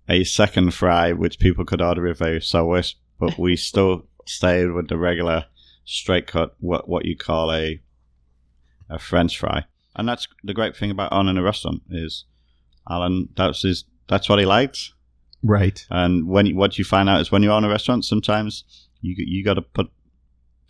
a 0.09 0.25
second 0.25 0.73
fry, 0.73 1.13
which 1.13 1.39
people 1.39 1.67
could 1.67 1.83
order 1.83 2.07
if 2.07 2.19
they 2.19 2.41
so 2.41 2.65
wished, 2.65 2.99
but 3.21 3.39
we 3.39 3.57
still 3.57 4.07
stayed 4.27 4.73
with 4.73 4.89
the 4.89 4.97
regular 4.97 5.45
straight 5.85 6.27
cut, 6.27 6.55
what 6.61 6.89
what 6.89 7.05
you 7.05 7.17
call 7.17 7.53
a 7.53 7.81
a 8.91 8.99
French 8.99 9.39
fry. 9.39 9.65
And 9.97 10.09
that's 10.09 10.29
the 10.45 10.55
great 10.55 10.77
thing 10.77 10.91
about 10.91 11.13
owning 11.13 11.37
a 11.37 11.43
restaurant 11.43 11.83
is 11.91 12.25
Alan. 12.89 13.29
That's 13.37 13.63
his. 13.63 13.85
That's 14.09 14.29
what 14.29 14.39
he 14.39 14.47
likes. 14.47 14.95
Right. 15.43 15.85
And 15.91 16.27
when 16.29 16.55
what 16.57 16.79
you 16.79 16.85
find 16.85 17.09
out 17.09 17.21
is 17.21 17.31
when 17.31 17.43
you 17.43 17.53
own 17.53 17.65
a 17.65 17.69
restaurant, 17.69 18.05
sometimes 18.05 18.65
you 19.01 19.15
you 19.19 19.45
got 19.45 19.55
to 19.55 19.63
put 19.63 19.91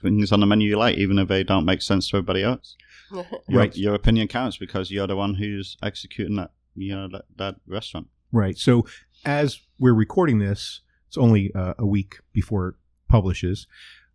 things 0.02 0.33
on 0.33 0.40
the 0.40 0.46
menu 0.46 0.68
you 0.70 0.78
like, 0.78 0.96
even 0.96 1.18
if 1.18 1.28
they 1.28 1.42
don't 1.42 1.64
make 1.64 1.83
sense 1.83 2.09
to 2.11 2.16
everybody 2.16 2.42
else. 2.42 2.76
Your, 3.11 3.24
Right. 3.48 3.74
your 3.74 3.94
opinion 3.94 4.28
counts 4.28 4.59
because 4.59 4.90
you're 4.90 5.07
the 5.07 5.16
one 5.16 5.35
who's 5.35 5.78
executing 5.83 6.37
that 6.37 6.50
you 6.74 6.94
know 6.94 7.09
that, 7.09 7.24
that 7.38 7.57
restaurant. 7.66 8.07
Right. 8.33 8.57
So 8.59 8.87
as 9.24 9.61
we're 9.78 9.94
recording 9.94 10.38
this, 10.40 10.83
it's 11.07 11.16
only 11.16 11.50
uh, 11.54 11.72
a 11.78 11.87
week 11.87 12.18
before 12.35 12.68
it 12.68 12.74
publishes. 13.09 13.66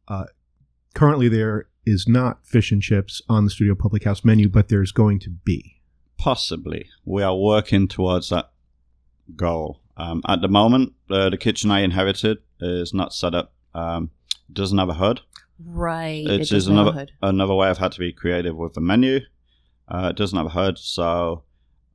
Uh, 0.07 0.25
currently, 0.93 1.27
there 1.27 1.67
is 1.85 2.07
not 2.07 2.45
fish 2.45 2.71
and 2.71 2.81
chips 2.81 3.21
on 3.27 3.45
the 3.45 3.49
Studio 3.49 3.75
Public 3.75 4.03
House 4.03 4.23
menu, 4.23 4.49
but 4.49 4.69
there's 4.69 4.91
going 4.91 5.19
to 5.19 5.29
be. 5.29 5.81
Possibly, 6.17 6.89
we 7.05 7.21
are 7.23 7.35
working 7.35 7.87
towards 7.87 8.29
that 8.29 8.51
goal. 9.35 9.81
Um, 9.97 10.21
at 10.27 10.41
the 10.41 10.47
moment, 10.47 10.93
uh, 11.09 11.29
the 11.29 11.37
kitchen 11.37 11.71
I 11.71 11.81
inherited 11.81 12.39
is 12.59 12.93
not 12.93 13.13
set 13.13 13.35
up. 13.35 13.53
Um, 13.73 14.11
doesn't 14.51 14.77
have 14.77 14.89
a 14.89 14.93
hood. 14.93 15.21
Right. 15.63 16.25
It's 16.25 16.29
it 16.29 16.41
is 16.41 16.49
does 16.49 16.67
not 16.69 16.81
another 16.81 16.99
hood. 16.99 17.11
another 17.21 17.55
way 17.55 17.67
I've 17.67 17.77
had 17.77 17.91
to 17.93 17.99
be 17.99 18.13
creative 18.13 18.55
with 18.55 18.73
the 18.73 18.81
menu. 18.81 19.19
Uh, 19.87 20.09
it 20.11 20.15
doesn't 20.15 20.37
have 20.37 20.47
a 20.47 20.49
hood, 20.49 20.77
so 20.77 21.43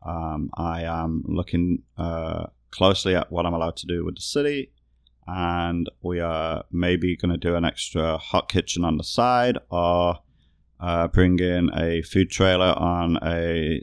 um, 0.04 0.50
I 0.54 0.82
am 0.82 1.24
looking 1.26 1.82
uh, 1.96 2.46
closely 2.70 3.14
at 3.14 3.32
what 3.32 3.46
I'm 3.46 3.54
allowed 3.54 3.76
to 3.78 3.86
do 3.86 4.04
with 4.04 4.16
the 4.16 4.22
city, 4.22 4.70
and 5.28 5.90
we 6.02 6.20
are 6.20 6.64
maybe 6.72 7.14
going 7.14 7.30
to 7.30 7.36
do 7.36 7.54
an 7.54 7.64
extra 7.64 8.16
hot 8.16 8.48
kitchen 8.48 8.82
on 8.82 8.96
the 8.96 9.04
side, 9.04 9.58
or 9.70 10.20
uh, 10.80 11.06
bring 11.08 11.38
in 11.38 11.70
a 11.76 12.00
food 12.02 12.30
trailer 12.30 12.72
on 12.78 13.18
a 13.22 13.82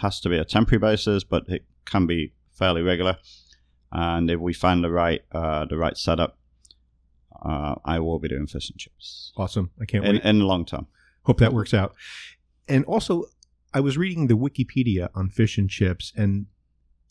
has 0.00 0.20
to 0.20 0.28
be 0.28 0.38
a 0.38 0.44
temporary 0.44 0.78
basis, 0.78 1.24
but 1.24 1.48
it 1.48 1.64
can 1.84 2.06
be 2.06 2.32
fairly 2.52 2.82
regular. 2.82 3.16
And 3.90 4.30
if 4.30 4.38
we 4.38 4.52
find 4.52 4.84
the 4.84 4.90
right 4.90 5.22
uh, 5.32 5.66
the 5.66 5.76
right 5.76 5.96
setup, 5.96 6.38
uh, 7.44 7.74
I 7.84 7.98
will 7.98 8.20
be 8.20 8.28
doing 8.28 8.46
fish 8.46 8.70
and 8.70 8.78
chips 8.78 9.32
Awesome. 9.36 9.70
I 9.80 9.86
can't 9.86 10.04
in, 10.04 10.14
wait. 10.14 10.24
in 10.24 10.38
the 10.38 10.44
long 10.44 10.64
term. 10.64 10.86
Hope 11.24 11.38
that 11.38 11.52
works 11.52 11.74
out. 11.74 11.94
And 12.68 12.84
also, 12.84 13.24
I 13.74 13.80
was 13.80 13.98
reading 13.98 14.28
the 14.28 14.36
Wikipedia 14.36 15.08
on 15.16 15.30
fish 15.30 15.58
and 15.58 15.68
chips, 15.68 16.12
and 16.16 16.46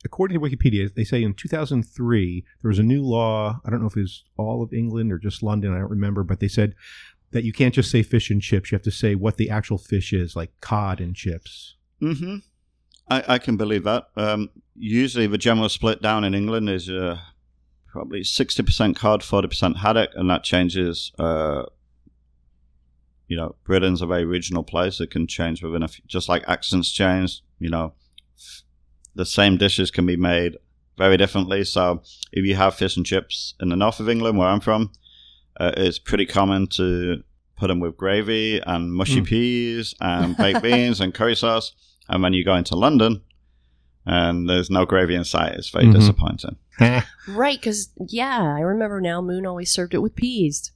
according 0.03 0.39
to 0.39 0.45
Wikipedia, 0.45 0.93
they 0.93 1.03
say 1.03 1.23
in 1.23 1.33
2003 1.33 2.45
there 2.61 2.69
was 2.69 2.79
a 2.79 2.83
new 2.83 3.03
law. 3.03 3.59
I 3.65 3.69
don't 3.69 3.81
know 3.81 3.87
if 3.87 3.97
it 3.97 4.01
was 4.01 4.23
all 4.37 4.63
of 4.63 4.73
England 4.73 5.11
or 5.11 5.17
just 5.17 5.43
London. 5.43 5.73
I 5.73 5.79
don't 5.79 5.89
remember, 5.89 6.23
but 6.23 6.39
they 6.39 6.47
said 6.47 6.75
that 7.31 7.43
you 7.43 7.53
can't 7.53 7.73
just 7.73 7.91
say 7.91 8.03
fish 8.03 8.29
and 8.29 8.41
chips. 8.41 8.71
You 8.71 8.75
have 8.75 8.83
to 8.83 8.91
say 8.91 9.15
what 9.15 9.37
the 9.37 9.49
actual 9.49 9.77
fish 9.77 10.13
is, 10.13 10.35
like 10.35 10.51
cod 10.61 10.99
and 10.99 11.15
chips. 11.15 11.75
hmm 11.99 12.37
I, 13.09 13.23
I 13.27 13.37
can 13.39 13.57
believe 13.57 13.83
that. 13.83 14.07
Um, 14.15 14.49
usually, 14.75 15.27
the 15.27 15.37
general 15.37 15.67
split 15.69 16.01
down 16.01 16.23
in 16.23 16.33
England 16.33 16.69
is 16.69 16.89
uh, 16.89 17.19
probably 17.87 18.23
sixty 18.23 18.63
percent 18.63 18.95
cod, 18.95 19.23
forty 19.23 19.47
percent 19.49 19.77
haddock, 19.77 20.11
and 20.15 20.29
that 20.29 20.43
changes. 20.43 21.11
Uh, 21.19 21.63
you 23.27 23.37
know, 23.37 23.55
Britain's 23.63 24.01
a 24.01 24.05
very 24.05 24.25
regional 24.25 24.63
place. 24.63 24.99
It 24.99 25.11
can 25.11 25.27
change 25.27 25.61
within 25.63 25.83
a 25.83 25.87
few, 25.87 26.03
just 26.07 26.29
like 26.29 26.43
accents 26.47 26.91
change. 26.91 27.41
You 27.59 27.69
know, 27.69 27.93
the 29.15 29.25
same 29.25 29.57
dishes 29.57 29.91
can 29.91 30.05
be 30.05 30.15
made 30.17 30.57
very 30.97 31.17
differently. 31.17 31.63
So, 31.63 32.01
if 32.31 32.45
you 32.45 32.55
have 32.55 32.75
fish 32.75 32.95
and 32.97 33.05
chips 33.05 33.55
in 33.59 33.69
the 33.69 33.75
north 33.75 33.99
of 33.99 34.09
England, 34.09 34.37
where 34.37 34.47
I'm 34.47 34.59
from, 34.59 34.91
uh, 35.59 35.71
it's 35.77 35.99
pretty 35.99 36.25
common 36.25 36.67
to 36.67 37.23
put 37.57 37.67
them 37.67 37.79
with 37.79 37.97
gravy 37.97 38.59
and 38.65 38.93
mushy 38.93 39.21
Mm. 39.21 39.25
peas 39.27 39.93
and 40.01 40.35
baked 40.43 40.61
beans 40.63 40.99
and 41.01 41.13
curry 41.13 41.35
sauce. 41.35 41.73
And 42.09 42.23
when 42.23 42.33
you 42.33 42.43
go 42.43 42.55
into 42.55 42.75
London 42.75 43.21
and 44.05 44.49
there's 44.49 44.69
no 44.69 44.85
gravy 44.85 45.15
in 45.15 45.23
sight, 45.23 45.53
it's 45.53 45.69
very 45.69 45.85
Mhm. 45.85 45.93
disappointing. 45.93 46.55
Right, 47.27 47.59
because 47.59 47.89
yeah, 48.07 48.41
I 48.41 48.61
remember 48.61 48.99
now. 49.01 49.21
Moon 49.21 49.45
always 49.45 49.71
served 49.71 49.93
it 49.93 49.99
with 49.99 50.15
peas. 50.15 50.71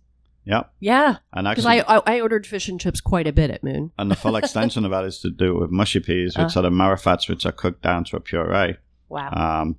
Yep. 0.46 0.72
Yeah, 0.80 1.18
And 1.34 1.48
because 1.48 1.66
actually, 1.66 1.82
I, 1.88 1.98
I 1.98 2.18
I 2.18 2.22
ordered 2.22 2.46
fish 2.46 2.70
and 2.70 2.80
chips 2.80 3.02
quite 3.02 3.28
a 3.28 3.34
bit 3.34 3.50
at 3.50 3.64
Moon. 3.64 3.92
and 3.98 4.10
the 4.12 4.16
full 4.16 4.36
extension 4.42 4.86
of 4.86 4.92
that 4.92 5.04
is 5.06 5.20
to 5.20 5.30
do 5.32 5.56
it 5.56 5.60
with 5.62 5.72
mushy 5.72 6.00
peas, 6.00 6.38
which 6.38 6.56
Uh. 6.56 6.60
are 6.60 6.64
the 6.64 6.70
marrowfats, 6.70 7.28
which 7.28 7.46
are 7.46 7.52
cooked 7.52 7.82
down 7.82 8.04
to 8.06 8.16
a 8.18 8.20
puree, 8.20 8.78
Wow. 9.10 9.32
um, 9.34 9.76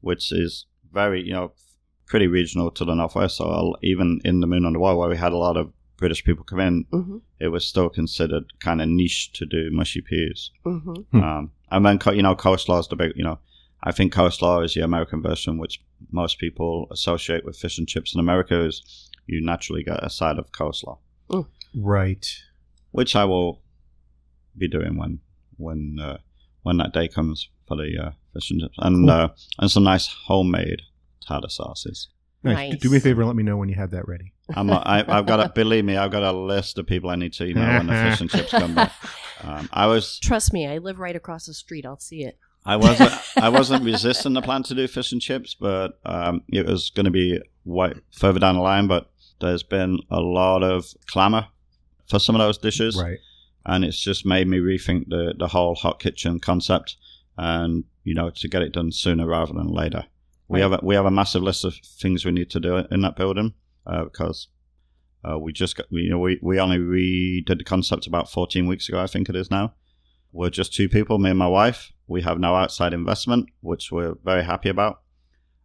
which 0.00 0.32
is 0.32 0.66
very, 0.92 1.22
you 1.22 1.32
know, 1.32 1.52
pretty 2.06 2.26
regional 2.26 2.70
to 2.72 2.84
the 2.84 2.94
northwest. 2.94 3.36
So 3.36 3.44
I'll, 3.44 3.76
even 3.82 4.20
in 4.24 4.40
the 4.40 4.46
Moon 4.48 4.64
on 4.64 4.72
the 4.72 4.80
Wall, 4.80 4.98
where 4.98 5.08
we 5.08 5.16
had 5.16 5.32
a 5.32 5.36
lot 5.36 5.56
of 5.56 5.72
British 5.96 6.24
people 6.24 6.44
come 6.44 6.60
in, 6.60 6.84
hmm 6.90 7.18
it 7.38 7.48
was 7.48 7.64
still 7.64 7.88
considered 7.88 8.44
kind 8.58 8.82
of 8.82 8.88
niche 8.88 9.32
to 9.32 9.46
do 9.46 9.70
mushy 9.70 10.00
peas. 10.02 10.50
hmm 10.64 10.78
Hmm. 11.12 11.20
Um, 11.22 11.50
and 11.70 11.86
then, 11.86 11.98
co- 11.98 12.10
you 12.12 12.22
know, 12.22 12.34
coleslaw 12.34 12.80
is 12.80 12.88
the 12.88 12.96
big, 12.96 13.12
you 13.16 13.24
know, 13.24 13.38
I 13.82 13.92
think 13.92 14.12
coleslaw 14.12 14.62
is 14.64 14.74
the 14.74 14.82
American 14.82 15.22
version, 15.22 15.56
which 15.56 15.80
most 16.10 16.38
people 16.38 16.86
associate 16.90 17.44
with 17.46 17.56
fish 17.56 17.78
and 17.78 17.88
chips 17.88 18.12
in 18.14 18.20
America, 18.20 18.60
is 18.66 19.08
you 19.30 19.40
naturally 19.44 19.82
get 19.82 20.02
a 20.04 20.10
side 20.10 20.38
of 20.38 20.50
coleslaw, 20.52 20.98
right. 21.74 22.26
which 22.90 23.14
I 23.14 23.24
will 23.24 23.62
be 24.56 24.68
doing 24.68 24.96
when 24.96 25.20
when 25.56 25.98
uh, 26.00 26.18
when 26.62 26.76
that 26.78 26.92
day 26.92 27.08
comes 27.08 27.48
for 27.66 27.76
the 27.76 27.96
uh, 28.06 28.10
fish 28.34 28.50
and 28.50 28.60
chips, 28.60 28.76
and 28.78 29.08
Cool. 29.08 29.10
uh, 29.10 29.28
and 29.58 29.70
some 29.70 29.84
nice 29.84 30.08
homemade 30.26 30.82
tartar 31.26 31.48
sauces. 31.48 32.08
Nice. 32.42 32.72
Nice. 32.72 32.78
Do 32.80 32.90
me 32.90 32.96
a 32.96 33.00
favor 33.00 33.20
and 33.20 33.28
let 33.28 33.36
me 33.36 33.42
know 33.42 33.56
when 33.56 33.68
you 33.68 33.74
have 33.74 33.90
that 33.90 34.08
ready. 34.08 34.32
I'm, 34.56 34.70
I, 34.70 35.04
I've 35.06 35.26
got 35.26 35.40
a 35.40 35.48
believe 35.50 35.84
me, 35.84 35.96
I've 35.96 36.10
got 36.10 36.22
a 36.22 36.32
list 36.32 36.78
of 36.78 36.86
people 36.86 37.10
I 37.10 37.16
need 37.16 37.34
to 37.34 37.46
email 37.46 37.68
when 37.78 37.86
the 37.86 37.92
fish 37.92 38.20
and 38.20 38.30
chips 38.30 38.50
come 38.50 38.74
back. 38.74 38.92
Um, 39.42 39.70
I 39.72 39.86
was 39.86 40.18
Trust 40.18 40.52
me, 40.52 40.66
I 40.66 40.76
live 40.76 40.98
right 40.98 41.16
across 41.16 41.46
the 41.46 41.54
street. 41.54 41.86
I'll 41.86 41.98
see 41.98 42.24
it. 42.24 42.36
I 42.66 42.76
wasn't 42.76 43.10
I 43.36 43.48
wasn't 43.48 43.84
resisting 43.84 44.34
the 44.34 44.42
plan 44.42 44.62
to 44.64 44.74
do 44.74 44.86
fish 44.86 45.12
and 45.12 45.22
chips, 45.22 45.56
but 45.58 45.98
um, 46.04 46.42
it 46.48 46.66
was 46.66 46.90
going 46.90 47.06
to 47.06 47.10
be 47.10 47.40
way 47.64 47.94
further 48.12 48.38
down 48.38 48.56
the 48.56 48.60
line. 48.60 48.86
But 48.86 49.10
there's 49.40 49.62
been 49.62 49.98
a 50.10 50.20
lot 50.20 50.62
of 50.62 50.86
clamour 51.06 51.48
for 52.08 52.18
some 52.18 52.34
of 52.34 52.40
those 52.40 52.58
dishes, 52.58 52.96
Right. 52.96 53.18
and 53.66 53.84
it's 53.84 53.98
just 54.00 54.24
made 54.26 54.48
me 54.48 54.58
rethink 54.58 55.08
the 55.08 55.34
the 55.38 55.48
whole 55.48 55.74
hot 55.74 56.00
kitchen 56.00 56.40
concept, 56.40 56.96
and 57.36 57.84
you 58.04 58.14
know 58.14 58.30
to 58.30 58.48
get 58.48 58.62
it 58.62 58.72
done 58.72 58.92
sooner 58.92 59.26
rather 59.26 59.52
than 59.52 59.68
later. 59.68 60.04
We 60.48 60.60
have 60.60 60.72
a, 60.72 60.80
we 60.82 60.96
have 60.96 61.06
a 61.06 61.10
massive 61.12 61.42
list 61.42 61.64
of 61.64 61.74
things 61.76 62.24
we 62.24 62.32
need 62.32 62.50
to 62.50 62.60
do 62.60 62.76
in 62.90 63.00
that 63.02 63.16
building 63.16 63.54
uh, 63.86 64.04
because. 64.04 64.48
Uh, 65.22 65.38
we 65.38 65.52
just 65.52 65.76
got, 65.76 65.84
you 65.90 66.08
know, 66.08 66.18
we, 66.18 66.38
we 66.40 66.58
only 66.58 66.78
redid 66.78 67.58
the 67.58 67.62
concept 67.62 68.06
about 68.06 68.30
14 68.30 68.66
weeks 68.66 68.88
ago, 68.88 68.98
I 68.98 69.06
think 69.06 69.28
it 69.28 69.36
is 69.36 69.50
now. 69.50 69.74
We're 70.32 70.48
just 70.48 70.72
two 70.72 70.88
people, 70.88 71.18
me 71.18 71.28
and 71.28 71.38
my 71.38 71.46
wife. 71.46 71.92
We 72.06 72.22
have 72.22 72.38
no 72.38 72.54
outside 72.54 72.94
investment, 72.94 73.50
which 73.60 73.92
we're 73.92 74.14
very 74.24 74.42
happy 74.44 74.70
about. 74.70 75.02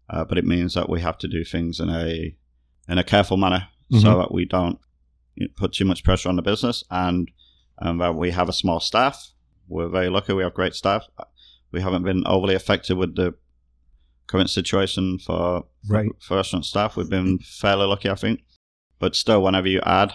Uh, 0.09 0.25
but 0.25 0.37
it 0.37 0.43
means 0.43 0.73
that 0.73 0.89
we 0.89 0.99
have 0.99 1.17
to 1.19 1.29
do 1.29 1.45
things 1.45 1.79
in 1.79 1.89
a 1.89 2.35
in 2.87 2.97
a 2.97 3.03
careful 3.03 3.37
manner 3.37 3.67
so 3.91 3.97
Mhm. 3.97 4.17
that 4.21 4.31
we 4.33 4.45
don't 4.45 4.79
put 5.57 5.73
too 5.73 5.85
much 5.85 6.03
pressure 6.03 6.29
on 6.29 6.35
the 6.35 6.41
business, 6.41 6.83
and 6.89 7.29
and 7.79 7.99
that 8.01 8.15
we 8.15 8.31
have 8.31 8.49
a 8.49 8.53
small 8.53 8.79
staff. 8.79 9.31
We're 9.67 9.89
very 9.89 10.09
lucky; 10.09 10.33
we 10.33 10.43
have 10.43 10.53
great 10.53 10.75
staff. 10.75 11.03
We 11.71 11.81
haven't 11.81 12.03
been 12.03 12.25
overly 12.25 12.55
affected 12.55 12.97
with 12.97 13.15
the 13.15 13.35
current 14.27 14.49
situation 14.49 15.19
for 15.19 15.65
for, 15.87 15.93
Right. 15.93 16.09
for 16.21 16.37
restaurant 16.37 16.65
staff. 16.65 16.95
We've 16.97 17.09
been 17.09 17.39
fairly 17.39 17.85
lucky, 17.85 18.09
I 18.09 18.15
think. 18.15 18.43
But 18.99 19.15
still, 19.15 19.43
whenever 19.43 19.67
you 19.67 19.81
add, 19.85 20.13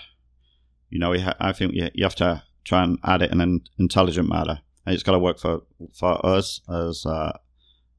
you 0.88 0.98
know, 0.98 1.12
you 1.12 1.22
ha- 1.22 1.36
I 1.38 1.52
think 1.52 1.74
you, 1.74 1.90
you 1.94 2.04
have 2.04 2.16
to 2.16 2.42
try 2.64 2.82
and 2.82 2.98
add 3.04 3.22
it 3.22 3.30
in 3.30 3.40
an 3.40 3.60
intelligent 3.78 4.28
manner, 4.28 4.60
and 4.84 4.94
it's 4.94 5.02
got 5.04 5.12
to 5.12 5.18
work 5.18 5.38
for 5.38 5.62
for 5.92 6.24
us 6.26 6.60
as 6.68 7.04
uh, 7.06 7.32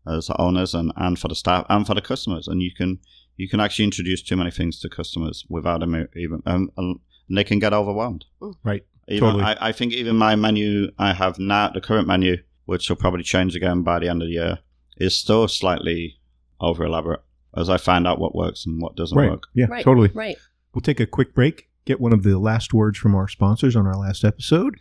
as 0.07 0.29
owners 0.39 0.73
and, 0.73 0.91
and 0.97 1.19
for 1.19 1.27
the 1.27 1.35
staff 1.35 1.65
and 1.69 1.85
for 1.85 1.93
the 1.93 2.01
customers. 2.01 2.47
And 2.47 2.61
you 2.61 2.71
can 2.75 2.99
you 3.37 3.47
can 3.49 3.59
actually 3.59 3.85
introduce 3.85 4.21
too 4.21 4.35
many 4.35 4.51
things 4.51 4.79
to 4.79 4.89
customers 4.89 5.45
without 5.49 5.79
them 5.79 6.07
even 6.15 6.41
um, 6.45 6.71
and 6.77 6.99
they 7.29 7.43
can 7.43 7.59
get 7.59 7.73
overwhelmed. 7.73 8.25
Right. 8.63 8.85
Even, 9.07 9.29
Totally. 9.29 9.43
I, 9.43 9.69
I 9.69 9.71
think 9.71 9.93
even 9.93 10.15
my 10.15 10.35
menu 10.35 10.91
I 10.97 11.13
have 11.13 11.39
now, 11.39 11.69
the 11.69 11.81
current 11.81 12.07
menu, 12.07 12.37
which 12.65 12.87
will 12.89 12.95
probably 12.97 13.23
change 13.23 13.55
again 13.55 13.81
by 13.83 13.99
the 13.99 14.07
end 14.09 14.21
of 14.21 14.27
the 14.27 14.33
year, 14.33 14.59
is 14.97 15.17
still 15.17 15.47
slightly 15.47 16.19
over 16.59 16.85
elaborate 16.85 17.21
as 17.57 17.69
I 17.69 17.77
find 17.77 18.07
out 18.07 18.19
what 18.19 18.35
works 18.35 18.65
and 18.65 18.81
what 18.81 18.95
doesn't 18.95 19.17
Right. 19.17 19.29
work. 19.31 19.43
Yeah, 19.53 19.65
Right. 19.69 19.83
totally. 19.83 20.09
Right. 20.13 20.37
We'll 20.73 20.81
take 20.81 20.99
a 20.99 21.05
quick 21.05 21.33
break, 21.33 21.69
get 21.85 21.99
one 21.99 22.13
of 22.13 22.23
the 22.23 22.37
last 22.39 22.73
words 22.73 22.97
from 22.97 23.15
our 23.15 23.27
sponsors 23.27 23.75
on 23.75 23.85
our 23.87 23.97
last 23.97 24.23
episode, 24.23 24.77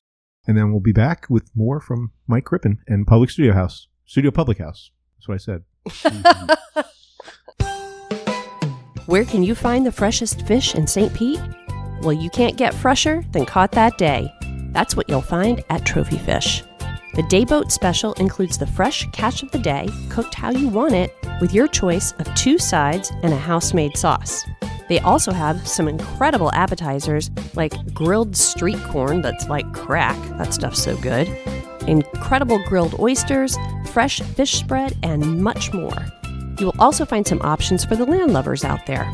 and 0.47 0.57
then 0.57 0.71
we'll 0.71 0.81
be 0.81 0.93
back 0.93 1.27
with 1.29 1.51
more 1.57 1.81
from 1.81 2.13
Mike 2.29 2.45
Crippen 2.45 2.79
and 2.87 3.07
Public 3.07 3.31
Studio 3.31 3.53
House. 3.55 3.89
Studio 4.05 4.31
Public 4.31 4.59
House. 4.59 4.91
That's 5.17 5.29
what 5.29 5.35
I 5.35 5.39
said. 5.39 5.65
Where 9.11 9.25
can 9.25 9.43
you 9.43 9.57
find 9.57 9.85
the 9.85 9.91
freshest 9.91 10.47
fish 10.47 10.77
in 10.77 10.87
St. 10.87 11.13
Pete? 11.13 11.41
Well, 12.01 12.13
you 12.13 12.31
can't 12.31 12.57
get 12.57 12.73
fresher 12.73 13.25
than 13.33 13.45
caught 13.45 13.73
that 13.73 13.99
day. 13.99 14.33
That's 14.71 14.95
what 14.95 15.09
you'll 15.09 15.21
find 15.21 15.65
at 15.69 15.85
Trophy 15.85 16.17
Fish. 16.19 16.63
The 17.15 17.25
Day 17.25 17.45
Boat 17.45 17.73
Special 17.73 18.13
includes 18.15 18.57
the 18.57 18.69
fresh 18.69 19.11
catch 19.11 19.43
of 19.43 19.51
the 19.51 19.59
day, 19.59 19.89
cooked 20.11 20.37
how 20.37 20.51
you 20.53 20.69
want 20.69 20.95
it, 20.95 21.13
with 21.41 21.53
your 21.53 21.67
choice 21.67 22.13
of 22.21 22.33
two 22.37 22.57
sides 22.57 23.11
and 23.25 23.33
a 23.33 23.37
house 23.37 23.75
made 23.75 23.97
sauce. 23.97 24.45
They 24.89 25.01
also 25.01 25.33
have 25.33 25.67
some 25.67 25.89
incredible 25.89 26.53
appetizers 26.53 27.33
like 27.55 27.93
grilled 27.93 28.37
street 28.37 28.79
corn 28.85 29.23
that's 29.23 29.49
like 29.49 29.73
crack, 29.73 30.17
that 30.39 30.55
stuff's 30.55 30.85
so 30.85 30.97
good, 30.99 31.27
incredible 31.89 32.63
grilled 32.69 32.95
oysters, 33.01 33.57
fresh 33.87 34.21
fish 34.21 34.53
spread, 34.53 34.97
and 35.03 35.43
much 35.43 35.73
more. 35.73 36.07
You 36.61 36.67
will 36.67 36.77
also 36.79 37.07
find 37.07 37.27
some 37.27 37.41
options 37.41 37.87
for 37.87 37.97
the 37.97 38.05
landlubbers 38.05 38.65
out 38.65 38.85
there. 38.85 39.11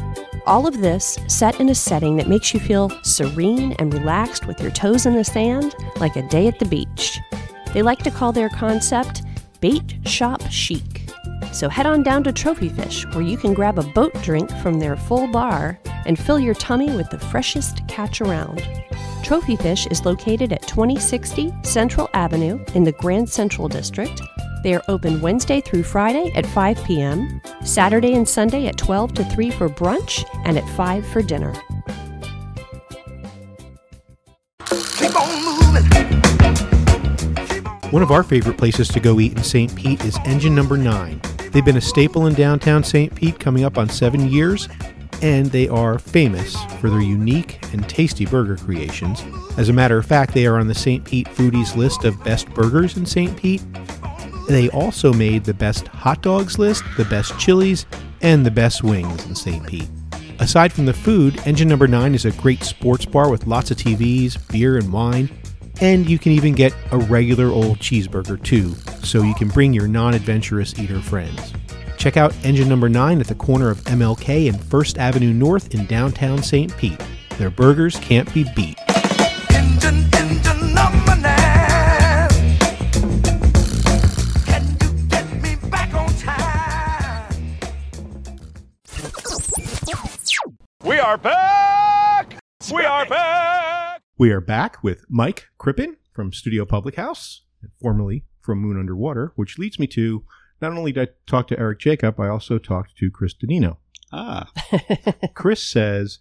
All 0.47 0.67
of 0.67 0.81
this 0.81 1.17
set 1.29 1.61
in 1.61 1.69
a 1.69 1.75
setting 1.77 2.17
that 2.17 2.29
makes 2.29 2.53
you 2.53 2.59
feel 2.59 2.91
serene 3.05 3.73
and 3.79 3.95
relaxed 3.95 4.47
with 4.47 4.61
your 4.61 4.73
toes 4.73 5.07
in 5.07 5.15
the 5.15 5.23
sand 5.23 5.77
like 6.01 6.17
a 6.17 6.29
day 6.29 6.49
at 6.49 6.59
the 6.59 6.65
beach. 6.65 7.21
They 7.73 7.83
like 7.83 8.01
to 8.01 8.11
call 8.11 8.33
their 8.33 8.49
concept 8.49 9.23
bait 9.61 9.97
shop 10.05 10.43
chic. 10.51 11.09
So 11.53 11.69
head 11.69 11.87
on 11.87 12.03
down 12.03 12.25
to 12.25 12.33
Trophy 12.33 12.69
Fish, 12.69 13.07
where 13.13 13.23
you 13.23 13.37
can 13.37 13.55
grab 13.55 13.79
a 13.79 13.83
boat 13.93 14.13
drink 14.23 14.51
from 14.63 14.81
their 14.81 14.97
full 14.97 15.29
bar 15.29 15.79
and 16.05 16.19
fill 16.19 16.41
your 16.41 16.55
tummy 16.55 16.97
with 16.97 17.09
the 17.11 17.19
freshest 17.19 17.87
catch 17.87 18.21
around. 18.21 18.69
Trophy 19.23 19.57
Fish 19.57 19.87
is 19.87 20.05
located 20.05 20.53
at 20.53 20.67
2060 20.67 21.53
Central 21.63 22.11
Avenue 22.13 22.65
in 22.75 22.83
the 22.83 22.93
Grand 22.93 23.29
Central 23.29 23.69
District. 23.69 24.21
They 24.67 24.75
are 24.75 24.83
open 24.89 25.21
Wednesday 25.21 25.61
through 25.61 25.85
Friday 25.85 26.33
at 26.35 26.45
5 26.45 26.83
p.m., 26.83 27.41
Saturday 27.65 28.15
and 28.15 28.29
Sunday 28.29 28.67
at 28.67 28.77
12 28.77 29.15
to 29.15 29.25
3 29.27 29.53
for 29.53 29.69
brunch, 29.69 30.25
and 30.45 30.59
at 30.59 30.69
5 30.71 31.07
for 31.07 31.23
dinner. 31.23 31.53
One 37.93 38.03
of 38.03 38.11
our 38.11 38.25
favorite 38.25 38.59
places 38.59 38.89
to 38.89 38.99
go 38.99 39.21
eat 39.21 39.37
in 39.37 39.45
St. 39.45 39.73
Pete 39.77 40.05
is 40.05 40.19
Engine 40.25 40.57
Number 40.57 40.77
9. 40.77 41.21
They've 41.53 41.65
been 41.65 41.77
a 41.77 41.81
staple 41.81 42.27
in 42.27 42.35
downtown 42.35 42.83
St. 42.83 43.15
Pete 43.15 43.39
coming 43.39 43.63
up 43.63 43.79
on 43.79 43.89
seven 43.89 44.29
years, 44.29 44.69
and 45.23 45.47
they 45.47 45.69
are 45.69 45.97
famous 45.97 46.57
for 46.81 46.91
their 46.91 47.01
unique 47.01 47.65
and 47.73 47.89
tasty 47.89 48.27
burger 48.27 48.57
creations. 48.57 49.23
As 49.59 49.69
a 49.69 49.73
matter 49.73 49.97
of 49.97 50.07
fact, 50.07 50.35
they 50.35 50.45
are 50.45 50.59
on 50.59 50.67
the 50.67 50.75
St. 50.75 51.05
Pete 51.05 51.29
Foodies 51.29 51.77
list 51.77 52.05
of 52.05 52.21
best 52.25 52.51
burgers 52.51 52.97
in 52.97 53.07
St. 53.07 53.37
Pete. 53.37 53.63
They 54.47 54.71
also 54.71 55.13
made 55.13 55.45
the 55.45 55.55
best 55.55 55.89
hot 55.89 56.23
dogs 56.23 56.59
list, 56.59 56.85
the 56.97 57.05
best 57.07 57.37
chilies, 57.39 57.85
and 58.23 58.47
the 58.47 58.51
best 58.51 58.85
wings 58.85 59.27
in 59.27 59.35
St. 59.35 59.67
Pete. 59.67 59.89
Aside 60.39 60.73
from 60.73 60.87
the 60.87 60.93
food, 60.93 61.41
Engine 61.47 61.69
Number 61.69 61.89
9 61.89 62.15
is 62.15 62.25
a 62.25 62.31
great 62.33 62.63
sports 62.63 63.05
bar 63.05 63.31
with 63.31 63.47
lots 63.47 63.71
of 63.71 63.79
TVs, 63.79 64.37
beer, 64.53 64.77
and 64.77 64.93
wine. 64.93 65.31
And 65.81 66.09
you 66.09 66.19
can 66.19 66.33
even 66.33 66.55
get 66.55 66.75
a 66.93 66.99
regular 66.99 67.47
old 67.49 67.79
cheeseburger 67.79 68.43
too, 68.43 68.75
so 69.03 69.23
you 69.23 69.35
can 69.35 69.49
bring 69.49 69.73
your 69.73 69.89
non 69.89 70.15
adventurous 70.15 70.79
eater 70.79 71.01
friends. 71.01 71.53
Check 71.99 72.17
out 72.17 72.35
Engine 72.45 72.69
Number 72.69 72.89
9 72.89 73.21
at 73.21 73.27
the 73.27 73.35
corner 73.35 73.69
of 73.71 73.83
MLK 73.85 74.49
and 74.49 74.63
First 74.65 74.97
Avenue 74.99 75.33
North 75.33 75.75
in 75.75 75.87
downtown 75.87 76.43
St. 76.43 76.75
Pete. 76.77 77.01
Their 77.39 77.51
burgers 77.51 77.99
can't 77.99 78.33
be 78.33 78.45
beat. 78.55 78.79
Engine, 79.51 80.09
engine 80.15 80.75
are 91.07 91.17
back! 91.17 92.37
We 92.75 92.85
are 92.85 93.07
back! 93.07 94.03
We 94.19 94.33
are 94.33 94.41
back 94.41 94.83
with 94.83 95.05
Mike 95.09 95.47
Crippen 95.57 95.99
from 96.13 96.33
Studio 96.33 96.65
Public 96.65 96.97
House, 96.97 97.43
formerly 97.81 98.25
from 98.41 98.59
Moon 98.59 98.77
Underwater, 98.77 99.33
which 99.37 99.57
leads 99.57 99.79
me 99.79 99.87
to 99.87 100.25
not 100.61 100.73
only 100.73 100.91
did 100.91 101.09
I 101.09 101.13
talk 101.29 101.47
to 101.47 101.59
Eric 101.61 101.79
Jacob, 101.79 102.19
I 102.19 102.27
also 102.27 102.59
talked 102.59 102.97
to 102.97 103.09
Chris 103.13 103.35
Danino. 103.35 103.77
Ah, 104.13 104.51
Chris 105.35 105.63
says, 105.63 106.19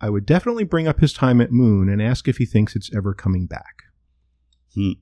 I 0.00 0.08
would 0.08 0.24
definitely 0.24 0.62
bring 0.62 0.86
up 0.86 1.00
his 1.00 1.12
time 1.12 1.40
at 1.40 1.50
Moon 1.50 1.88
and 1.88 2.00
ask 2.00 2.28
if 2.28 2.36
he 2.36 2.46
thinks 2.46 2.76
it's 2.76 2.94
ever 2.94 3.12
coming 3.12 3.46
back. 3.46 3.82
Hmm. 4.72 4.92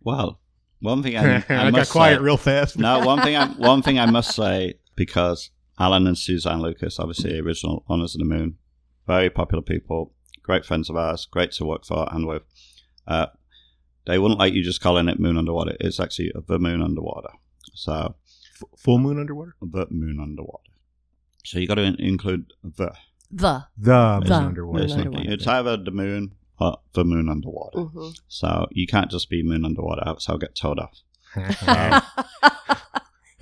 Well, 0.00 0.40
one 0.80 1.04
thing 1.04 1.16
I, 1.16 1.36
I, 1.48 1.70
got 1.70 1.72
must 1.72 1.92
quiet 1.92 2.16
say, 2.18 2.24
real 2.24 2.36
fast. 2.36 2.76
no, 2.76 2.98
one 3.06 3.22
thing 3.22 3.36
I 3.36 3.46
one 3.58 3.80
thing 3.80 4.00
I 4.00 4.06
must 4.06 4.34
say 4.34 4.74
because 4.96 5.50
Alan 5.78 6.06
and 6.06 6.18
Suzanne 6.18 6.60
Lucas, 6.62 6.98
obviously 6.98 7.38
original 7.38 7.84
Honors 7.88 8.14
of 8.14 8.20
the 8.20 8.24
Moon, 8.24 8.56
very 9.06 9.30
popular 9.30 9.62
people, 9.62 10.12
great 10.42 10.64
friends 10.64 10.88
of 10.90 10.96
ours, 10.96 11.26
great 11.30 11.52
to 11.52 11.64
work 11.64 11.84
for 11.84 12.08
and 12.12 12.26
with. 12.26 12.42
Uh, 13.06 13.26
they 14.06 14.18
wouldn't 14.18 14.38
like 14.40 14.52
you 14.54 14.62
just 14.62 14.80
calling 14.80 15.08
it 15.08 15.18
Moon 15.20 15.36
Underwater. 15.38 15.76
It's 15.80 16.00
actually 16.00 16.32
the 16.48 16.58
Moon 16.58 16.82
Underwater. 16.82 17.30
So 17.74 18.14
F- 18.60 18.68
full 18.78 18.98
Moon 18.98 19.18
Underwater? 19.18 19.54
the 19.60 19.86
Moon 19.90 20.18
Underwater. 20.20 20.70
So 21.44 21.58
you 21.58 21.66
got 21.66 21.76
to 21.76 21.82
in- 21.82 22.00
include 22.00 22.52
the. 22.62 22.92
The. 23.30 23.64
The 23.78 24.18
Moon 24.20 24.26
The 24.28 24.34
Underwater. 24.34 24.84
It's, 24.84 24.92
Underwater. 24.92 25.30
it's 25.32 25.46
either 25.46 25.76
the 25.76 25.90
Moon 25.90 26.34
or 26.60 26.78
the 26.92 27.04
Moon 27.04 27.28
Underwater. 27.28 27.78
Mhm. 27.78 28.14
So 28.28 28.66
you 28.72 28.86
can't 28.86 29.10
just 29.10 29.30
be 29.30 29.42
Moon 29.42 29.64
Underwater, 29.64 30.02
else 30.06 30.28
I'll 30.28 30.38
get 30.38 30.54
told 30.54 30.78
off. 30.80 31.00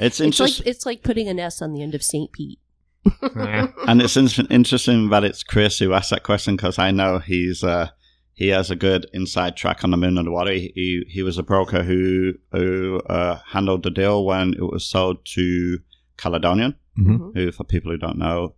It's 0.01 0.19
It's 0.19 0.21
like 0.21 0.49
interesting, 0.49 0.67
it's 0.67 0.87
like 0.87 1.03
putting 1.03 1.29
an 1.29 1.39
S 1.39 1.61
on 1.63 1.73
the 1.73 1.83
end 1.83 1.95
of 1.95 2.03
St. 2.03 2.33
Pete. 2.33 2.59
and 3.23 4.03
it's 4.03 4.17
in- 4.17 4.47
interesting 4.51 5.09
that 5.11 5.25
it's 5.25 5.43
Chris 5.43 5.79
who 5.79 5.93
asked 5.93 6.11
that 6.11 6.23
question 6.23 6.57
because 6.57 6.79
I 6.79 6.91
know 6.91 7.19
he's 7.19 7.63
uh, 7.65 7.89
he 8.35 8.49
has 8.49 8.71
a 8.71 8.77
good 8.77 9.07
inside 9.13 9.57
track 9.57 9.85
on 9.85 9.91
the 9.91 9.97
Moon 9.97 10.19
Underwater. 10.19 10.53
He 10.53 10.73
he, 10.75 11.05
he 11.09 11.23
was 11.23 11.39
a 11.39 11.43
broker 11.43 11.83
who 11.83 12.35
who 12.53 13.01
uh, 13.09 13.39
handled 13.47 13.83
the 13.85 13.91
deal 13.91 14.25
when 14.25 14.55
it 14.55 14.63
was 14.71 14.85
sold 14.85 15.25
to 15.37 15.79
Caledonian, 16.17 16.75
Mhm. 16.99 17.35
who 17.35 17.53
for 17.53 17.65
people 17.65 17.91
who 17.91 17.99
don't 17.99 18.19
know 18.19 18.55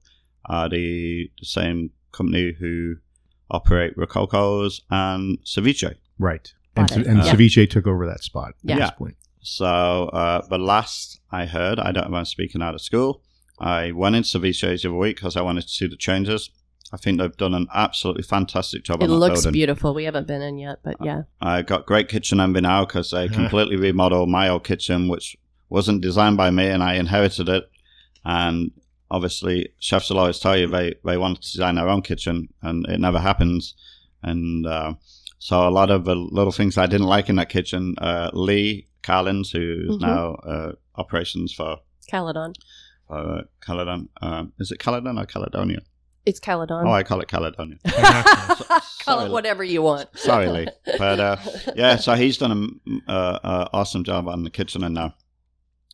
are 0.47 0.69
the 0.69 1.31
the 1.39 1.47
same 1.47 1.91
company 2.13 2.53
who 2.59 2.97
operate 3.51 3.97
Rococo's 3.97 4.81
and 4.91 5.39
Ceviche. 5.45 5.95
Right. 6.19 6.53
And, 6.75 6.89
Got 6.89 6.99
it. 6.99 7.07
and 7.07 7.19
Yeah. 7.19 7.33
Ceviche 7.35 7.69
took 7.71 7.87
over 7.87 8.07
that 8.07 8.23
spot 8.25 8.51
at 8.51 8.55
Yeah. 8.65 8.77
this 8.79 8.91
point. 8.93 9.17
So 9.43 9.67
uh, 9.67 10.47
the 10.49 10.59
last 10.59 11.21
I 11.31 11.47
heard, 11.47 11.79
I 11.79 11.93
don't 11.93 12.11
know 12.11 12.17
if 12.17 12.21
I'm 12.21 12.25
speaking 12.25 12.63
out 12.63 12.75
of 12.75 12.81
school. 12.81 13.23
I 13.59 13.93
went 13.93 14.17
into 14.17 14.39
Ceviche's 14.39 14.83
the 14.83 14.89
other 14.89 14.97
week 14.97 15.17
because 15.17 15.37
I 15.37 15.43
wanted 15.43 15.63
to 15.63 15.69
see 15.69 15.87
the 15.87 15.97
changes. 15.97 16.51
I 16.93 16.97
think 16.97 17.19
they've 17.19 17.37
done 17.37 17.55
an 17.55 17.69
absolutely 17.73 18.23
fantastic 18.23 18.85
job 18.85 19.03
It 19.03 19.05
on 19.05 19.11
that 19.11 19.17
looks 19.17 19.43
building. 19.43 19.53
beautiful. 19.53 19.95
We 19.95 20.05
haven't 20.05 20.27
been 20.27 20.43
in 20.43 20.59
yet, 20.59 20.79
but 20.83 20.97
yeah. 21.01 21.23
I 21.41 21.63
got 21.63 21.87
great 21.87 22.09
kitchen 22.09 22.39
envy 22.39 22.61
now 22.61 22.85
because 22.85 23.11
they 23.11 23.29
completely 23.41 23.77
remodeled 23.77 24.29
my 24.29 24.49
old 24.49 24.65
kitchen, 24.65 25.09
which 25.09 25.37
wasn't 25.71 26.03
designed 26.03 26.37
by 26.37 26.51
me, 26.51 26.69
and 26.69 26.83
I 26.83 26.95
inherited 26.95 27.49
it. 27.49 27.65
And 28.25 28.73
obviously, 29.11 29.71
chefs 29.79 30.11
will 30.11 30.19
always 30.19 30.39
tell 30.39 30.57
you 30.57 30.67
they, 30.67 30.95
they 31.05 31.17
want 31.17 31.41
to 31.41 31.51
design 31.51 31.77
their 31.77 31.89
own 31.89 32.03
kitchen, 32.03 32.49
and 32.61 32.87
it 32.89 33.01
never 33.01 33.19
happens. 33.19 33.75
And 34.23 34.67
uh, 34.67 34.95
so 35.39 35.67
a 35.67 35.71
lot 35.71 35.91
of 35.91 36.05
the 36.05 36.15
little 36.15 36.53
things 36.53 36.77
I 36.77 36.87
didn't 36.87 37.07
like 37.07 37.31
in 37.31 37.37
that 37.37 37.49
kitchen, 37.49 37.95
uh, 37.99 38.31
Leigh 38.35 38.87
Carlins, 39.03 39.51
who's 39.51 39.97
Mhm. 39.97 40.01
now 40.01 40.35
uh, 40.47 40.73
operations 40.97 41.53
for, 41.53 41.79
Caledon. 42.09 42.53
for 43.09 43.17
uh, 43.39 43.43
Caledon. 43.61 44.09
Um, 44.21 44.53
is 44.59 44.71
it 44.73 44.79
Caledon 44.79 45.19
or 45.19 45.27
Caledonia? 45.27 45.81
It's 46.25 46.39
Caledon. 46.39 46.87
Oh, 46.87 46.93
I 46.93 47.03
call 47.03 47.21
it 47.21 47.29
Caledonia. 47.29 47.79
Call 47.85 48.81
sorry. 49.03 49.27
it 49.27 49.33
whatever 49.33 49.65
you 49.65 49.83
want. 49.83 50.09
Sorry, 50.17 50.47
Leigh. 50.47 50.69
But 50.97 51.19
uh, 51.19 51.37
yeah, 51.75 51.97
so 51.97 52.15
he's 52.15 52.39
done 52.39 52.53
an 52.87 53.01
uh, 53.09 53.39
uh, 53.43 53.69
awesome 53.73 54.05
job 54.05 54.29
on 54.29 54.45
the 54.45 54.51
kitchen 54.51 54.85
and 54.85 54.95
now. 54.95 55.15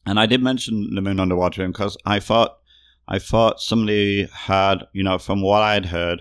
And 0.04 0.20
I 0.20 0.26
did 0.26 0.42
mention 0.42 0.94
the 0.94 1.00
moon 1.00 1.18
underwater 1.18 1.66
because 1.66 1.96
I 2.04 2.20
thought 2.20 2.58
I 3.06 3.18
thought 3.18 3.60
somebody 3.60 4.28
had, 4.30 4.84
you 4.92 5.02
know, 5.02 5.16
from 5.18 5.40
what 5.40 5.62
I'd 5.62 5.86
heard, 5.86 6.20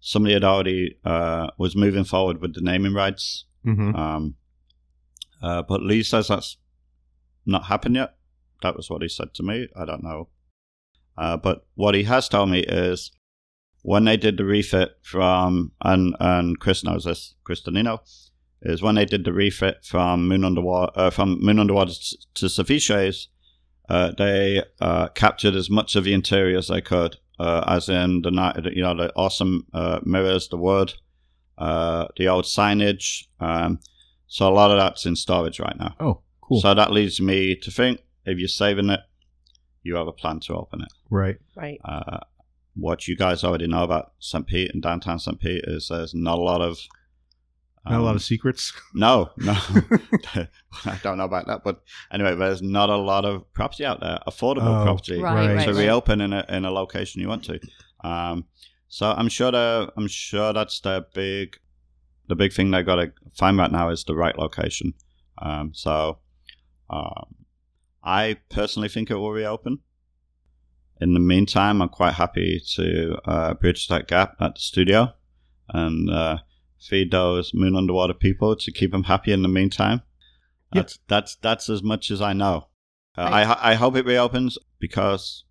somebody 0.00 0.34
had 0.34 0.44
already 0.44 0.98
uh, 1.04 1.46
was 1.56 1.74
moving 1.74 2.04
forward 2.04 2.42
with 2.42 2.54
the 2.54 2.60
naming 2.60 2.92
rights. 2.92 3.46
Mm-hmm. 3.66 3.96
Um, 3.96 4.34
uh, 5.42 5.62
but 5.62 5.82
Leigh 5.82 6.02
says 6.02 6.28
that's 6.28 6.56
not 7.46 7.64
happened 7.64 7.96
yet. 7.96 8.14
That 8.62 8.76
was 8.76 8.90
what 8.90 9.02
he 9.02 9.08
said 9.08 9.34
to 9.34 9.42
me. 9.42 9.68
I 9.74 9.84
don't 9.84 10.02
know. 10.02 10.28
Uh, 11.16 11.36
but 11.36 11.66
what 11.74 11.94
he 11.94 12.04
has 12.04 12.28
told 12.28 12.50
me 12.50 12.60
is 12.60 13.10
when 13.82 14.04
they 14.04 14.16
did 14.16 14.36
the 14.36 14.44
refit 14.44 14.92
from, 15.02 15.72
and, 15.82 16.14
and 16.20 16.58
Chris 16.58 16.84
knows 16.84 17.04
this, 17.04 17.34
Chris 17.44 17.62
Danino, 17.62 18.00
is 18.62 18.82
when 18.82 18.94
they 18.94 19.06
did 19.06 19.24
the 19.24 19.32
refit 19.32 19.84
from 19.84 20.28
Moon 20.28 20.44
Underwater, 20.44 20.92
uh, 20.94 21.10
from 21.10 21.38
Moon 21.40 21.58
Underwater 21.58 21.92
to, 22.34 22.46
Ceviche's, 22.46 23.28
uh, 23.88 24.12
they 24.16 24.62
uh, 24.80 25.08
captured 25.08 25.54
as 25.54 25.70
much 25.70 25.96
of 25.96 26.04
the 26.04 26.12
interior 26.12 26.58
as 26.58 26.68
they 26.68 26.80
could, 26.80 27.16
uh, 27.38 27.64
as 27.66 27.88
in 27.88 28.22
the 28.22 28.30
you 28.74 28.82
know, 28.82 28.94
the 28.94 29.12
awesome 29.16 29.66
uh, 29.72 29.98
mirrors, 30.04 30.48
the 30.48 30.58
wood, 30.58 30.94
the 31.58 32.28
old 32.28 32.44
signage. 32.44 33.24
Um, 33.40 33.80
so 34.32 34.48
a 34.48 34.54
lot 34.54 34.70
of 34.70 34.78
that's 34.78 35.04
in 35.06 35.16
storage 35.16 35.58
right 35.60 35.76
now. 35.78 35.94
Oh, 36.00 36.20
cool. 36.40 36.60
So 36.60 36.72
that 36.72 36.92
leads 36.92 37.20
me 37.20 37.54
to 37.56 37.70
think 37.70 38.00
if 38.24 38.38
you're 38.38 38.48
saving 38.48 38.88
it, 38.90 39.00
you 39.82 39.96
have 39.96 40.06
a 40.06 40.12
plan 40.12 40.40
to 40.40 40.54
open 40.54 40.80
it. 40.82 40.88
right. 41.10 41.36
Right. 41.56 41.80
Uh, 41.84 42.18
what 42.76 43.08
you 43.08 43.16
guys 43.16 43.42
already 43.44 43.66
know 43.66 43.82
about 43.82 44.12
St. 44.20 44.46
Pete 44.46 44.70
and 44.72 44.80
downtown 44.82 45.18
St. 45.18 45.38
Pete 45.40 45.64
is 45.66 45.88
there's 45.88 46.14
not 46.14 46.38
a 46.38 46.42
lot 46.42 46.60
of 46.60 46.78
Not 47.84 47.98
a 48.00 48.02
lot 48.02 48.10
Um, 48.10 48.16
of 48.16 48.22
secrets. 48.22 48.72
No, 48.94 49.30
no. 49.36 49.52
I 50.34 50.98
don't 51.02 51.18
know 51.18 51.24
about 51.24 51.46
that. 51.48 51.62
But 51.64 51.82
anyway, 52.12 52.34
there's 52.36 52.62
not 52.62 52.90
a 52.90 52.96
lot 52.96 53.24
of 53.24 53.50
property 53.52 53.84
out 53.84 54.00
there, 54.00 54.18
affordable 54.26 54.80
Oh, 54.80 54.84
property 54.84 55.18
Right, 55.20 55.34
right, 55.34 55.54
right, 55.56 55.64
to 55.66 55.72
right. 55.74 55.80
reopen 55.80 56.20
in 56.20 56.32
a, 56.32 56.44
in 56.48 56.64
a 56.64 56.70
location 56.70 57.20
you 57.20 57.28
want 57.28 57.44
to. 57.44 57.58
Um, 58.04 58.44
so 58.88 59.10
I'm 59.10 59.28
sure 59.28 59.50
the, 59.50 59.92
I'm 59.96 60.06
sure 60.08 60.52
that's 60.52 60.80
the 60.80 61.04
big 61.14 61.56
the 62.30 62.36
big 62.36 62.52
thing 62.52 62.70
they 62.70 62.82
got 62.82 62.94
to 62.94 63.12
find 63.34 63.58
right 63.58 63.70
now 63.70 63.90
is 63.90 64.04
the 64.04 64.14
right 64.14 64.38
location. 64.38 64.94
Um, 65.42 65.72
so 65.74 66.18
um, 66.88 67.34
I 68.02 68.38
personally 68.48 68.88
think 68.88 69.10
it 69.10 69.16
will 69.16 69.32
reopen. 69.32 69.80
In 71.00 71.12
the 71.14 71.20
meantime, 71.20 71.82
I'm 71.82 71.88
quite 71.88 72.14
happy 72.14 72.62
to 72.74 73.18
uh, 73.24 73.54
bridge 73.54 73.88
that 73.88 74.06
gap 74.06 74.36
at 74.40 74.54
the 74.54 74.60
studio 74.60 75.12
and 75.68 76.08
uh, 76.10 76.38
feed 76.78 77.10
those 77.10 77.52
moon 77.52 77.74
underwater 77.74 78.14
people 78.14 78.54
to 78.56 78.72
keep 78.72 78.92
them 78.92 79.04
happy 79.04 79.32
in 79.32 79.42
the 79.42 79.48
meantime. 79.48 80.02
Yep. 80.72 80.84
That's 80.84 80.98
that's 81.08 81.36
that's 81.36 81.68
as 81.68 81.82
much 81.82 82.10
as 82.10 82.22
I 82.22 82.32
know. 82.32 82.68
Uh, 83.18 83.22
Right. 83.22 83.46
I 83.46 83.72
I 83.72 83.74
hope 83.74 83.96
it 83.96 84.06
reopens 84.06 84.56
because 84.78 85.44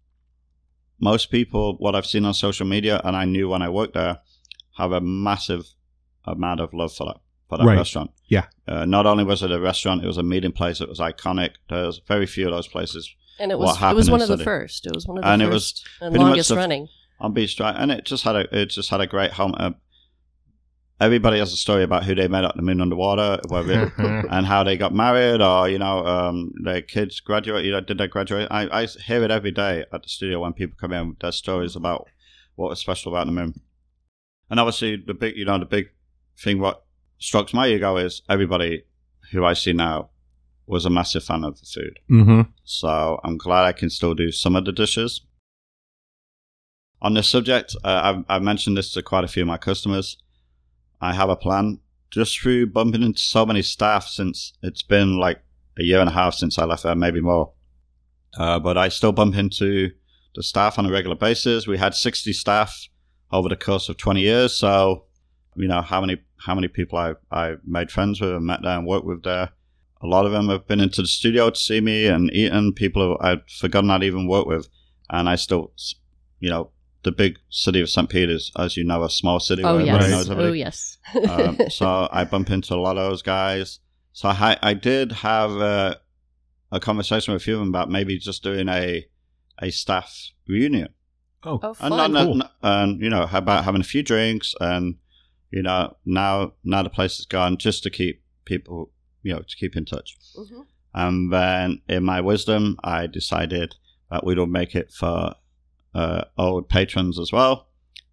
most 1.00 1.30
people, 1.32 1.76
what 1.78 1.96
I've 1.96 2.06
seen 2.06 2.26
on 2.26 2.34
social 2.34 2.66
media, 2.66 3.02
and 3.04 3.16
I 3.16 3.26
knew 3.26 3.50
when 3.50 3.62
I 3.62 3.70
worked 3.70 3.96
there, 3.96 4.20
have 4.78 4.92
a 4.92 5.02
massive 5.02 5.74
amount 6.32 6.60
of 6.60 6.74
love 6.74 6.94
for 6.94 7.06
that 7.08 7.18
for 7.50 7.58
that 7.58 7.66
Right. 7.66 7.78
restaurant. 7.78 8.12
Yeah. 8.28 8.46
Uh, 8.68 8.86
not 8.86 9.06
only 9.08 9.24
was 9.24 9.42
it 9.42 9.52
a 9.52 9.60
restaurant, 9.60 10.04
it 10.04 10.08
was 10.08 10.18
a 10.18 10.24
meeting 10.24 10.52
place. 10.52 10.82
It 10.82 10.88
was 10.90 11.00
iconic. 11.00 11.52
There's 11.70 12.00
very 12.08 12.26
few 12.28 12.46
of 12.48 12.52
those 12.54 12.68
places 12.68 13.10
And 13.40 13.52
it 13.52 13.58
was 13.58 13.76
it 13.82 13.96
was 13.96 14.12
one 14.12 14.22
of 14.22 14.28
the 14.28 14.36
City. 14.38 14.44
first. 14.44 14.86
It 14.86 14.94
was 14.94 15.08
one 15.08 15.18
of 15.18 15.24
the 15.24 15.30
And 15.30 15.42
it 15.42 15.50
was 15.50 15.84
and 16.02 16.12
pretty 16.12 16.24
much 16.24 16.30
longest 16.30 16.52
running. 16.52 16.88
on 17.20 17.34
Beach 17.34 17.56
Drive, 17.58 17.76
and 17.78 17.92
it 17.92 18.06
just 18.06 18.24
had 18.24 18.36
a 18.36 18.44
it 18.62 18.68
just 18.68 18.90
had 18.92 19.02
a 19.02 19.08
great 19.08 19.32
home. 19.32 19.56
Uh, 19.58 19.72
everybody 21.02 21.40
has 21.40 21.54
a 21.54 21.58
story 21.58 21.84
about 21.84 22.04
who 22.04 22.14
they 22.16 22.28
met 22.28 22.44
at 22.44 22.56
the 22.56 22.62
moon 22.62 22.82
underwater, 22.82 23.40
whether 23.48 23.92
and 24.30 24.46
how 24.46 24.64
they 24.64 24.78
got 24.78 24.94
married, 24.94 25.42
or 25.42 25.70
you 25.70 25.80
know, 25.80 26.06
um, 26.06 26.52
their 26.64 26.82
kids 26.82 27.20
graduate. 27.20 27.66
You 27.66 27.72
know, 27.72 27.82
did 27.82 27.98
they 27.98 28.08
graduate? 28.08 28.48
I, 28.52 28.82
I 28.82 28.86
hear 28.86 29.24
it 29.24 29.32
every 29.32 29.52
day 29.52 29.86
at 29.92 30.04
the 30.04 30.10
studio 30.10 30.42
when 30.42 30.54
people 30.54 30.78
come 30.80 30.94
in 30.94 31.10
with 31.10 31.20
their 31.20 31.32
stories 31.32 31.76
about 31.76 32.08
what 32.56 32.70
was 32.70 32.80
special 32.80 33.14
about 33.14 33.26
the 33.26 33.32
moon. 33.32 33.60
And 34.50 34.60
obviously, 34.60 34.98
the 34.98 35.14
big, 35.14 35.38
you 35.38 35.46
know, 35.46 35.60
the 35.60 35.66
big 35.66 35.88
thing 36.42 36.60
what 36.60 36.84
strokes 37.20 37.54
my 37.54 37.68
ego 37.68 37.98
is 37.98 38.22
everybody 38.30 38.84
who 39.32 39.46
I 39.46 39.54
see 39.54 39.74
now 39.74 40.10
was 40.66 40.86
a 40.86 40.90
massive 40.90 41.24
fan 41.24 41.44
of 41.44 41.60
the 41.60 41.66
food. 41.66 42.00
mm-hmm. 42.10 42.42
So 42.64 43.20
I'm 43.24 43.38
glad 43.38 43.66
I 43.66 43.72
can 43.72 43.90
still 43.90 44.14
do 44.14 44.32
some 44.32 44.56
of 44.56 44.66
the 44.66 44.72
dishes. 44.72 45.22
On 47.02 47.14
this 47.14 47.28
subject, 47.28 47.76
uh, 47.84 48.02
I've, 48.04 48.26
I've 48.30 48.42
mentioned 48.44 48.78
this 48.78 48.92
to 48.94 49.02
quite 49.02 49.24
a 49.24 49.28
few 49.28 49.44
of 49.44 49.48
my 49.48 49.58
customers. 49.58 50.18
I 51.02 51.14
have 51.14 51.30
a 51.30 51.36
plan 51.36 51.80
just 52.12 52.40
through 52.40 52.68
bumping 52.68 53.04
into 53.04 53.20
so 53.20 53.46
many 53.46 53.62
staff 53.62 54.08
since 54.08 54.54
it's 54.62 54.82
been 54.82 55.18
like 55.18 55.42
a 55.80 55.84
year 55.84 56.00
and 56.00 56.10
a 56.10 56.14
half 56.14 56.34
since 56.34 56.60
I 56.60 56.66
left 56.66 56.84
there, 56.84 56.96
maybe 56.96 57.22
more. 57.22 57.54
Uh, 58.38 58.60
but 58.60 58.78
I 58.78 58.90
still 58.90 59.12
bump 59.12 59.36
into 59.36 59.92
the 60.36 60.44
staff 60.44 60.78
on 60.78 60.86
a 60.86 60.92
regular 60.92 61.16
basis. 61.16 61.68
We 61.68 61.78
had 61.78 61.96
60 61.96 62.34
staff 62.34 62.88
over 63.32 63.50
the 63.50 63.56
course 63.56 63.90
of 63.90 63.98
20 63.98 64.22
years. 64.22 64.54
So, 64.54 65.06
you 65.60 65.68
know, 65.68 65.82
how 65.82 66.02
many, 66.02 66.18
how 66.38 66.56
many 66.56 66.68
people 66.68 66.98
I, 66.98 67.14
I 67.32 67.56
made 67.66 67.92
friends 67.92 68.20
with 68.22 68.32
and 68.32 68.46
met 68.46 68.62
there 68.64 68.78
and 68.78 68.88
worked 68.88 69.06
with 69.06 69.24
there. 69.24 69.50
A 70.02 70.08
lot 70.08 70.26
of 70.26 70.32
them 70.32 70.48
have 70.50 70.66
been 70.68 70.80
into 70.80 71.02
the 71.02 71.08
studio 71.08 71.50
to 71.50 71.60
see 71.60 71.82
me 71.82 72.08
and 72.08 72.32
eaten. 72.34 72.74
People 72.74 73.02
who 73.04 73.18
I'd 73.28 73.42
forgotten 73.50 73.92
I'd 73.92 74.04
even 74.04 74.28
worked 74.28 74.48
with, 74.48 74.70
and 75.10 75.28
I 75.28 75.36
still, 75.36 75.74
you 76.40 76.50
know, 76.50 76.72
the 77.04 77.12
big 77.12 77.38
city 77.50 77.82
of 77.82 77.90
St. 77.90 78.10
Peter's, 78.10 78.52
as 78.58 78.78
you 78.78 78.84
know, 78.86 79.04
a 79.04 79.10
small 79.10 79.40
city 79.40 79.64
Oh 79.64 79.76
where 79.76 79.86
yes. 79.86 80.10
knows 80.10 80.30
Oh 80.30 80.54
yes. 80.54 80.98
um, 81.30 81.58
so 81.70 82.08
I 82.12 82.24
bump 82.24 82.50
into 82.50 82.74
a 82.74 82.78
lot 82.78 82.98
of 82.98 83.10
those 83.10 83.22
guys. 83.22 83.80
So 84.14 84.30
I, 84.30 84.58
I 84.62 84.74
did 84.74 85.12
have 85.12 85.52
a, 85.52 86.00
a 86.72 86.80
conversation 86.80 87.34
with 87.34 87.42
a 87.42 87.44
few 87.44 87.56
of 87.56 87.60
them 87.60 87.70
about 87.70 87.90
maybe 87.90 88.18
just 88.18 88.42
doing 88.44 88.68
a 88.70 89.06
a 89.62 89.72
staff 89.72 90.14
reunion 90.48 90.88
Oh, 91.44 91.60
oh 91.62 91.76
and 91.82 91.90
not, 91.90 92.12
Cool. 92.26 92.36
not- 92.36 92.52
and 92.64 93.02
you 93.02 93.10
know 93.10 93.28
about 93.34 93.66
having 93.66 93.82
a 93.82 93.86
few 93.86 94.04
drinks 94.04 94.56
and 94.62 94.96
you 95.52 95.62
know 95.64 95.96
now 96.06 96.54
now 96.64 96.82
the 96.84 96.90
place 96.90 97.20
is 97.20 97.26
gone 97.26 97.58
just 97.58 97.84
to 97.84 97.90
keep 97.90 98.22
people 98.46 98.92
you 99.24 99.34
know 99.34 99.40
to 99.42 99.56
keep 99.58 99.76
in 99.76 99.86
touch. 99.86 100.16
Mhm. 100.38 100.66
and 100.94 101.32
then 101.34 101.82
in 101.88 102.04
my 102.04 102.20
wisdom 102.22 102.78
i 102.84 103.06
decided 103.08 103.76
that 104.12 104.26
we 104.26 104.34
would 104.36 104.50
make 104.50 104.74
it 104.76 104.92
for 104.92 105.36
uh, 105.94 106.24
old 106.38 106.70
patrons 106.70 107.18
as 107.20 107.32
well. 107.32 107.68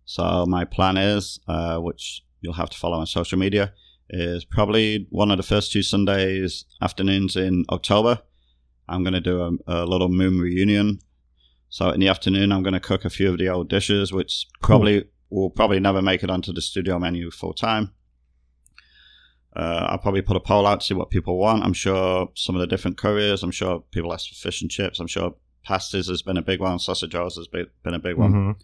So 0.06 0.46
my 0.46 0.64
plan 0.64 0.96
is 0.96 1.40
uh, 1.48 1.78
which 1.78 2.22
you'll 2.40 2.54
have 2.54 2.70
to 2.70 2.78
follow 2.78 2.98
on 2.98 3.06
social 3.06 3.38
media 3.38 3.72
is 4.10 4.44
probably 4.44 5.06
one 5.10 5.30
of 5.30 5.36
the 5.36 5.42
first 5.42 5.72
two 5.72 5.82
sundays 5.82 6.64
afternoons 6.80 7.34
in 7.36 7.64
october. 7.70 8.20
I'm 8.88 9.02
going 9.02 9.14
to 9.14 9.20
do 9.32 9.40
a, 9.42 9.50
a 9.66 9.84
little 9.84 10.08
moon 10.08 10.38
reunion. 10.38 11.00
So 11.68 11.90
in 11.90 12.00
the 12.00 12.08
afternoon, 12.08 12.52
I'm 12.52 12.62
going 12.62 12.74
to 12.74 12.80
cook 12.80 13.04
a 13.04 13.10
few 13.10 13.30
of 13.32 13.38
the 13.38 13.48
old 13.48 13.68
dishes, 13.68 14.12
which 14.12 14.46
probably 14.62 15.04
will 15.36 15.50
probably 15.50 15.78
never 15.78 16.00
make 16.00 16.22
it 16.22 16.30
onto 16.30 16.52
the 16.52 16.62
studio 16.62 16.98
menu 16.98 17.30
full 17.30 17.52
time. 17.52 17.92
Uh, 19.54 19.86
I'll 19.90 19.98
probably 19.98 20.22
put 20.22 20.36
a 20.36 20.40
poll 20.40 20.66
out 20.66 20.80
to 20.80 20.86
see 20.86 20.94
what 20.94 21.10
people 21.10 21.38
want. 21.38 21.62
I'm 21.62 21.72
sure 21.72 22.28
some 22.34 22.54
of 22.56 22.60
the 22.60 22.66
different 22.66 22.98
curries. 22.98 23.42
I'm 23.42 23.50
sure 23.50 23.80
people 23.90 24.12
ask 24.12 24.28
for 24.28 24.34
fish 24.34 24.60
and 24.62 24.70
chips. 24.70 24.98
I'm 25.00 25.06
sure 25.06 25.34
pastas 25.66 26.08
has 26.08 26.22
been 26.22 26.36
a 26.36 26.42
big 26.42 26.60
one. 26.60 26.78
Sausage 26.78 27.14
rolls 27.14 27.36
has 27.36 27.48
be- 27.48 27.66
been 27.82 27.94
a 27.94 27.98
big 27.98 28.16
one. 28.16 28.32
Mhm. 28.32 28.56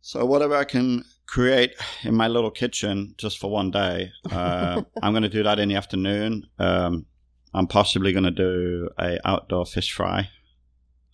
So 0.00 0.24
whatever 0.24 0.56
I 0.56 0.64
can 0.64 1.04
create 1.26 1.74
in 2.02 2.14
my 2.14 2.26
little 2.26 2.50
kitchen 2.50 3.14
just 3.18 3.38
for 3.38 3.50
one 3.50 3.70
day, 3.70 4.10
uh, 4.30 4.82
I'm 5.02 5.12
going 5.12 5.22
to 5.22 5.28
do 5.28 5.42
that 5.44 5.58
in 5.58 5.68
the 5.68 5.76
afternoon. 5.76 6.46
Um, 6.58 7.06
I'm 7.54 7.66
possibly 7.66 8.12
going 8.12 8.24
to 8.24 8.30
do 8.30 8.88
a 8.98 9.18
outdoor 9.24 9.66
fish 9.66 9.92
fry 9.92 10.28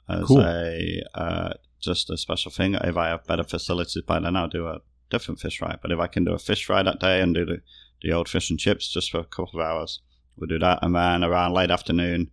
as 0.08 0.26
Cool. 0.26 0.40
a 0.42 1.02
uh, 1.14 1.52
just 1.80 2.10
a 2.10 2.16
special 2.16 2.50
thing. 2.50 2.74
If 2.74 2.96
I 2.96 3.08
have 3.08 3.26
better 3.26 3.44
facilities 3.44 4.02
by 4.06 4.20
then, 4.20 4.36
I'll 4.36 4.48
do 4.48 4.66
a 4.66 4.80
different 5.10 5.40
fish 5.40 5.58
fry. 5.58 5.76
But 5.80 5.92
if 5.92 5.98
I 5.98 6.06
can 6.06 6.24
do 6.24 6.32
a 6.32 6.38
fish 6.38 6.64
fry 6.64 6.82
that 6.82 7.00
day 7.00 7.20
and 7.20 7.34
do 7.34 7.44
the, 7.44 7.60
the 8.02 8.12
old 8.12 8.28
fish 8.28 8.50
and 8.50 8.58
chips 8.58 8.92
just 8.92 9.10
for 9.10 9.18
a 9.18 9.24
couple 9.24 9.60
of 9.60 9.66
hours, 9.66 10.00
we'll 10.36 10.48
do 10.48 10.58
that. 10.58 10.80
And 10.82 10.94
then 10.94 11.24
around 11.24 11.52
late 11.52 11.70
afternoon, 11.70 12.30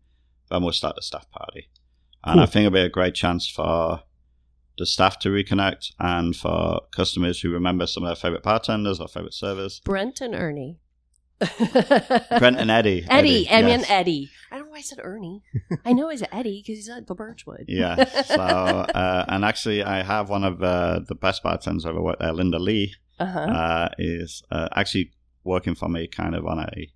then 0.50 0.64
we'll 0.64 0.72
start 0.72 0.96
the 0.96 1.02
staff 1.02 1.30
party. 1.32 1.70
And 2.24 2.40
I 2.40 2.46
think 2.46 2.66
it'll 2.66 2.76
be 2.76 2.82
a 2.82 2.90
great 2.90 3.16
chance 3.16 3.50
for 3.50 4.02
the 4.78 4.86
staff 4.86 5.20
to 5.20 5.30
reconnect 5.30 5.92
and 6.00 6.36
for 6.36 6.82
customers 6.96 7.42
who 7.42 7.50
remember 7.52 7.86
some 7.86 8.04
of 8.04 8.08
their 8.08 8.16
favorite 8.16 8.44
bartenders 8.44 9.00
or 9.00 9.08
favorite 9.08 9.34
servers. 9.34 9.82
Brent 9.82 10.22
and 10.22 10.34
Ernie. 10.34 10.80
Brent 11.40 12.58
and 12.60 12.72
Eddie. 12.72 13.06
Eddie. 13.10 13.50
I 13.50 13.62
mean 13.62 13.82
yes. 13.82 13.90
Eddie. 13.90 14.30
I 14.74 14.78
why 14.78 14.80
I 14.80 14.82
said 14.82 15.00
Ernie. 15.04 15.44
I 15.86 15.94
know 15.94 16.10
he's 16.10 16.24
Eddie 16.32 16.64
because 16.66 16.80
he's 16.80 16.90
at 16.90 17.06
the 17.06 17.14
Birchwood. 17.14 17.66
Yeah. 17.68 18.04
So, 18.24 18.36
uh, 18.40 19.26
and 19.28 19.46
actually, 19.46 19.84
I 19.84 20.02
have 20.02 20.30
one 20.30 20.44
of 20.44 20.64
uh, 20.64 21.02
the 21.08 21.14
best 21.14 21.44
bartenders 21.44 21.86
I've 21.86 21.92
ever 21.92 22.02
worked 22.02 22.22
there, 22.22 22.34
Linda 22.34 22.58
Lee, 22.58 22.96
uh-huh. 23.20 23.40
uh, 23.40 23.90
is 24.00 24.42
uh, 24.52 24.70
actually 24.76 25.12
working 25.44 25.76
for 25.76 25.90
me 25.90 26.08
kind 26.08 26.34
of 26.34 26.48
on 26.48 26.60
a 26.60 26.92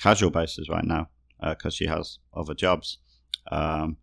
casual 0.00 0.30
basis 0.30 0.68
right 0.68 0.84
now 0.84 1.08
because 1.42 1.74
she 1.74 1.86
has 1.86 2.18
other 2.36 2.54
jobs. 2.54 2.98
Um, 3.50 3.96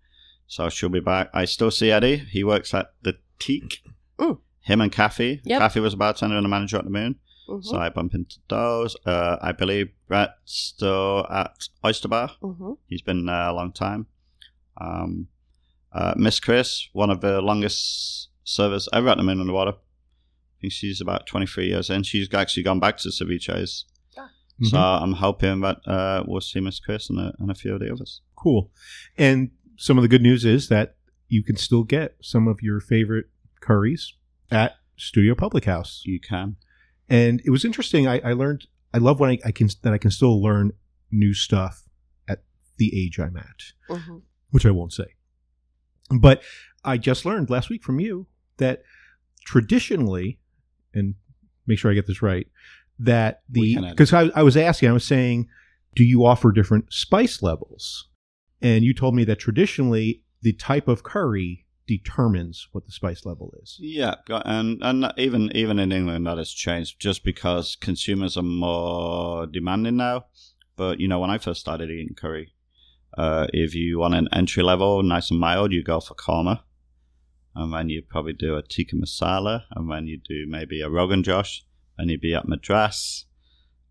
so 0.47 0.70
she'll 0.70 0.89
be 0.89 0.99
back. 0.99 1.30
I 1.34 1.45
still 1.45 1.72
see 1.72 1.91
Eddie. 1.91 2.18
He 2.18 2.43
works 2.43 2.74
at 2.74 2.88
the 3.01 3.18
Teak. 3.39 3.82
Mm. 4.20 4.39
Him 4.61 4.82
and 4.82 4.91
Kathy. 4.91 5.41
Yep. 5.45 5.59
Kathy 5.59 5.80
was 5.80 5.93
a 5.93 5.97
bartender 5.97 6.36
and 6.36 6.45
a 6.45 6.49
manager 6.49 6.78
at 6.78 6.84
the 6.84 6.89
Moon. 6.89 7.16
Mhm. 7.47 7.63
So 7.63 7.77
I 7.77 7.89
bump 7.89 8.13
into 8.13 8.37
those. 8.49 8.95
Uh, 9.05 9.37
I 9.41 9.51
believe 9.51 9.89
Brett's 10.07 10.33
still 10.45 11.25
at 11.29 11.67
Oyster 11.85 12.07
Bar. 12.07 12.31
Mhm. 12.41 12.77
He's 12.87 13.01
been 13.01 13.25
there 13.25 13.49
a 13.49 13.53
long 13.53 13.71
time. 13.71 14.07
Um, 14.79 15.27
uh, 15.91 16.13
Miss 16.17 16.39
Chris, 16.39 16.89
one 16.93 17.09
of 17.09 17.21
the 17.21 17.41
longest 17.41 18.29
servers 18.43 18.89
ever 18.93 19.09
at 19.09 19.17
the 19.17 19.23
Moon 19.23 19.39
Underwater. 19.39 19.71
I 19.73 20.61
think 20.61 20.73
she's 20.73 21.01
about 21.01 21.25
23 21.27 21.67
years 21.67 21.89
in. 21.89 22.03
She's 22.03 22.33
actually 22.33 22.63
gone 22.63 22.79
back 22.79 22.97
to 22.97 23.09
ceviches. 23.09 23.85
So 24.63 24.77
Mhm. 24.77 25.01
I'm 25.03 25.11
hoping 25.13 25.59
that 25.61 25.85
uh, 25.85 26.23
we'll 26.25 26.39
see 26.39 26.61
Miss 26.61 26.79
Chris 26.79 27.09
and 27.09 27.19
a, 27.19 27.33
and 27.39 27.51
a 27.51 27.53
few 27.55 27.73
of 27.73 27.81
the 27.81 27.91
others. 27.91 28.21
Cool. 28.37 28.71
And 29.17 29.51
some 29.75 29.97
of 29.97 30.01
the 30.01 30.07
good 30.07 30.21
news 30.21 30.45
is 30.45 30.69
that 30.69 30.95
you 31.27 31.43
can 31.43 31.57
still 31.57 31.83
get 31.83 32.15
some 32.21 32.47
of 32.47 32.61
your 32.61 32.79
favorite 32.79 33.25
curries 33.59 34.13
at 34.49 34.77
Studio 34.95 35.35
Public 35.35 35.65
House. 35.65 36.03
You 36.05 36.21
can. 36.21 36.55
And 37.10 37.41
it 37.45 37.49
was 37.51 37.64
interesting. 37.66 38.08
I, 38.08 38.20
I 38.20 38.34
learned. 38.34 38.68
I 38.93 38.97
love 38.97 39.20
when 39.20 39.30
I, 39.32 39.39
I 39.45 39.51
can 39.51 39.70
that 39.84 39.93
I 39.93 39.97
can 39.97 40.12
still 40.12 40.41
learn 40.41 40.72
new 41.12 41.34
stuff 41.34 41.84
at 42.28 42.43
the 42.78 42.91
age 42.97 43.20
I'm 43.20 43.38
at, 43.38 43.62
Mhm. 43.89 44.22
which 44.51 44.66
I 44.66 44.72
won't 44.72 44.93
say. 44.93 45.06
But 46.10 46.41
I 46.84 46.97
just 46.97 47.26
learned 47.26 47.49
last 47.49 47.70
week 47.70 47.84
from 47.84 47.99
you 47.99 48.28
that 48.58 48.84
traditionally, 49.45 50.39
and 50.93 51.16
make 51.68 51.80
sure 51.80 51.91
I 51.91 51.93
get 51.95 52.08
this 52.08 52.22
right, 52.22 52.47
that 52.99 53.41
the 53.49 53.78
because 53.89 54.14
I, 54.14 54.30
I 54.36 54.43
was 54.43 54.56
asking, 54.58 54.89
I 54.89 54.93
was 54.93 55.03
saying, 55.06 55.47
do 55.95 56.03
you 56.03 56.26
offer 56.26 56.51
different 56.51 56.91
spice 56.91 57.41
levels? 57.41 58.08
And 58.62 58.84
you 58.84 58.93
told 58.93 59.16
me 59.16 59.24
that 59.26 59.39
traditionally 59.39 60.24
the 60.41 60.53
type 60.53 60.88
of 60.88 61.03
curry 61.03 61.64
determines 61.88 62.67
what 62.71 62.86
the 62.86 62.91
spice 62.91 63.25
level 63.25 63.53
is. 63.61 63.77
Yeah, 63.79 64.15
and 64.29 64.79
and 64.81 65.11
even 65.17 65.51
even 65.55 65.79
in 65.79 65.91
England 65.91 66.27
that 66.27 66.38
has 66.38 66.51
changed 66.51 66.99
just 66.99 67.23
because 67.23 67.75
consumers 67.75 68.38
are 68.38 68.43
more 68.43 69.47
demanding 69.47 69.97
now. 69.97 70.25
But 70.75 70.99
you 70.99 71.07
know, 71.07 71.19
when 71.19 71.29
I 71.29 71.38
first 71.38 71.61
started 71.61 71.89
eating 71.89 72.15
curry, 72.15 72.53
uh, 73.17 73.47
if 73.53 73.75
you 73.75 73.99
want 73.99 74.15
an 74.15 74.27
entry 74.33 74.63
level, 74.63 75.03
nice 75.03 75.31
and 75.31 75.39
mild, 75.39 75.71
you 75.71 75.83
go 75.83 75.99
for 75.99 76.15
korma, 76.15 76.61
and 77.55 77.73
then 77.73 77.89
you 77.89 78.01
probably 78.01 78.33
do 78.33 78.57
a 78.57 78.63
tikka 78.63 78.95
masala, 78.95 79.63
and 79.71 79.91
then 79.91 80.07
you 80.07 80.17
do 80.17 80.45
maybe 80.47 80.81
a 80.81 80.89
rogan 80.89 81.23
josh, 81.23 81.63
and 81.97 82.09
you'd 82.09 82.21
be 82.21 82.33
at 82.33 82.47
madras, 82.47 83.25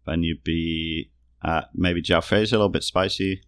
then 0.06 0.22
you'd 0.22 0.44
be 0.44 1.10
at 1.42 1.70
maybe 1.74 2.02
jalfrezi, 2.02 2.52
a 2.52 2.56
little 2.56 2.68
bit 2.68 2.82
spicy, 2.82 3.42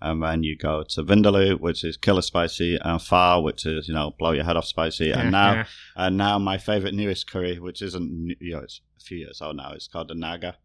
and 0.00 0.22
then 0.22 0.42
you 0.42 0.56
go 0.56 0.84
to 0.88 1.02
vindaloo, 1.02 1.58
which 1.60 1.82
is 1.84 1.96
killer 1.96 2.22
spicy, 2.22 2.76
and 2.76 3.00
phaal, 3.00 3.42
which 3.42 3.66
is 3.66 3.88
you 3.88 3.94
know 3.94 4.14
blow 4.18 4.32
your 4.32 4.44
head 4.44 4.56
off 4.56 4.66
spicy, 4.66 5.10
and 5.10 5.30
now 5.32 5.52
and 5.96 6.16
now 6.16 6.38
my 6.38 6.58
favorite 6.58 6.94
newest 6.94 7.30
curry, 7.30 7.58
which 7.58 7.82
isn't 7.82 8.36
you 8.40 8.52
know 8.52 8.60
it's 8.60 8.80
a 8.98 9.00
few 9.02 9.18
years 9.18 9.40
old 9.42 9.56
now, 9.56 9.72
it's 9.72 9.88
called 9.88 10.08
the 10.08 10.14
naga, 10.14 10.56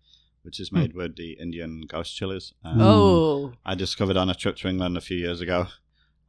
which 0.43 0.59
is 0.59 0.71
made 0.71 0.93
with 0.93 1.15
the 1.15 1.33
Indian 1.39 1.81
ghost 1.87 2.15
chilies. 2.15 2.53
Um, 2.63 2.81
Oh, 2.81 3.53
I 3.65 3.75
discovered 3.75 4.17
on 4.17 4.29
a 4.29 4.35
trip 4.35 4.55
to 4.57 4.67
England 4.67 4.97
a 4.97 5.01
few 5.01 5.17
years 5.17 5.41
ago. 5.41 5.67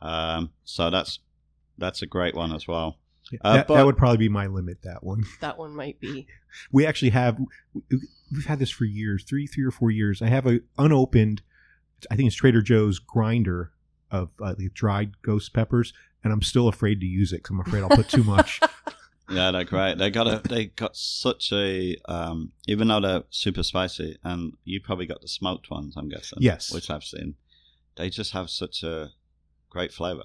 Um, 0.01 0.51
so 0.65 0.91
that's 0.91 1.19
that's 1.79 2.03
a 2.03 2.07
great 2.07 2.35
one 2.35 2.53
as 2.55 2.69
well. 2.69 2.99
Uh, 3.41 3.55
that, 3.55 3.67
but- 3.69 3.75
that 3.77 3.87
would 3.87 3.97
probably 3.97 4.19
be 4.19 4.29
my 4.29 4.47
limit. 4.47 4.83
That 4.83 5.03
one. 5.03 5.25
that 5.41 5.59
one 5.59 5.75
might 5.75 5.99
be. 6.01 6.27
We 6.73 6.87
actually 6.87 7.11
have. 7.11 7.39
we- 7.91 7.99
We've 8.33 8.47
had 8.47 8.59
this 8.59 8.71
for 8.71 8.85
years, 8.85 9.23
three, 9.23 9.47
three 9.47 9.63
or 9.65 9.71
four 9.71 9.93
years. 9.93 10.21
I 10.21 10.27
have 10.29 10.45
a 10.47 10.59
unopened. 10.77 11.43
I 12.11 12.17
think 12.17 12.27
it's 12.27 12.37
Trader 12.37 12.63
Joe's 12.63 12.99
grinder 12.99 13.73
of 14.11 14.31
uh, 14.43 14.55
the 14.57 14.69
dried 14.71 15.21
ghost 15.23 15.53
peppers, 15.55 15.93
and 16.23 16.33
I'm 16.33 16.43
still 16.43 16.69
afraid 16.69 17.01
to 17.01 17.07
use 17.07 17.33
it 17.33 17.37
because 17.43 17.51
I'm 17.51 17.61
afraid 17.61 17.83
I'll 17.83 17.89
put 17.91 18.09
too 18.09 18.25
much. 18.25 18.61
Yeah, 19.31 19.53
they're 19.53 19.65
great. 19.65 19.97
They 19.97 20.11
got 20.11 20.27
a 20.27 20.47
they 20.47 20.67
got 20.67 20.97
such 20.97 21.51
a 21.53 21.97
um, 22.05 22.53
even 22.67 22.89
though 22.89 23.01
they're 23.01 23.23
super 23.31 23.63
spicy, 23.63 24.19
and 24.23 24.53
you 24.65 24.81
probably 24.81 25.07
got 25.07 25.23
the 25.23 25.29
smoked 25.29 25.71
ones, 25.71 25.95
I'm 25.97 26.09
guessing. 26.09 26.41
Yes. 26.43 26.71
which 26.73 26.91
I've 26.91 27.05
seen. 27.05 27.37
They 27.97 28.11
just 28.11 28.33
have 28.33 28.51
such 28.51 28.83
a 28.83 29.13
great 29.71 29.93
flavor. 29.93 30.25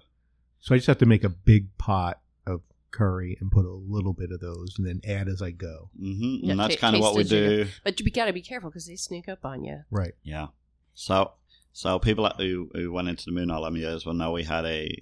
So 0.59 0.75
I 0.75 0.79
just 0.79 0.87
have 0.87 0.97
to 0.97 1.05
make 1.05 1.23
a 1.23 1.29
big 1.29 1.77
pot 1.77 2.19
of 2.45 2.61
curry 2.91 3.37
and 3.39 3.49
put 3.49 3.65
a 3.65 3.71
little 3.71 4.11
bit 4.11 4.31
of 4.31 4.41
those, 4.41 4.75
and 4.77 4.85
then 4.85 4.99
add 5.07 5.29
as 5.29 5.41
I 5.41 5.51
go. 5.51 5.89
Mm-hmm. 5.97 6.45
Yeah, 6.45 6.51
and 6.51 6.59
that's 6.59 6.75
ta- 6.75 6.81
kind 6.81 6.95
of 6.97 7.01
what 7.01 7.15
we 7.15 7.23
taste 7.23 7.33
as 7.33 7.41
you 7.41 7.63
do. 7.63 7.69
But 7.85 7.99
you 8.01 8.11
gotta 8.11 8.33
be 8.33 8.41
careful 8.41 8.69
because 8.69 8.85
they 8.87 8.97
sneak 8.97 9.29
up 9.29 9.45
on 9.45 9.63
you. 9.63 9.83
Right. 9.89 10.13
Yeah. 10.23 10.47
So 10.93 11.31
so 11.73 11.99
people 11.99 12.29
who 12.37 12.69
who 12.73 12.91
went 12.91 13.09
into 13.09 13.25
the 13.25 13.31
moon 13.31 13.51
all 13.51 13.63
them 13.63 13.77
years 13.77 14.05
will 14.05 14.13
know 14.13 14.31
we 14.31 14.43
had 14.43 14.65
a 14.65 15.01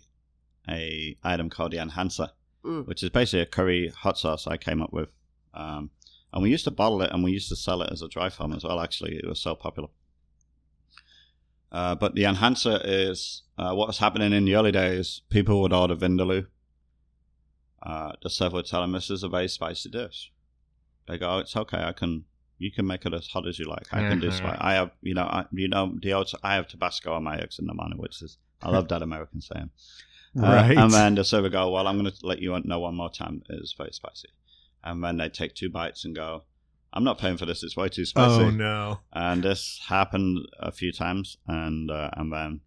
a 0.69 1.17
item 1.23 1.49
called 1.49 1.71
the 1.71 1.77
enhancer, 1.79 2.29
Mm. 2.63 2.85
which 2.85 3.01
is 3.03 3.09
basically 3.09 3.41
a 3.41 3.45
curry 3.45 3.89
hot 3.89 4.17
sauce 4.17 4.45
I 4.47 4.57
came 4.57 4.81
up 4.81 4.91
with. 4.91 5.09
Um, 5.53 5.91
and 6.33 6.43
we 6.43 6.49
used 6.49 6.65
to 6.65 6.71
bottle 6.71 7.01
it 7.01 7.11
and 7.11 7.23
we 7.23 7.31
used 7.31 7.47
to 7.49 7.55
sell 7.55 7.81
it 7.81 7.91
as 7.91 8.01
a 8.01 8.09
dry 8.09 8.29
form 8.29 8.51
as 8.51 8.63
well. 8.65 8.81
Actually, 8.81 9.15
it 9.15 9.25
was 9.25 9.39
so 9.39 9.55
popular. 9.55 9.87
Uh, 11.71 11.95
but 11.95 12.15
the 12.15 12.25
enhancer 12.25 12.81
is 12.83 13.43
uh, 13.57 13.73
what 13.73 13.87
was 13.87 13.99
happening 13.99 14.33
in 14.33 14.45
the 14.45 14.55
early 14.55 14.71
days. 14.71 15.21
People 15.29 15.61
would 15.61 15.71
order 15.73 15.95
vindaloo. 15.95 16.47
Uh, 17.81 18.13
the 18.21 18.29
server 18.29 18.55
would 18.55 18.65
tell 18.65 18.81
them 18.81 18.91
this 18.91 19.09
is 19.09 19.23
a 19.23 19.29
very 19.29 19.47
spicy 19.47 19.89
dish. 19.89 20.33
They 21.07 21.17
go, 21.17 21.29
oh, 21.29 21.37
it's 21.39 21.55
okay. 21.55 21.81
I 21.83 21.93
can 21.93 22.25
you 22.59 22.71
can 22.71 22.85
make 22.87 23.05
it 23.05 23.13
as 23.13 23.27
hot 23.27 23.47
as 23.47 23.59
you 23.59 23.65
like. 23.65 23.87
I 23.91 23.99
can 24.09 24.19
do 24.19 24.31
spice. 24.31 24.57
I 24.59 24.73
have 24.73 24.91
you 25.01 25.13
know 25.13 25.23
I, 25.23 25.45
you 25.51 25.67
know 25.67 25.95
the 26.01 26.13
old, 26.13 26.31
I 26.43 26.55
have 26.55 26.67
Tabasco 26.67 27.13
on 27.13 27.23
my 27.23 27.37
eggs 27.37 27.59
in 27.59 27.65
the 27.67 27.73
morning, 27.73 27.97
which 27.99 28.21
is 28.21 28.37
I 28.61 28.69
love 28.69 28.87
that 28.89 29.01
American 29.01 29.41
saying. 29.41 29.69
Uh, 30.37 30.41
Right. 30.41 30.77
and 30.77 30.91
then 30.91 31.15
the 31.15 31.23
server 31.23 31.49
go, 31.49 31.71
well, 31.71 31.87
I'm 31.87 31.97
going 31.99 32.11
to 32.11 32.25
let 32.25 32.39
you 32.39 32.59
know 32.63 32.79
one 32.79 32.95
more 32.95 33.09
time. 33.09 33.41
It's 33.49 33.73
very 33.73 33.91
spicy. 33.91 34.29
And 34.83 35.03
then 35.03 35.17
they 35.17 35.29
take 35.29 35.55
two 35.55 35.69
bites 35.69 36.05
and 36.05 36.15
go, 36.15 36.43
I'm 36.93 37.03
not 37.03 37.17
paying 37.17 37.37
for 37.37 37.45
this. 37.47 37.63
It's 37.63 37.75
way 37.75 37.89
too 37.89 38.05
spicy. 38.05 38.43
oh 38.43 38.49
no. 38.51 38.99
And 39.13 39.43
this 39.43 39.81
happened 39.87 40.47
a 40.59 40.71
few 40.71 40.91
times, 40.91 41.37
and 41.47 41.89
uh, 41.89 42.09
and 42.13 42.31
then 42.31 42.61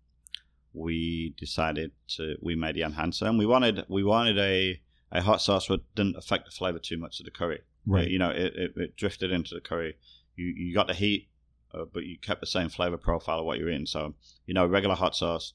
we 0.73 1.35
decided 1.37 1.93
to 2.17 2.37
we 2.41 2.55
made 2.55 2.77
the 2.77 2.83
enhancer, 2.83 3.27
and 3.27 3.39
we 3.39 3.47
wanted 3.47 3.85
we 3.89 4.05
wanted 4.05 4.39
a 4.39 4.81
a 5.13 5.23
hot 5.23 5.41
sauce 5.43 5.67
that 5.69 5.81
didn't 5.95 6.17
affect 6.17 6.45
the 6.45 6.51
flavor 6.53 6.79
too 6.79 6.97
much 6.97 7.19
of 7.21 7.25
the 7.25 7.31
curry. 7.33 7.61
Right. 7.87 8.09
You 8.09 8.19
know, 8.19 8.31
it, 8.31 8.53
it, 8.55 8.73
it 8.77 8.97
drifted 8.97 9.33
into 9.33 9.55
the 9.55 9.61
curry. 9.61 9.97
You 10.37 10.47
you 10.47 10.75
got 10.75 10.87
the 10.87 10.95
heat, 10.95 11.29
uh, 11.75 11.85
but 11.93 12.05
you 12.05 12.19
kept 12.19 12.41
the 12.41 12.47
same 12.47 12.69
flavor 12.69 12.97
profile 12.97 13.41
of 13.41 13.45
what 13.47 13.59
you're 13.59 13.71
eating. 13.71 13.87
So 13.87 14.15
you 14.47 14.55
know, 14.55 14.67
regular 14.67 14.95
hot 14.95 15.17
sauce, 15.17 15.55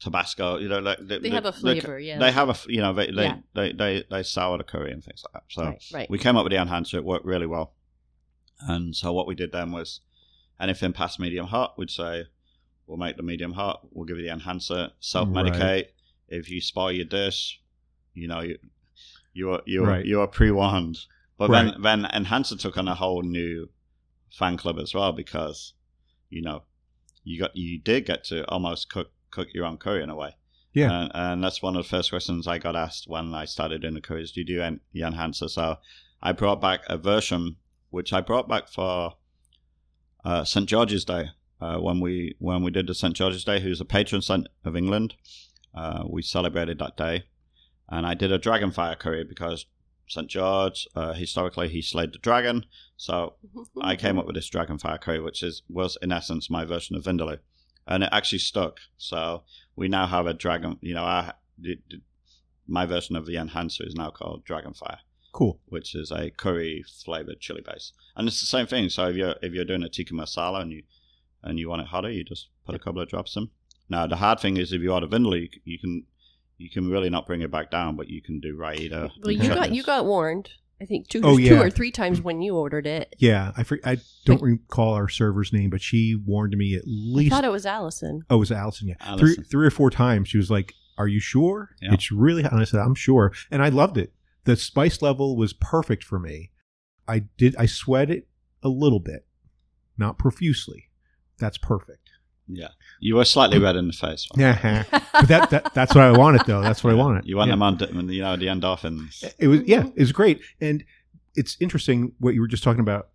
Tabasco. 0.00 0.58
You 0.58 0.68
know, 0.68 0.78
like 0.80 0.98
the, 0.98 1.18
They 1.18 1.28
the- 1.28 1.30
have 1.30 1.46
a 1.46 1.52
flavor, 1.52 1.98
yeah. 1.98 2.18
They 2.18 2.32
have 2.32 2.48
a 2.48 2.56
you 2.72 2.80
know 2.80 2.92
they 2.92 3.06
they, 3.10 3.24
Yeah. 3.24 3.36
they, 3.54 3.72
they 3.72 4.04
they 4.10 4.22
sour 4.22 4.58
the 4.58 4.64
curry 4.64 4.90
and 4.92 5.02
things 5.04 5.22
like 5.24 5.34
that. 5.34 5.44
So 5.52 5.64
right, 5.64 5.84
right. 5.92 6.10
we 6.10 6.18
came 6.18 6.36
up 6.36 6.44
with 6.44 6.52
the 6.52 6.60
enhancer. 6.60 6.96
It 6.98 7.04
worked 7.04 7.24
really 7.26 7.46
well. 7.46 7.74
And 8.60 8.94
so 8.94 9.12
what 9.12 9.26
we 9.26 9.34
did 9.34 9.52
then 9.52 9.72
was 9.72 10.00
anything 10.60 10.92
past 10.92 11.18
medium 11.18 11.46
hot, 11.46 11.76
we'd 11.76 11.90
say, 11.90 12.24
we'll 12.86 12.96
make 12.98 13.16
the 13.16 13.22
medium 13.22 13.52
hot. 13.52 13.80
We'll 13.90 14.06
give 14.06 14.16
you 14.16 14.22
the 14.24 14.32
enhancer. 14.32 14.90
Self 15.00 15.28
medicate. 15.28 15.60
Right. 15.60 15.86
If 16.28 16.48
you 16.50 16.60
spoil 16.60 16.92
your 16.92 17.04
dish, 17.04 17.60
you 18.14 18.28
know 18.28 18.40
you 18.40 18.58
you 19.32 19.50
are 19.52 19.62
you 19.66 19.82
are 19.84 19.86
Right. 19.88 20.06
you 20.06 20.20
are 20.20 20.26
pre 20.26 20.50
warned. 20.50 20.98
But 21.36 21.50
Right. 21.50 21.72
then 21.72 21.82
then 21.82 22.10
enhancer 22.12 22.56
took 22.56 22.76
on 22.78 22.88
a 22.88 22.94
whole 22.94 23.22
new 23.22 23.70
fan 24.30 24.56
club 24.56 24.78
as 24.78 24.94
well 24.94 25.12
because 25.12 25.74
you 26.28 26.42
know 26.42 26.62
you 27.24 27.38
got 27.40 27.56
you 27.56 27.78
did 27.78 28.06
get 28.06 28.24
to 28.24 28.46
almost 28.48 28.88
cook 28.90 29.10
cook 29.30 29.48
your 29.52 29.64
own 29.66 29.78
curry 29.78 30.02
in 30.02 30.10
a 30.10 30.16
way. 30.16 30.36
Yeah. 30.72 31.02
And, 31.02 31.10
and 31.14 31.44
that's 31.44 31.62
one 31.62 31.76
of 31.76 31.84
the 31.84 31.88
first 31.88 32.10
questions 32.10 32.46
I 32.48 32.58
got 32.58 32.74
asked 32.76 33.06
when 33.08 33.32
I 33.34 33.44
started 33.44 33.82
doing 33.82 33.94
the 33.94 34.00
curries. 34.00 34.32
Do 34.32 34.40
you 34.40 34.46
do 34.46 34.60
en- 34.60 34.80
the 34.92 35.02
enhancer? 35.02 35.48
So 35.48 35.76
I 36.22 36.32
brought 36.32 36.60
back 36.60 36.80
a 36.88 36.98
version, 36.98 37.56
which 37.90 38.12
I 38.12 38.20
brought 38.20 38.48
back 38.48 38.68
for 38.68 39.14
uh, 40.24 40.44
St 40.44 40.68
George's 40.68 41.04
Day 41.04 41.30
uh, 41.60 41.78
when 41.78 42.00
we 42.00 42.34
when 42.38 42.62
we 42.62 42.70
did 42.70 42.86
the 42.86 42.94
St 42.94 43.14
George's 43.14 43.44
Day, 43.44 43.60
who's 43.60 43.80
a 43.80 43.84
patron 43.84 44.22
saint 44.22 44.48
of 44.64 44.76
England. 44.76 45.14
Uh, 45.74 46.04
we 46.08 46.22
celebrated 46.22 46.78
that 46.78 46.96
day, 46.96 47.24
and 47.88 48.06
I 48.06 48.14
did 48.14 48.30
a 48.32 48.38
dragonfire 48.38 48.98
curry 48.98 49.24
because 49.24 49.66
St 50.06 50.28
George 50.28 50.86
uh, 50.94 51.12
historically 51.14 51.68
he 51.68 51.80
slayed 51.82 52.12
the 52.12 52.18
dragon. 52.18 52.64
So 52.96 53.34
I 53.80 53.96
came 53.96 54.18
up 54.18 54.26
with 54.26 54.34
this 54.36 54.50
dragonfire 54.50 55.00
curry, 55.00 55.20
which 55.20 55.42
is 55.42 55.62
was 55.68 55.96
in 56.02 56.12
essence 56.12 56.48
my 56.50 56.64
version 56.64 56.94
of 56.96 57.04
vindaloo, 57.04 57.38
and 57.86 58.02
it 58.04 58.10
actually 58.12 58.38
stuck. 58.40 58.78
So 58.98 59.44
we 59.76 59.88
now 59.88 60.06
have 60.06 60.26
a 60.26 60.34
dragon. 60.34 60.78
You 60.80 60.94
know, 60.94 61.04
I, 61.04 61.32
the, 61.58 61.78
the- 61.90 62.00
my 62.66 62.86
version 62.86 63.14
of 63.14 63.26
the 63.26 63.36
enhancer 63.36 63.84
is 63.86 63.94
now 63.94 64.08
called 64.10 64.42
dragonfire 64.46 64.96
Cool. 65.32 65.60
which 65.66 65.94
is 65.94 66.10
a 66.10 66.30
curry 66.30 66.82
flavored 67.04 67.38
chili 67.40 67.60
base, 67.60 67.92
and 68.16 68.26
it's 68.26 68.40
the 68.40 68.46
same 68.46 68.66
thing. 68.66 68.88
So 68.88 69.08
if 69.08 69.16
you're 69.16 69.34
if 69.42 69.52
you're 69.52 69.66
doing 69.66 69.82
a 69.82 69.88
tikka 69.90 70.14
masala 70.14 70.62
and 70.62 70.72
you 70.72 70.82
and 71.42 71.58
you 71.58 71.68
want 71.68 71.82
it 71.82 71.88
hotter, 71.88 72.10
you 72.10 72.24
just 72.24 72.48
put 72.64 72.74
a 72.74 72.78
couple 72.78 73.02
of 73.02 73.08
drops 73.08 73.36
in. 73.36 73.50
Now 73.90 74.06
the 74.06 74.16
hard 74.16 74.40
thing 74.40 74.56
is 74.56 74.72
if 74.72 74.80
you 74.80 74.92
order 74.92 75.06
vindaloo, 75.06 75.42
you, 75.42 75.48
c- 75.52 75.60
you 75.64 75.78
can 75.78 76.04
you 76.58 76.70
can 76.70 76.90
really 76.90 77.10
not 77.10 77.26
bring 77.26 77.40
it 77.42 77.50
back 77.50 77.70
down, 77.70 77.96
but 77.96 78.08
you 78.08 78.22
can 78.22 78.40
do 78.40 78.56
raita. 78.56 79.10
Well, 79.22 79.32
you 79.32 79.48
got 79.48 79.72
you 79.72 79.82
got 79.82 80.06
warned. 80.06 80.50
I 80.80 80.86
think 80.86 81.08
two, 81.08 81.20
Oh, 81.22 81.36
two 81.36 81.42
yeah. 81.44 81.60
or 81.60 81.70
three 81.70 81.92
times 81.92 82.20
when 82.20 82.42
you 82.42 82.56
ordered 82.56 82.86
it. 82.86 83.14
Yeah, 83.18 83.52
I 83.56 83.62
fr- 83.62 83.76
I 83.84 83.98
don't 84.24 84.42
recall 84.42 84.94
our 84.94 85.08
server's 85.08 85.52
name, 85.52 85.70
but 85.70 85.80
she 85.80 86.16
warned 86.16 86.56
me 86.56 86.74
at 86.74 86.82
least. 86.84 87.32
I 87.32 87.36
thought 87.36 87.44
it 87.44 87.52
was 87.52 87.64
Allison. 87.64 88.22
oh, 88.28 88.36
it 88.36 88.38
was 88.40 88.50
Allison. 88.52 88.88
Yeah, 88.88 88.94
Allison. 89.00 89.34
three 89.36 89.44
three 89.44 89.66
or 89.66 89.70
four 89.70 89.90
times. 89.90 90.28
She 90.28 90.36
was 90.36 90.50
like, 90.50 90.74
"Are 90.98 91.06
you 91.08 91.20
sure? 91.20 91.70
Yeah. 91.80 91.94
It's 91.94 92.10
really." 92.10 92.42
hot." 92.42 92.52
And 92.52 92.60
I 92.60 92.64
said, 92.64 92.80
"I'm 92.80 92.94
sure," 92.96 93.32
and 93.50 93.62
I 93.62 93.68
loved 93.68 93.96
it. 93.96 94.12
The 94.44 94.56
spice 94.56 95.00
level 95.00 95.36
was 95.36 95.52
perfect 95.54 96.02
for 96.04 96.18
me. 96.18 96.50
I 97.06 97.20
did. 97.38 97.54
I 97.56 97.66
sweat 97.66 98.10
it 98.10 98.26
a 98.62 98.68
little 98.68 99.00
bit, 99.00 99.26
not 99.96 100.18
profusely. 100.18 100.90
That's 101.38 101.56
perfect. 101.58 102.03
Yeah, 102.46 102.68
you 103.00 103.14
were 103.16 103.24
slightly 103.24 103.58
red 103.58 103.74
in 103.76 103.86
the 103.86 103.92
face. 103.94 104.28
Yeah, 104.36 104.84
but 104.90 105.28
that, 105.28 105.50
that 105.50 105.72
that's 105.74 105.94
what 105.94 106.04
I 106.04 106.12
wanted, 106.12 106.42
though. 106.46 106.60
That's 106.60 106.84
what 106.84 106.92
I 106.92 106.96
wanted. 106.96 107.26
You 107.26 107.36
want 107.38 107.48
Yeah. 107.48 107.54
them 107.54 107.62
on, 107.62 108.08
you 108.10 108.22
know, 108.22 108.36
the 108.36 108.46
endorphins. 108.46 109.24
It 109.38 109.48
was 109.48 109.60
yeah, 109.62 109.84
it 109.96 110.00
was 110.00 110.12
great, 110.12 110.40
and 110.60 110.84
it's 111.34 111.56
interesting 111.60 112.12
what 112.18 112.34
you 112.34 112.40
were 112.42 112.48
just 112.48 112.62
talking 112.62 112.80
about 112.80 113.08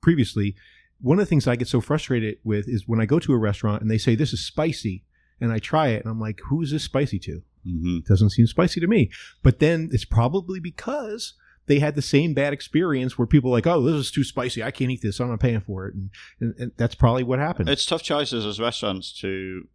previously. 0.00 0.54
One 1.00 1.18
of 1.18 1.24
the 1.24 1.28
things 1.30 1.48
I 1.48 1.56
get 1.56 1.68
so 1.68 1.80
frustrated 1.80 2.38
with 2.44 2.68
is 2.68 2.86
when 2.86 3.00
I 3.00 3.06
go 3.06 3.18
to 3.18 3.32
a 3.32 3.38
restaurant 3.38 3.82
and 3.82 3.90
they 3.90 3.98
say 3.98 4.14
this 4.14 4.32
is 4.32 4.44
spicy, 4.46 5.04
and 5.40 5.50
I 5.52 5.58
try 5.58 5.88
it, 5.88 6.02
and 6.04 6.10
I'm 6.10 6.20
like, 6.20 6.40
who 6.48 6.62
is 6.62 6.70
this 6.70 6.84
spicy 6.84 7.18
to? 7.20 7.42
hmm 7.64 7.96
It 7.98 8.06
doesn't 8.06 8.30
seem 8.30 8.46
spicy 8.46 8.80
to 8.80 8.86
me. 8.86 9.10
But 9.42 9.58
then 9.58 9.88
it's 9.92 10.04
probably 10.04 10.60
because 10.60 11.34
they 11.66 11.78
had 11.78 11.94
the 11.94 12.02
same 12.02 12.34
bad 12.34 12.52
experience 12.52 13.16
where 13.16 13.26
people 13.26 13.50
like, 13.50 13.66
oh, 13.66 13.82
this 13.82 13.94
is 13.94 14.10
too 14.10 14.24
spicy. 14.24 14.62
I 14.62 14.70
can't 14.70 14.90
eat 14.90 15.02
this. 15.02 15.20
I'm 15.20 15.28
not 15.28 15.40
paying 15.40 15.60
for 15.60 15.86
it, 15.86 15.94
and, 15.94 16.10
and, 16.40 16.54
and 16.58 16.72
that's 16.76 16.94
probably 16.94 17.22
what 17.22 17.38
happened. 17.38 17.68
It's 17.68 17.86
tough 17.86 18.02
choices 18.02 18.44
as 18.44 18.58
restaurants 18.60 19.12
to 19.20 19.68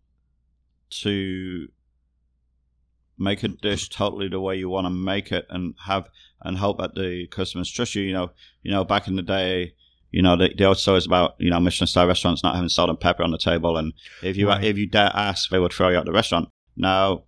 to 1.02 1.68
make 3.18 3.44
a 3.44 3.48
dish 3.48 3.90
totally 3.90 4.28
the 4.28 4.40
way 4.40 4.56
you 4.56 4.70
want 4.70 4.86
to 4.86 4.90
make 4.92 5.32
it 5.32 5.46
and 5.50 5.74
have 5.86 6.10
and 6.42 6.58
hope 6.58 6.78
that 6.80 6.96
the 6.96 7.28
customers 7.28 7.72
trust 7.72 7.96
you. 7.96 8.04
You 8.04 8.14
know, 8.14 8.32
you 8.62 8.72
know, 8.72 8.84
back 8.84 9.08
in 9.08 9.16
the 9.16 9.22
day, 9.22 9.74
you 10.12 10.22
know, 10.22 10.36
the, 10.36 10.54
the 10.56 10.66
old 10.66 10.78
stories 10.78 11.06
about 11.06 11.36
you 11.40 11.50
know 11.50 11.60
Michelin 11.60 11.88
star 11.88 12.08
restaurants 12.08 12.44
not 12.44 12.56
having 12.56 12.70
salt 12.70 12.90
and 12.90 13.00
pepper 13.00 13.24
on 13.24 13.32
the 13.32 13.38
table, 13.38 13.78
and 13.78 13.94
if 14.22 14.38
you 14.38 14.48
Right. 14.48 14.64
if 14.64 14.78
you 14.78 14.88
dare 14.88 15.12
ask, 15.14 15.50
they 15.50 15.60
would 15.60 15.74
throw 15.74 15.90
you 15.90 15.98
out 15.98 16.06
the 16.06 16.12
restaurant. 16.12 16.50
Now, 16.76 17.24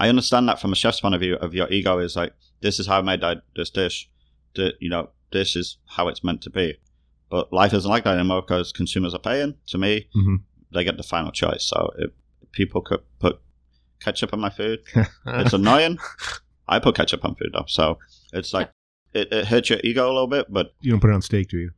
I 0.00 0.08
understand 0.08 0.48
that 0.48 0.60
from 0.60 0.72
a 0.72 0.76
chef's 0.76 1.00
point 1.00 1.14
of 1.14 1.20
view. 1.20 1.36
Of 1.36 1.54
your 1.54 1.68
ego 1.70 1.98
is 1.98 2.16
like, 2.16 2.32
this 2.60 2.80
is 2.80 2.86
how 2.88 2.98
I 2.98 3.02
made 3.02 3.22
this 3.54 3.70
dish. 3.70 4.08
The, 4.54 4.72
you 4.80 4.88
know, 4.90 5.10
this 5.30 5.54
is 5.54 5.76
how 5.86 6.08
it's 6.08 6.24
meant 6.24 6.42
to 6.42 6.50
be. 6.50 6.78
But 7.30 7.52
life 7.52 7.72
isn't 7.74 7.88
like 7.88 8.04
that 8.04 8.18
anymore 8.18 8.42
because 8.42 8.72
consumers 8.72 9.14
are 9.14 9.20
paying. 9.20 9.54
To 9.68 9.78
me, 9.78 10.08
Mhm. 10.16 10.42
they 10.72 10.82
get 10.84 10.96
the 10.96 11.02
final 11.04 11.30
choice. 11.30 11.64
So 11.64 11.90
if 11.98 12.10
people 12.50 12.80
could 12.80 13.00
put 13.20 13.40
ketchup 14.00 14.32
on 14.32 14.40
my 14.40 14.50
food, 14.50 14.80
it's 15.26 15.52
annoying. 15.52 15.98
I 16.66 16.78
put 16.80 16.96
ketchup 16.96 17.24
on 17.24 17.34
food 17.36 17.50
though, 17.52 17.66
so 17.68 17.98
it's 18.32 18.52
like 18.54 18.70
it, 19.12 19.32
it 19.32 19.46
hurts 19.46 19.70
your 19.70 19.80
ego 19.84 20.06
a 20.06 20.12
little 20.12 20.26
bit. 20.28 20.46
But 20.48 20.72
you 20.80 20.90
don't 20.92 21.00
put 21.00 21.10
it 21.10 21.14
on 21.14 21.22
steak, 21.22 21.48
do 21.50 21.58
you? 21.58 21.70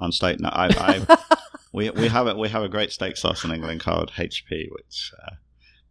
on 0.00 0.12
steak, 0.12 0.38
no, 0.40 0.48
I, 0.52 0.66
I 1.08 1.18
we 1.72 1.90
we 1.90 2.08
have 2.08 2.26
it. 2.28 2.36
We 2.36 2.48
have 2.50 2.62
a 2.62 2.68
great 2.68 2.92
steak 2.92 3.16
sauce 3.16 3.44
in 3.44 3.50
England 3.52 3.80
called 3.80 4.10
HP, 4.16 4.68
which, 4.70 5.12
uh, 5.22 5.32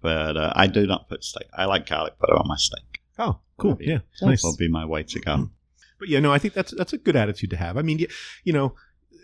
but 0.01 0.37
uh, 0.37 0.53
I 0.55 0.67
do 0.67 0.85
not 0.87 1.09
put 1.09 1.23
steak. 1.23 1.47
I 1.53 1.65
like 1.65 1.87
garlic 1.87 2.17
butter 2.19 2.35
on 2.35 2.47
my 2.47 2.55
steak. 2.57 3.01
Oh, 3.19 3.39
cool. 3.57 3.71
That'd 3.71 3.79
be- 3.85 3.91
Yeah, 3.91 3.99
nice. 4.21 4.43
Will 4.43 4.55
be 4.57 4.67
my 4.69 4.85
way 4.85 5.03
to 5.03 5.19
go. 5.19 5.49
But 5.99 6.09
yeah, 6.09 6.19
no, 6.19 6.31
I 6.31 6.37
think 6.37 6.53
that's 6.53 6.71
that's 6.77 6.93
a 6.93 6.97
good 6.99 7.15
attitude 7.15 7.49
to 7.49 7.57
have. 7.57 7.75
I 7.75 7.81
mean, 7.81 7.97
you, 7.97 8.07
you 8.43 8.53
know, 8.53 8.75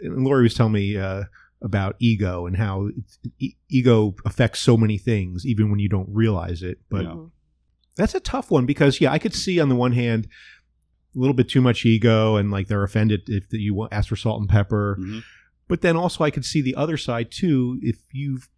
Lori 0.02 0.42
was 0.42 0.56
telling 0.56 0.74
me 0.74 0.98
uh, 0.98 1.26
about 1.62 1.96
ego 2.00 2.48
and 2.48 2.58
how 2.58 2.90
e- 3.38 3.54
ego 3.70 4.16
affects 4.26 4.60
so 4.60 4.76
many 4.76 4.98
things, 4.98 5.46
even 5.46 5.70
when 5.70 5.78
you 5.78 5.88
don't 5.88 6.10
realize 6.10 6.64
it. 6.64 6.80
But 6.90 7.04
Yeah. 7.04 7.26
that's 7.96 8.16
a 8.16 8.20
tough 8.20 8.50
one 8.50 8.66
because 8.66 9.00
yeah, 9.00 9.12
I 9.12 9.20
could 9.20 9.36
see 9.36 9.60
on 9.60 9.70
the 9.70 9.76
one 9.76 9.92
hand 9.92 10.26
a 11.16 11.20
little 11.20 11.36
bit 11.36 11.48
too 11.48 11.62
much 11.62 11.86
ego 11.86 12.38
and 12.38 12.50
like 12.50 12.70
they're 12.70 12.84
offended 12.84 13.22
if 13.28 13.46
you 13.52 13.88
ask 13.92 14.10
for 14.10 14.16
salt 14.16 14.40
and 14.42 14.50
pepper. 14.50 14.98
Mhm. 15.00 15.22
But 15.68 15.82
then 15.82 15.96
also 15.96 16.24
I 16.24 16.32
could 16.32 16.44
see 16.44 16.62
the 16.64 16.74
other 16.74 16.98
side 16.98 17.30
too. 17.32 17.78
If 17.84 17.98
you've 18.12 18.50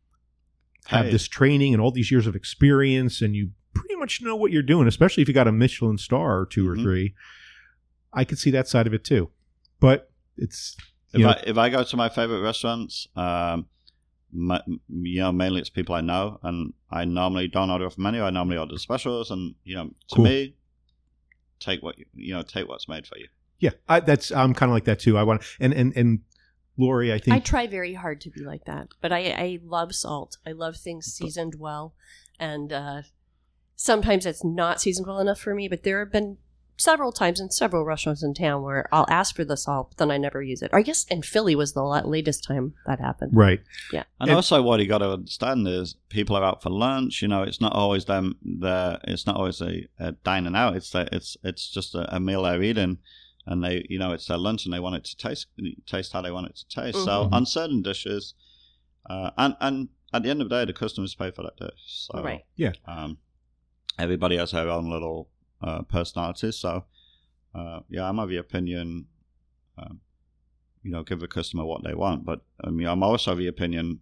have 0.87 1.05
Hey. 1.05 1.11
this 1.11 1.27
training 1.27 1.73
and 1.73 1.81
all 1.81 1.91
these 1.91 2.11
years 2.11 2.27
of 2.27 2.35
experience 2.35 3.21
and 3.21 3.35
you 3.35 3.51
pretty 3.73 3.95
much 3.95 4.21
know 4.21 4.35
what 4.35 4.51
you're 4.51 4.61
doing, 4.63 4.87
especially 4.87 5.21
if 5.21 5.27
you 5.27 5.33
got 5.33 5.47
a 5.47 5.51
Michelin 5.51 5.97
star 5.97 6.39
or 6.39 6.45
2 6.45 6.67
or 6.69 6.75
Mhm. 6.75 6.81
three, 6.83 7.13
I 8.13 8.23
could 8.23 8.37
see 8.37 8.51
that 8.51 8.67
side 8.67 8.87
of 8.87 8.93
it 8.93 9.03
too. 9.03 9.29
But 9.79 10.11
it's 10.37 10.77
If 11.13 11.21
know, 11.21 11.29
I 11.29 11.43
if 11.45 11.57
I 11.57 11.69
go 11.69 11.83
to 11.83 11.97
my 11.97 12.09
favorite 12.09 12.41
restaurants, 12.41 13.07
um, 13.15 13.67
ma- 14.31 14.61
you 14.89 15.19
know, 15.19 15.31
mainly 15.31 15.59
it's 15.61 15.69
people 15.69 15.95
I 15.95 16.01
know, 16.01 16.39
and 16.43 16.73
I 16.91 17.05
normally 17.05 17.47
don't 17.47 17.69
order 17.69 17.85
off 17.85 17.97
menu. 17.97 18.21
I 18.23 18.29
normally 18.29 18.57
order 18.57 18.77
specials, 18.77 19.31
and 19.31 19.55
you 19.63 19.75
know, 19.75 19.85
to 20.09 20.15
Cool. 20.15 20.25
me, 20.25 20.55
take 21.59 21.81
what 21.81 21.97
you, 21.97 22.05
you 22.13 22.33
know, 22.33 22.41
take 22.41 22.67
what's 22.67 22.87
made 22.87 23.07
for 23.07 23.17
you. 23.17 23.27
yeah, 23.59 23.71
I, 23.87 23.99
that's 24.01 24.31
I'm 24.31 24.53
kind 24.53 24.69
of 24.69 24.73
like 24.73 24.83
that 24.85 24.99
too. 24.99 25.17
I 25.17 25.23
want 25.23 25.41
and 25.59 25.73
and 25.73 25.93
and 25.95 26.19
Lori, 26.77 27.13
I 27.13 27.19
think 27.19 27.35
I 27.35 27.39
try 27.39 27.67
very 27.67 27.93
hard 27.93 28.19
to 28.21 28.29
be 28.29 28.41
like 28.41 28.65
that, 28.65 28.89
but 29.01 29.11
I, 29.11 29.31
I 29.31 29.59
love 29.63 29.95
salt. 29.95 30.37
I 30.45 30.51
love 30.51 30.75
things 30.77 31.05
seasoned 31.05 31.55
well, 31.57 31.93
and 32.39 32.73
uh, 32.73 33.01
sometimes 33.75 34.25
it's 34.25 34.43
not 34.43 34.81
seasoned 34.81 35.07
well 35.07 35.19
enough 35.19 35.39
for 35.39 35.53
me. 35.55 35.67
But 35.67 35.83
there 35.83 35.99
have 35.99 36.11
been 36.11 36.37
several 36.77 37.13
times 37.13 37.39
in 37.39 37.49
several 37.49 37.85
restaurants 37.85 38.21
in 38.21 38.33
town 38.33 38.61
where 38.61 38.89
I'll 38.91 39.05
ask 39.09 39.33
for 39.33 39.45
the 39.45 39.55
salt, 39.55 39.91
but 39.91 39.97
then 39.97 40.11
I 40.11 40.17
never 40.17 40.41
use 40.41 40.61
it. 40.61 40.71
I 40.73 40.81
guess 40.81 41.05
in 41.05 41.21
Philly 41.21 41.55
was 41.55 41.71
the 41.71 41.81
latest 41.83 42.43
time 42.43 42.73
that 42.85 42.99
happened. 42.99 43.31
right. 43.33 43.61
And 43.93 44.03
And- 44.19 44.31
also, 44.31 44.61
what 44.61 44.81
you 44.81 44.87
got 44.87 44.97
to 44.97 45.11
understand 45.11 45.65
is 45.67 45.95
people 46.09 46.35
are 46.35 46.43
out 46.43 46.61
for 46.61 46.69
lunch. 46.69 47.21
You 47.21 47.29
know, 47.29 47.43
it's 47.43 47.61
not 47.61 47.71
always 47.73 48.05
them. 48.05 48.35
There, 48.43 48.99
it's 49.05 49.25
not 49.25 49.37
always 49.37 49.61
a, 49.61 49.87
a 49.99 50.11
dining 50.23 50.55
out. 50.55 50.75
It's 50.75 50.89
that 50.91 51.09
it's 51.13 51.37
it's 51.43 51.69
just 51.69 51.95
a, 51.95 52.13
a 52.13 52.19
meal 52.19 52.43
they're 52.43 52.61
eating, 52.61 52.97
and 53.45 53.63
they, 53.63 53.85
you 53.89 53.99
know, 53.99 54.11
it's 54.11 54.25
their 54.25 54.37
lunch, 54.37 54.65
and 54.65 54.73
they 54.73 54.79
want 54.79 54.95
it 54.95 55.03
to 55.05 55.17
taste 55.17 55.47
taste 55.85 56.13
how 56.13 56.21
they 56.21 56.31
want 56.31 56.47
it 56.47 56.55
to 56.55 56.67
taste. 56.67 57.03
So 57.03 57.25
Mhm. 57.25 57.33
on 57.33 57.45
certain 57.45 57.81
dishes, 57.81 58.33
uh, 59.09 59.31
and 59.37 59.55
and 59.59 59.89
at 60.13 60.23
the 60.23 60.29
end 60.29 60.41
of 60.41 60.49
the 60.49 60.55
day, 60.55 60.65
the 60.65 60.73
customers 60.73 61.15
pay 61.15 61.31
for 61.31 61.43
that 61.43 61.57
dish. 61.57 61.81
So 61.85 62.21
Right. 62.21 62.45
um, 62.85 63.17
everybody 63.99 64.37
has 64.37 64.51
their 64.51 64.69
own 64.69 64.89
little 64.89 65.29
uh, 65.61 65.83
personalities. 65.83 66.57
So 66.57 66.85
uh, 67.53 67.81
yeah, 67.89 68.07
I'm 68.09 68.19
of 68.19 68.29
the 68.29 68.37
opinion. 68.37 69.07
Um, 69.77 70.01
you 70.83 70.91
know, 70.91 71.03
give 71.03 71.19
the 71.19 71.27
customer 71.27 71.65
what 71.65 71.83
they 71.83 71.95
want. 71.95 72.25
But 72.25 72.41
I 72.63 72.69
mean, 72.69 72.87
I'm 72.87 73.03
also 73.03 73.31
of 73.31 73.39
the 73.39 73.47
opinion 73.47 74.01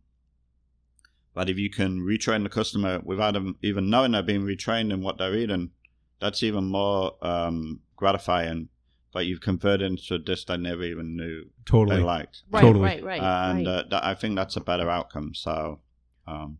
that 1.35 1.49
if 1.49 1.57
you 1.57 1.69
can 1.69 2.01
retrain 2.01 2.43
the 2.43 2.49
customer 2.49 2.99
without 3.03 3.33
them 3.33 3.57
even 3.61 3.89
knowing 3.89 4.11
they're 4.11 4.21
being 4.21 4.43
retrained 4.43 4.91
in 4.93 5.01
what 5.01 5.17
they're 5.17 5.35
eating, 5.35 5.71
that's 6.19 6.43
even 6.43 6.65
more 6.65 7.15
um, 7.25 7.79
gratifying. 7.95 8.69
But 9.13 9.25
you've 9.27 9.41
converted 9.41 9.83
into 9.91 10.15
a 10.15 10.19
dish 10.19 10.45
they 10.45 10.57
never 10.57 10.83
even 10.83 11.15
knew 11.15 11.45
Totally. 11.65 11.97
they 11.97 12.03
liked, 12.03 12.41
Right, 12.49 12.61
Totally. 12.61 12.83
right, 12.83 13.03
right. 13.03 13.21
and 13.21 13.67
right. 13.67 13.73
uh, 13.75 13.83
that, 13.91 14.03
I 14.03 14.15
think 14.15 14.35
that's 14.35 14.55
a 14.55 14.61
better 14.61 14.89
outcome. 14.89 15.33
So, 15.35 15.79
um, 16.27 16.57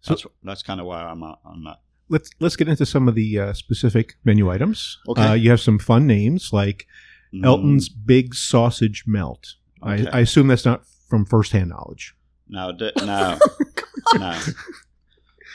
So- 0.00 0.14
that's 0.14 0.26
that's 0.44 0.62
kind 0.62 0.80
of 0.80 0.86
where 0.86 0.98
I'm 0.98 1.22
at 1.24 1.38
on 1.44 1.64
that. 1.64 1.80
Let's 2.08 2.30
let's 2.38 2.54
get 2.54 2.68
into 2.68 2.86
some 2.86 3.08
of 3.08 3.14
the 3.16 3.38
uh, 3.40 3.52
specific 3.54 4.14
menu 4.24 4.48
items. 4.50 4.98
Okay. 5.08 5.22
Uh, 5.22 5.32
you 5.34 5.50
have 5.50 5.60
some 5.60 5.78
fun 5.78 6.06
names 6.06 6.50
like 6.52 6.86
Mm, 7.34 7.44
Elton's 7.44 7.88
Big 7.88 8.32
Sausage 8.32 9.02
Melt. 9.08 9.54
Okay. 9.82 10.06
I, 10.12 10.18
I 10.18 10.20
assume 10.20 10.46
that's 10.46 10.64
not 10.64 10.84
from 11.08 11.24
firsthand 11.24 11.70
knowledge. 11.70 12.14
No, 12.48 12.70
di- 12.70 12.92
no, 13.04 13.38
no. 14.14 14.38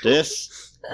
This. 0.04 0.78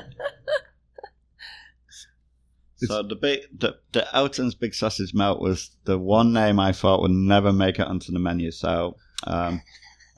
So 2.87 3.03
the 3.03 3.15
big, 3.15 3.41
the, 3.57 3.77
the 3.91 4.15
Elton's 4.15 4.55
Big 4.55 4.73
Sausage 4.73 5.13
Melt 5.13 5.41
was 5.41 5.71
the 5.85 5.97
one 5.97 6.33
name 6.33 6.59
I 6.59 6.71
thought 6.71 7.01
would 7.01 7.11
never 7.11 7.51
make 7.53 7.79
it 7.79 7.87
onto 7.87 8.11
the 8.11 8.19
menu. 8.19 8.51
So, 8.51 8.97
um, 9.25 9.61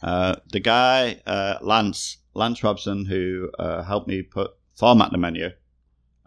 uh, 0.02 0.36
the 0.52 0.60
guy 0.60 1.22
uh, 1.26 1.58
Lance 1.62 2.18
Lance 2.34 2.64
Robson, 2.64 3.06
who 3.06 3.50
uh, 3.58 3.84
helped 3.84 4.08
me 4.08 4.22
put 4.22 4.52
format 4.76 5.12
the 5.12 5.18
menu, 5.18 5.50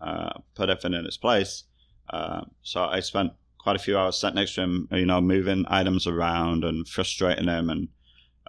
uh, 0.01 0.33
put 0.55 0.69
everything 0.69 0.95
in 0.95 1.07
its 1.07 1.17
place. 1.17 1.65
Uh, 2.09 2.43
so 2.63 2.85
I 2.85 3.01
spent 3.01 3.33
quite 3.59 3.77
a 3.77 3.81
few 3.81 3.97
hours 3.97 4.19
sat 4.19 4.35
next 4.35 4.55
to 4.55 4.63
him, 4.63 4.89
you 4.91 5.07
know, 5.07 5.21
moving 5.21 5.65
items 5.69 6.07
around 6.07 6.65
and 6.65 6.89
frustrating 6.89 7.47
him 7.49 7.71
and 7.71 7.89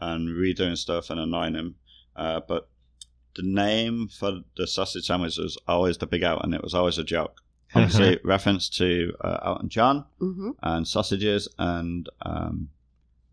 and 0.02 0.30
redoing 0.30 0.78
stuff 0.78 1.10
and 1.10 1.20
annoying 1.20 1.54
him. 1.54 1.76
Uh, 2.16 2.42
but 2.48 2.70
the 3.36 3.44
name 3.44 4.08
for 4.08 4.42
the 4.58 4.68
sausage 4.68 5.06
sandwich 5.06 5.38
was 5.38 5.58
always 5.68 5.98
the 5.98 6.08
Big 6.08 6.24
Out, 6.24 6.44
and 6.44 6.54
it 6.54 6.64
was 6.64 6.74
always 6.74 6.98
a 6.98 7.04
joke. 7.04 7.42
Obviously, 7.74 8.20
reference 8.24 8.70
to 8.70 9.14
uh, 9.22 9.40
Elton 9.46 9.70
John 9.70 10.06
hmm 10.20 10.52
and 10.62 10.88
sausages, 10.88 11.48
and 11.58 12.10
um, 12.24 12.70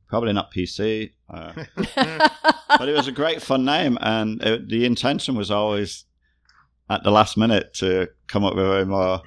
probably 0.08 0.32
not 0.32 0.52
PC. 0.52 1.12
Uh, 1.28 1.52
but 2.68 2.88
it 2.88 2.96
was 2.96 3.08
a 3.08 3.12
great 3.12 3.42
fun 3.42 3.64
name, 3.64 3.98
and 4.00 4.42
it, 4.42 4.68
the 4.68 4.84
intention 4.84 5.34
was 5.34 5.50
always 5.50 6.04
at 6.90 7.02
the 7.02 7.10
last 7.10 7.36
minute 7.36 7.74
to 7.74 8.08
come 8.26 8.44
up 8.44 8.54
with 8.54 8.64
a 8.64 8.86
more 8.86 9.22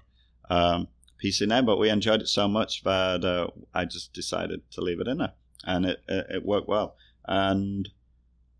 um, 0.49 0.87
PC 1.23 1.47
name. 1.47 1.65
But 1.65 1.77
we 1.77 1.89
enjoyed 1.89 2.21
it 2.21 2.27
so 2.27 2.47
much 2.47 2.83
that 2.83 3.23
uh, 3.23 3.47
I 3.73 3.85
just 3.85 4.13
decided 4.13 4.61
to 4.71 4.81
leave 4.81 4.99
it 4.99 5.07
in 5.07 5.19
there, 5.19 5.33
and 5.65 5.85
it 5.85 6.01
it, 6.07 6.25
it 6.29 6.45
worked 6.45 6.67
well. 6.67 6.95
And 7.25 7.89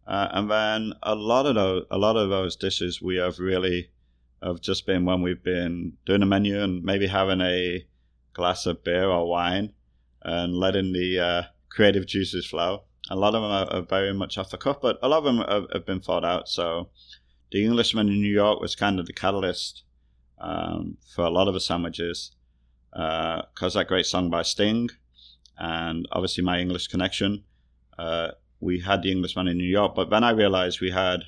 uh, 0.08 0.28
and 0.32 0.52
then 0.52 0.94
a 1.04 1.16
lot 1.16 1.46
of 1.46 1.56
those 1.56 1.86
a 1.90 1.98
lot 1.98 2.18
of 2.18 2.30
those 2.30 2.56
dishes 2.56 3.02
we 3.02 3.16
have 3.18 3.40
really 3.40 3.90
have 4.44 4.62
just 4.62 4.86
been 4.86 5.06
when 5.06 5.22
we've 5.22 5.44
been 5.44 5.94
doing 6.06 6.22
a 6.22 6.26
menu 6.26 6.62
and 6.62 6.84
maybe 6.84 7.08
having 7.08 7.42
a 7.42 7.86
glass 8.34 8.66
of 8.66 8.84
beer 8.84 9.06
or 9.06 9.28
wine 9.28 9.74
and 10.24 10.56
letting 10.56 10.94
the 10.94 11.20
uh, 11.20 11.44
creative 11.70 12.06
juices 12.06 12.46
flow. 12.46 12.84
A 13.10 13.16
lot 13.16 13.36
of 13.36 13.42
them 13.42 13.52
are, 13.52 13.82
are 13.82 13.86
very 13.86 14.14
much 14.14 14.38
off 14.38 14.50
the 14.50 14.58
cuff, 14.58 14.78
but 14.82 15.00
a 15.02 15.08
lot 15.08 15.20
of 15.20 15.24
them 15.24 15.38
have, 15.38 15.66
have 15.74 15.86
been 15.86 16.00
thought 16.00 16.24
out. 16.24 16.48
So, 16.48 16.90
The 17.52 17.66
Englishman 17.66 18.08
in 18.08 18.22
New 18.22 18.34
York 18.34 18.60
was 18.62 18.76
kind 18.76 19.00
of 19.00 19.06
the 19.06 19.14
catalyst 19.14 19.84
um, 20.40 20.98
for 21.14 21.24
a 21.24 21.30
lot 21.30 21.48
of 21.48 21.54
the 21.54 21.60
sandwiches 21.60 22.32
because 22.92 23.74
that 23.74 23.88
great 23.88 24.06
song 24.06 24.30
by 24.30 24.42
Sting 24.42 24.90
and 25.58 26.08
obviously 26.12 26.44
my 26.44 26.60
English 26.60 26.88
connection. 26.88 27.44
Uh, 27.98 28.30
we 28.60 28.80
had 28.80 29.02
The 29.02 29.12
Englishman 29.12 29.48
in 29.48 29.58
New 29.58 29.64
York, 29.64 29.96
but 29.96 30.10
then 30.10 30.24
I 30.24 30.32
realized 30.32 30.82
we 30.82 30.92
had 30.92 31.24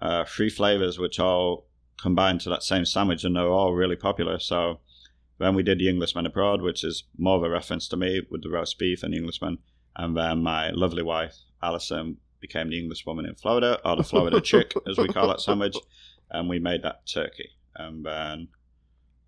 uh, 0.00 0.24
three 0.24 0.50
flavors 0.50 0.98
which 0.98 1.18
all 1.18 1.67
combined 2.00 2.40
to 2.42 2.50
that 2.50 2.62
same 2.62 2.84
sandwich 2.84 3.24
and 3.24 3.36
they're 3.36 3.48
all 3.48 3.74
really 3.74 3.96
popular. 3.96 4.38
So, 4.38 4.80
then 5.38 5.54
we 5.54 5.62
did 5.62 5.78
the 5.78 5.88
Englishman 5.88 6.26
abroad, 6.26 6.62
which 6.62 6.82
is 6.82 7.04
more 7.16 7.36
of 7.36 7.44
a 7.44 7.50
reference 7.50 7.86
to 7.88 7.96
me 7.96 8.22
with 8.30 8.42
the 8.42 8.50
roast 8.50 8.78
beef 8.78 9.02
and 9.02 9.12
the 9.12 9.18
Englishman. 9.18 9.58
And 9.96 10.16
then 10.16 10.42
my 10.42 10.70
lovely 10.70 11.02
wife, 11.02 11.36
Alison, 11.62 12.18
became 12.40 12.70
the 12.70 12.78
English 12.78 13.06
woman 13.06 13.24
in 13.24 13.34
Florida, 13.34 13.80
or 13.84 13.96
the 13.96 14.04
Florida 14.04 14.40
chick, 14.50 14.74
as 14.88 14.98
we 14.98 15.08
call 15.08 15.28
that 15.28 15.40
sandwich. 15.40 15.76
And 16.30 16.48
we 16.48 16.58
made 16.58 16.82
that 16.82 17.06
turkey. 17.06 17.50
And 17.76 18.04
then, 18.04 18.48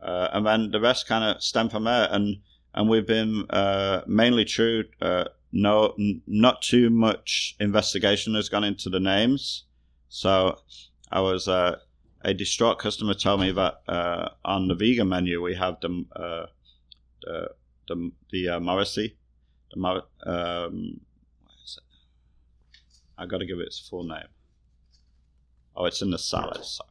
uh, 0.01 0.29
and 0.33 0.47
then 0.47 0.71
the 0.71 0.81
rest 0.81 1.07
kind 1.07 1.25
of 1.25 1.43
stem 1.43 1.69
from 1.69 1.85
there. 1.85 2.09
And 2.11 2.39
and 2.75 2.89
we've 2.89 3.07
been 3.07 3.47
uh, 3.51 4.03
mainly 4.07 4.45
true. 4.45 4.85
Uh, 5.01 5.25
no, 5.53 5.95
n- 5.99 6.23
not 6.27 6.63
too 6.63 6.91
much 6.91 7.57
investigation 7.59 8.35
has 8.35 8.49
gone 8.49 8.65
into 8.65 8.89
the 8.89 9.01
names. 9.01 9.65
So 10.09 10.59
I 11.11 11.21
was 11.21 11.49
uh, 11.49 11.79
a 12.23 12.35
distraught 12.35 12.79
customer 12.79 13.15
told 13.15 13.41
me 13.41 13.53
that 13.53 13.81
uh, 13.89 14.29
on 14.45 14.69
the 14.69 14.75
vegan 14.75 15.09
menu 15.09 15.43
we 15.43 15.55
have 15.55 15.81
the 15.81 16.05
uh, 16.17 16.47
the 17.23 17.49
the, 17.89 18.13
the 18.31 18.49
uh, 18.49 18.61
Morrissey, 18.61 19.17
the 19.75 19.81
Mor- 19.81 20.05
um, 20.27 21.01
what 21.43 21.55
is 21.65 21.79
it? 21.79 21.85
I 23.19 23.27
got 23.27 23.39
to 23.39 23.47
give 23.47 23.59
it 23.59 23.67
its 23.67 23.79
full 23.89 24.05
name. 24.05 24.29
Oh, 25.75 25.87
it's 25.87 26.03
in 26.03 26.11
the 26.11 26.19
salad. 26.19 26.65
Sorry, 26.65 26.89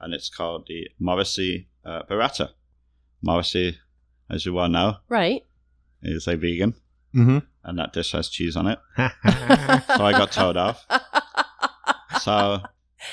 and 0.00 0.12
it's 0.14 0.28
called 0.28 0.66
the 0.68 0.88
Morrissey 0.98 1.68
uh, 1.84 2.02
Burrata. 2.02 2.50
Morrissey, 3.22 3.78
as 4.30 4.46
you 4.46 4.52
well 4.54 4.68
know, 4.68 4.96
Right. 5.08 5.44
is 6.02 6.26
a 6.26 6.36
vegan, 6.36 6.74
Mm-hmm. 7.14 7.38
and 7.64 7.78
that 7.78 7.92
dish 7.92 8.12
has 8.12 8.28
cheese 8.28 8.56
on 8.56 8.66
it. 8.68 8.78
So 8.96 10.04
I 10.04 10.12
got 10.12 10.32
told 10.32 10.56
off. 10.56 10.84
So, 12.20 12.60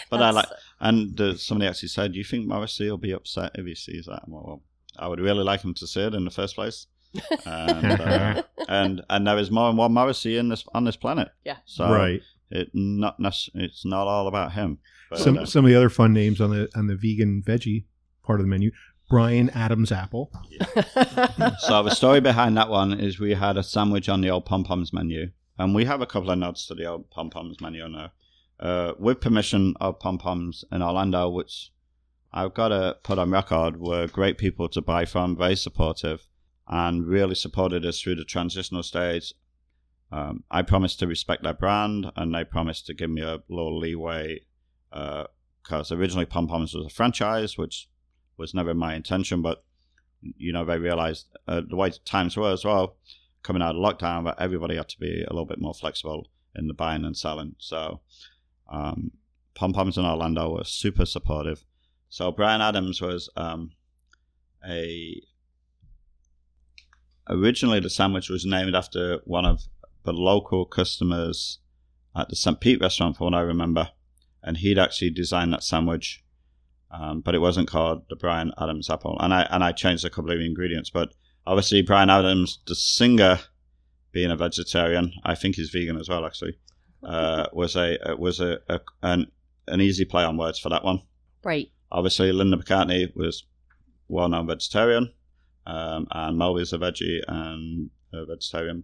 but 0.09 0.21
I 0.21 0.31
like, 0.31 0.47
and 0.79 1.19
uh, 1.19 1.35
somebody 1.37 1.69
actually 1.69 1.89
said, 1.89 2.13
"Do 2.13 2.17
you 2.17 2.23
think 2.23 2.47
Morrissey 2.47 2.89
will 2.89 2.97
be 2.97 3.11
upset 3.11 3.51
if 3.55 3.65
he 3.65 3.75
sees 3.75 4.05
that?" 4.05 4.23
I'm 4.25 4.33
like, 4.33 4.45
well, 4.45 4.63
I 4.97 5.07
would 5.07 5.19
really 5.19 5.43
like 5.43 5.61
him 5.61 5.73
to 5.75 5.87
see 5.87 6.01
it 6.01 6.13
in 6.13 6.25
the 6.25 6.31
first 6.31 6.55
place. 6.55 6.87
and, 7.45 8.01
uh, 8.01 8.43
and 8.67 9.01
and 9.09 9.27
there 9.27 9.37
is 9.37 9.49
more 9.49 9.69
than 9.69 9.77
one 9.77 9.93
Morrissey 9.93 10.37
in 10.37 10.49
this 10.49 10.65
on 10.73 10.83
this 10.83 10.95
planet. 10.95 11.29
Yeah. 11.43 11.57
So 11.65 11.89
right. 11.89 12.21
it 12.51 12.69
not 12.73 13.15
it's 13.53 13.85
not 13.85 14.07
all 14.07 14.27
about 14.27 14.53
him. 14.53 14.79
But, 15.09 15.19
Some 15.19 15.37
uh, 15.37 15.45
some 15.45 15.65
of 15.65 15.69
the 15.69 15.77
other 15.77 15.89
fun 15.89 16.13
names 16.13 16.41
on 16.41 16.51
the 16.51 16.69
on 16.75 16.87
the 16.87 16.95
vegan 16.95 17.43
veggie 17.45 17.85
part 18.23 18.39
of 18.39 18.45
the 18.45 18.49
menu. 18.49 18.71
Bryan 19.09 19.49
Adams 19.51 19.91
apple. 19.91 20.31
so 21.59 21.81
the 21.81 21.91
story 21.91 22.19
behind 22.19 22.57
that 22.57 22.69
one 22.69 22.99
is 22.99 23.19
we 23.19 23.35
had 23.35 23.55
a 23.55 23.63
sandwich 23.63 24.09
on 24.09 24.19
the 24.19 24.29
old 24.29 24.45
pom 24.45 24.65
poms 24.65 24.91
menu, 24.91 25.31
and 25.57 25.73
we 25.73 25.85
have 25.85 26.01
a 26.01 26.05
couple 26.05 26.29
of 26.29 26.37
nods 26.37 26.65
to 26.67 26.75
the 26.75 26.85
old 26.85 27.09
pom 27.09 27.29
poms 27.29 27.61
menu 27.61 27.87
now, 27.87 28.11
uh, 28.59 28.93
with 28.97 29.21
permission 29.21 29.73
of 29.79 29.99
pom 29.99 30.17
poms 30.17 30.65
in 30.71 30.81
Orlando, 30.81 31.29
which 31.29 31.71
I've 32.31 32.53
got 32.53 32.69
to 32.69 32.97
put 33.03 33.19
on 33.19 33.31
record 33.31 33.79
were 33.79 34.07
great 34.07 34.37
people 34.37 34.67
to 34.69 34.81
buy 34.81 35.05
from, 35.05 35.37
very 35.37 35.55
supportive, 35.55 36.27
and 36.67 37.07
really 37.07 37.35
supported 37.35 37.85
us 37.85 38.01
through 38.01 38.15
the 38.15 38.25
transitional 38.25 38.83
stage. 38.83 39.33
Um, 40.11 40.43
I 40.49 40.61
promised 40.61 40.99
to 40.99 41.07
respect 41.07 41.43
their 41.43 41.53
brand, 41.53 42.11
and 42.15 42.33
they 42.33 42.43
promised 42.43 42.85
to 42.87 42.93
give 42.93 43.09
me 43.09 43.21
a 43.21 43.41
little 43.49 43.77
leeway 43.77 44.41
because 44.89 45.91
originally 45.91 46.25
Pom 46.25 46.47
Poms 46.47 46.73
was 46.73 46.85
a 46.85 46.89
franchise, 46.89 47.57
which 47.57 47.89
was 48.37 48.53
never 48.53 48.73
my 48.73 48.95
intention, 48.95 49.41
but 49.41 49.63
you 50.21 50.51
know, 50.51 50.65
they 50.65 50.77
realized 50.77 51.27
uh, 51.47 51.61
the 51.67 51.75
way 51.75 51.91
times 52.05 52.35
were 52.35 52.51
as 52.51 52.65
well, 52.65 52.95
coming 53.43 53.61
out 53.61 53.75
of 53.75 53.81
lockdown, 53.81 54.25
that 54.25 54.35
everybody 54.39 54.75
had 54.75 54.89
to 54.89 54.99
be 54.99 55.23
a 55.23 55.33
little 55.33 55.45
bit 55.45 55.59
more 55.59 55.73
flexible 55.73 56.29
in 56.55 56.67
the 56.67 56.73
buying 56.73 57.05
and 57.05 57.15
selling. 57.15 57.55
So, 57.59 58.01
um, 58.69 59.11
Pom 59.55 59.73
Poms 59.73 59.97
in 59.97 60.05
Orlando 60.05 60.55
were 60.55 60.63
super 60.63 61.05
supportive. 61.05 61.63
So, 62.09 62.31
Bryan 62.31 62.61
Adams 62.61 63.01
was 63.01 63.29
um, 63.35 63.71
a. 64.67 65.21
Originally, 67.29 67.81
the 67.81 67.89
sandwich 67.89 68.29
was 68.29 68.45
named 68.45 68.73
after 68.73 69.19
one 69.25 69.45
of 69.45 69.63
the 70.03 70.13
local 70.13 70.65
customers 70.65 71.59
at 72.15 72.29
the 72.29 72.35
St. 72.37 72.61
Pete 72.61 72.79
restaurant, 72.79 73.17
for 73.17 73.25
what 73.25 73.33
I 73.33 73.41
remember. 73.41 73.89
And 74.41 74.57
he'd 74.57 74.79
actually 74.79 75.09
designed 75.09 75.51
that 75.51 75.63
sandwich 75.63 76.23
um, 76.91 77.21
but 77.21 77.35
it 77.35 77.39
wasn't 77.39 77.67
called 77.67 78.03
the 78.09 78.15
Bryan 78.15 78.51
Adams 78.59 78.89
apple. 78.89 79.17
And 79.19 79.33
I 79.33 79.41
and 79.49 79.63
I 79.63 79.71
changed 79.71 80.05
a 80.05 80.09
couple 80.09 80.31
of 80.31 80.39
ingredients, 80.39 80.89
but 80.89 81.13
obviously 81.45 81.81
Bryan 81.81 82.09
Adams, 82.09 82.59
the 82.65 82.75
singer, 82.75 83.39
being 84.11 84.31
a 84.31 84.37
vegetarian, 84.37 85.13
I 85.23 85.35
think 85.35 85.55
he's 85.55 85.69
vegan 85.69 85.97
as 85.97 86.09
well. 86.09 86.25
Actually, 86.25 86.57
uh, 87.03 87.47
was 87.53 87.75
a 87.75 87.97
was 88.17 88.39
a, 88.39 88.59
a 88.69 88.79
an 89.03 89.27
an 89.67 89.81
easy 89.81 90.05
play 90.05 90.23
on 90.23 90.37
words 90.37 90.59
for 90.59 90.69
that 90.69 90.83
one. 90.83 91.01
Right. 91.43 91.71
Obviously, 91.91 92.31
Linda 92.31 92.57
McCartney 92.57 93.15
was 93.15 93.45
well 94.07 94.29
known 94.29 94.47
vegetarian, 94.47 95.13
um, 95.65 96.07
and 96.11 96.37
Moby's 96.37 96.73
a 96.73 96.77
veggie 96.77 97.21
and 97.27 97.89
a 98.13 98.25
vegetarian, 98.25 98.83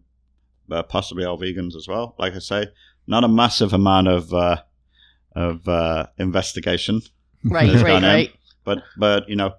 but 0.68 0.90
possibly 0.90 1.26
all 1.26 1.38
vegans 1.38 1.76
as 1.76 1.88
well. 1.88 2.16
Like 2.18 2.34
I 2.36 2.40
say, 2.40 2.68
not 3.08 3.24
a 3.24 3.28
massive 3.28 3.74
amount 3.74 4.08
of 4.08 4.34
uh, 4.34 4.62
of 5.36 5.68
uh, 5.68 6.08
investigation 6.18 7.02
Right. 7.44 7.70
Right. 7.82 7.98
in. 7.98 8.04
Right. 8.04 8.32
but 8.64 8.84
but 8.98 9.28
you 9.30 9.36
know, 9.36 9.54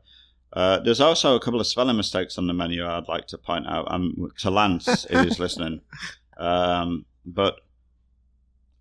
uh, 0.53 0.81
there's 0.81 1.01
also 1.01 1.35
a 1.37 1.41
couple 1.41 1.61
of 1.61 1.67
spelling 1.67 1.97
mistakes 1.97 2.39
on 2.39 2.47
the 2.47 2.55
menu 2.55 2.87
I'd 2.87 3.09
like 3.09 3.27
to 3.29 3.39
point 3.39 3.67
out. 3.67 3.91
Um, 3.93 4.31
to 4.39 4.51
Lance 4.51 5.07
if 5.11 5.25
he's 5.25 5.39
listening. 5.39 5.81
Um, 6.37 7.05
but 7.25 7.61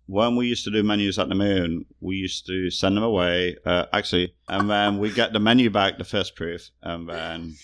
when 0.06 0.36
we 0.36 0.46
used 0.46 0.64
to 0.64 0.70
do 0.70 0.82
menus 0.82 1.18
at 1.18 1.28
the 1.28 1.34
Moon, 1.34 1.86
we 2.00 2.16
used 2.16 2.46
to 2.46 2.70
send 2.70 2.96
them 2.96 3.04
away. 3.04 3.56
Uh, 3.64 3.86
actually, 3.92 4.34
and 4.48 4.68
then 4.68 4.98
we 4.98 5.10
get 5.10 5.32
the 5.32 5.40
menu 5.40 5.70
back, 5.70 5.98
the 5.98 6.04
first 6.04 6.36
proof, 6.36 6.70
and 6.82 7.08
then 7.08 7.54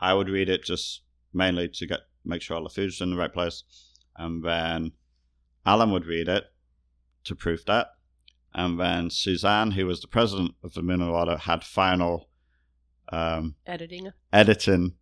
I 0.00 0.14
would 0.14 0.28
read 0.28 0.48
it 0.48 0.64
just 0.64 1.02
mainly 1.32 1.68
to 1.68 1.86
get 1.86 2.00
make 2.24 2.40
sure 2.42 2.56
all 2.56 2.62
the 2.62 2.70
food's 2.70 3.00
in 3.00 3.10
the 3.10 3.16
right 3.16 3.32
place, 3.32 3.64
and 4.16 4.44
then 4.44 4.92
Alan 5.66 5.90
would 5.92 6.06
read 6.06 6.28
it 6.28 6.44
to 7.24 7.34
proof 7.34 7.64
that. 7.66 7.88
And 8.54 8.78
then 8.78 9.10
Suzanne, 9.10 9.72
who 9.72 9.86
was 9.86 10.00
the 10.00 10.08
president 10.08 10.52
of 10.62 10.74
the 10.74 10.82
Moon 10.82 11.00
Underwater, 11.00 11.38
had 11.38 11.64
final 11.64 12.28
um, 13.10 13.54
Editing. 13.66 14.12
editing 14.32 14.94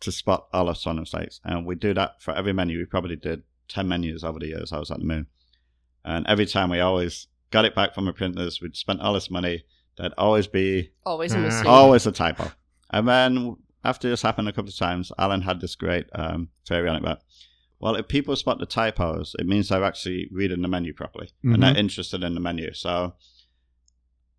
to 0.00 0.12
spot 0.12 0.46
all 0.52 0.66
the 0.66 0.74
son 0.74 0.96
mistakes. 0.96 1.40
And 1.44 1.66
we 1.66 1.74
do 1.74 1.94
that 1.94 2.20
for 2.20 2.34
every 2.34 2.52
menu. 2.52 2.78
We 2.78 2.84
probably 2.84 3.16
did 3.16 3.42
10 3.68 3.88
menus 3.88 4.24
over 4.24 4.38
the 4.38 4.48
years 4.48 4.72
I 4.72 4.78
was 4.78 4.90
at 4.90 4.98
the 4.98 5.04
moon. 5.04 5.26
And 6.04 6.26
every 6.26 6.46
time 6.46 6.70
we 6.70 6.80
always 6.80 7.26
got 7.50 7.64
it 7.64 7.74
back 7.74 7.94
from 7.94 8.04
the 8.06 8.12
printers, 8.12 8.60
we'd 8.60 8.76
spent 8.76 9.00
all 9.00 9.14
this 9.14 9.30
money. 9.30 9.64
There'd 9.96 10.12
always 10.16 10.46
be 10.46 10.90
Always 11.04 11.32
a 11.34 11.38
mistake. 11.38 11.66
always 11.66 12.06
a 12.06 12.12
typo. 12.12 12.50
And 12.90 13.06
then 13.08 13.56
after 13.84 14.08
this 14.08 14.22
happened 14.22 14.48
a 14.48 14.52
couple 14.52 14.70
of 14.70 14.76
times, 14.76 15.10
Alan 15.18 15.42
had 15.42 15.60
this 15.60 15.74
great 15.74 16.06
um, 16.14 16.48
theory 16.66 16.88
on 16.88 16.96
it 16.96 17.02
about, 17.02 17.20
well, 17.80 17.96
if 17.96 18.08
people 18.08 18.34
spot 18.36 18.58
the 18.58 18.66
typos, 18.66 19.34
it 19.38 19.46
means 19.46 19.68
they're 19.68 19.84
actually 19.84 20.28
reading 20.32 20.62
the 20.62 20.68
menu 20.68 20.92
properly 20.92 21.30
and 21.42 21.62
they're 21.62 21.76
interested 21.76 22.22
in 22.22 22.34
the 22.34 22.40
menu. 22.40 22.72
So 22.74 23.14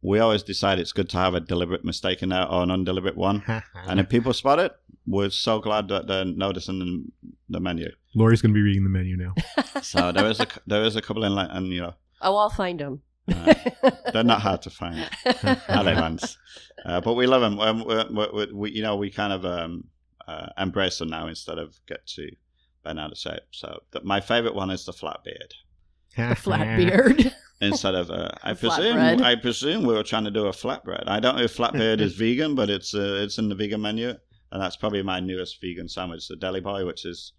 we 0.02 0.20
always 0.20 0.44
decide 0.44 0.80
it's 0.80 0.94
good 0.94 1.10
to 1.10 1.18
have 1.18 1.34
a 1.34 1.40
deliberate 1.42 1.84
mistake 1.84 2.22
in 2.24 2.30
there 2.30 2.48
or 2.48 2.64
an 2.64 2.72
undeliberate 2.72 3.18
one. 3.18 3.44
And 3.88 4.00
if 4.00 4.10
people 4.10 4.34
spot 4.34 4.60
it, 4.60 4.72
we're 5.06 5.30
so 5.30 5.60
glad 5.60 5.88
that 5.90 6.08
they're 6.08 6.26
noticing 6.26 6.80
the, 6.80 7.04
the 7.50 7.60
menu. 7.60 7.90
Lori's 8.16 8.42
going 8.42 8.54
to 8.54 8.58
be 8.58 8.62
reading 8.62 8.84
the 8.84 8.90
menu 8.90 9.16
now. 9.18 9.34
So 9.82 10.12
there 10.12 10.26
is 10.28 10.40
a 10.40 10.48
there 10.68 10.84
is 10.84 10.96
a 10.98 11.02
couple 11.02 11.24
in, 11.24 11.34
like, 11.34 11.48
and 11.52 11.68
you 11.68 11.82
know, 11.82 11.94
oh, 12.22 12.36
I'll 12.36 12.50
find 12.50 12.80
them. 12.80 13.02
uh, 13.34 13.54
they're 14.12 14.24
not 14.24 14.42
hard 14.42 14.62
to 14.64 14.70
find. 14.70 15.08
Are 15.70 15.84
they, 15.84 15.96
Lance? 15.96 16.38
Uh, 16.86 17.00
but 17.00 17.14
we 17.14 17.28
love 17.28 17.42
them. 17.42 17.60
Um, 17.60 17.86
we, 17.86 18.26
we, 18.34 18.54
we, 18.54 18.72
you 18.72 18.82
know, 18.82 18.96
we 18.98 19.10
kind 19.10 19.32
of 19.32 19.46
um, 19.46 19.86
uh, 20.28 20.48
embrace 20.58 20.98
them 20.98 21.10
now 21.10 21.28
instead 21.28 21.58
of 21.60 21.80
get 21.88 22.06
to 22.08 22.30
bend 22.84 23.00
out 23.00 23.12
of 23.12 23.18
shape. 23.18 23.44
So 23.52 23.80
the, 23.92 24.02
my 24.04 24.20
favorite 24.20 24.56
one 24.56 24.70
is 24.72 24.86
the 24.86 24.94
flat 24.94 25.20
beard. 25.24 25.54
the 26.30 26.36
Flat 26.36 26.78
beard. 26.78 27.34
Instead 27.62 27.94
of, 27.96 28.10
uh, 28.10 28.30
I 28.44 28.54
Flatbread. 28.54 28.60
presume, 28.60 29.24
I 29.24 29.36
presume 29.36 29.84
we 29.86 29.94
were 29.94 30.04
trying 30.04 30.24
to 30.26 30.32
do 30.32 30.48
a 30.48 30.52
flatbread. 30.52 31.04
I 31.08 31.20
don't 31.20 31.36
know 31.38 31.44
if 31.44 31.56
flatbread 31.56 32.00
is 32.00 32.16
vegan, 32.16 32.56
but 32.56 32.70
it's 32.70 32.96
uh, 32.96 33.20
it's 33.24 33.38
in 33.38 33.50
the 33.50 33.56
vegan 33.56 33.82
menu, 33.82 34.10
and 34.52 34.62
that's 34.62 34.78
probably 34.78 35.04
my 35.04 35.20
newest 35.20 35.60
vegan 35.62 35.88
sandwich, 35.90 36.28
the 36.30 36.38
Deli 36.38 36.62
Boy, 36.62 36.86
which 36.86 37.06
is 37.06 37.34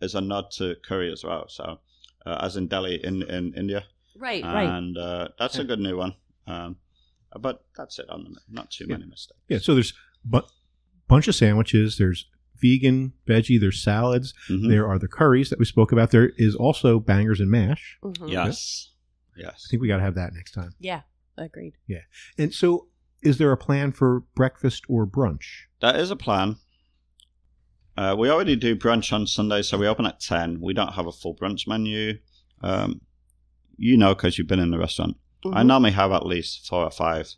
is 0.00 0.14
a 0.14 0.20
nod 0.20 0.50
to 0.52 0.76
curry 0.86 1.12
as 1.12 1.24
well. 1.24 1.46
So, 1.48 1.80
uh, 2.26 2.38
as 2.40 2.56
in 2.56 2.68
Delhi 2.68 3.00
in 3.04 3.22
in 3.22 3.54
India, 3.54 3.84
right. 4.16 4.42
Right. 4.44 4.68
and 4.68 4.96
uh, 4.96 5.28
that's 5.38 5.58
a 5.58 5.64
good 5.64 5.80
new 5.80 5.96
one. 5.96 6.14
Um, 6.46 6.76
but 7.38 7.64
that's 7.76 7.98
it 7.98 8.08
on 8.08 8.24
them. 8.24 8.36
Not 8.48 8.70
too 8.70 8.86
many 8.86 9.04
mistakes. 9.04 9.38
Yeah, 9.48 9.58
so 9.58 9.74
there's 9.74 9.92
a 10.32 10.42
bunch 11.08 11.28
of 11.28 11.34
sandwiches. 11.34 11.98
There's 11.98 12.26
vegan, 12.60 13.12
veggie. 13.26 13.60
There's 13.60 13.82
salads. 13.82 14.34
Mhm. 14.50 14.68
There 14.68 14.88
are 14.88 14.98
the 14.98 15.08
curries 15.08 15.50
that 15.50 15.58
we 15.58 15.64
spoke 15.64 15.92
about. 15.92 16.10
There 16.10 16.30
is 16.36 16.54
also 16.54 16.98
bangers 16.98 17.40
and 17.40 17.50
mash. 17.50 17.98
Mhm. 18.02 18.30
Yes. 18.30 18.92
Yes. 19.36 19.64
I 19.66 19.70
think 19.70 19.82
we 19.82 19.88
got 19.88 19.98
to 19.98 20.02
have 20.02 20.14
that 20.16 20.32
next 20.34 20.52
time. 20.52 20.74
Yeah. 20.80 21.02
Agreed. 21.36 21.74
Yeah. 21.86 22.00
And 22.36 22.52
so, 22.52 22.88
is 23.22 23.38
there 23.38 23.52
a 23.52 23.56
plan 23.56 23.92
for 23.92 24.20
breakfast 24.34 24.84
or 24.88 25.06
brunch? 25.06 25.66
That 25.80 25.94
is 25.96 26.10
a 26.10 26.16
plan. 26.16 26.56
Uh, 27.98 28.14
we 28.16 28.30
already 28.30 28.54
do 28.54 28.76
brunch 28.76 29.12
on 29.12 29.26
Sunday, 29.26 29.60
so 29.60 29.76
we 29.76 29.88
open 29.88 30.06
at 30.06 30.20
10. 30.20 30.60
We 30.60 30.72
don't 30.72 30.92
have 30.92 31.08
a 31.08 31.12
full 31.12 31.34
brunch 31.34 31.66
menu. 31.66 32.18
Um, 32.62 33.00
you 33.76 33.96
know, 33.96 34.14
because 34.14 34.38
you've 34.38 34.46
been 34.46 34.60
in 34.60 34.70
the 34.70 34.78
restaurant. 34.78 35.16
I 35.44 35.62
Mhm. 35.62 35.66
normally 35.66 35.90
have 35.92 36.12
at 36.12 36.24
least 36.24 36.64
four 36.64 36.84
or 36.84 36.90
five 36.92 37.34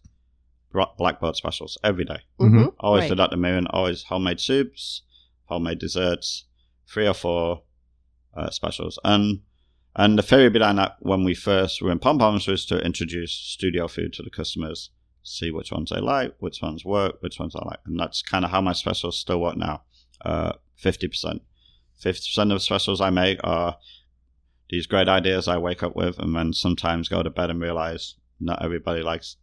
bra- 0.70 0.92
blackboard 0.98 1.36
specials 1.36 1.78
every 1.82 2.04
day. 2.04 2.18
Mhm. 2.38 2.74
Always 2.78 3.02
Right. 3.02 3.08
did 3.08 3.20
at 3.20 3.30
the 3.30 3.36
moon, 3.38 3.66
always 3.68 4.02
homemade 4.04 4.38
soups, 4.40 5.00
homemade 5.46 5.78
desserts, 5.78 6.44
three 6.86 7.06
or 7.08 7.14
four 7.14 7.62
uh, 8.36 8.50
specials. 8.50 8.98
And 9.02 9.40
and 9.96 10.16
the 10.18 10.22
theory 10.22 10.50
behind 10.50 10.78
that 10.78 10.96
when 11.00 11.24
we 11.24 11.34
first 11.34 11.82
were 11.82 11.90
in 11.90 11.98
Pom 11.98 12.18
Poms 12.18 12.46
was 12.46 12.64
to 12.66 12.78
introduce 12.84 13.32
studio 13.32 13.88
food 13.88 14.12
to 14.12 14.22
the 14.22 14.30
customers, 14.30 14.90
see 15.22 15.50
which 15.50 15.72
ones 15.72 15.90
they 15.90 16.00
like, 16.00 16.36
which 16.38 16.62
ones 16.62 16.84
work, 16.84 17.20
which 17.22 17.40
ones 17.40 17.56
I 17.56 17.64
like. 17.64 17.80
And 17.86 17.98
that's 17.98 18.22
kind 18.22 18.44
of 18.44 18.50
how 18.52 18.60
my 18.60 18.72
specials 18.72 19.18
still 19.18 19.40
work 19.40 19.56
now. 19.56 19.82
Uh, 20.24 20.52
50%. 20.82 21.40
50% 22.02 22.42
of 22.42 22.48
the 22.48 22.60
specials 22.60 23.00
I 23.00 23.10
make 23.10 23.38
are 23.44 23.76
these 24.70 24.86
great 24.86 25.08
ideas 25.08 25.48
I 25.48 25.58
wake 25.58 25.82
up 25.82 25.94
with 25.96 26.18
and 26.18 26.34
then 26.34 26.52
sometimes 26.52 27.08
go 27.08 27.22
to 27.22 27.30
bed 27.30 27.50
and 27.50 27.60
realize 27.60 28.14
not 28.38 28.62
everybody 28.64 29.02
likes 29.02 29.36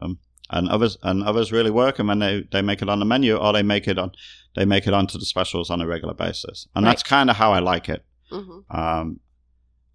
them. 0.00 0.18
And 0.50 0.68
others 0.68 0.98
and 1.02 1.22
others 1.22 1.52
really 1.52 1.70
work 1.70 1.98
and 1.98 2.10
then 2.10 2.18
they, 2.18 2.44
they 2.52 2.60
make 2.62 2.82
it 2.82 2.88
on 2.90 2.98
the 2.98 3.04
menu 3.06 3.36
or 3.36 3.52
they 3.54 3.62
make 3.62 3.88
it 3.88 3.98
on 3.98 4.12
they 4.54 4.66
make 4.66 4.86
it 4.86 4.92
onto 4.92 5.18
the 5.18 5.24
specials 5.24 5.70
on 5.70 5.80
a 5.80 5.86
regular 5.86 6.12
basis. 6.14 6.68
And 6.74 6.84
Right. 6.84 6.90
that's 6.90 7.02
kind 7.02 7.30
of 7.30 7.36
how 7.36 7.52
I 7.52 7.60
like 7.60 7.88
it. 7.88 8.04
Mhm. 8.30 8.64
Um, 8.70 9.20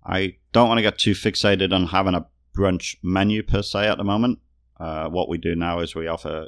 I 0.03 0.37
don't 0.53 0.67
want 0.69 0.79
to 0.79 0.81
get 0.83 0.97
too 0.97 1.11
fixated 1.11 1.73
on 1.73 1.87
having 1.87 2.15
a 2.15 2.25
brunch 2.57 2.95
menu 3.03 3.43
per 3.43 3.61
se 3.61 3.87
at 3.87 3.97
the 3.97 4.03
moment. 4.03 4.39
uh, 4.79 5.09
what 5.09 5.27
we 5.27 5.39
do 5.39 5.55
now 5.55 5.79
is 5.79 5.95
we 5.95 6.05
offer 6.07 6.47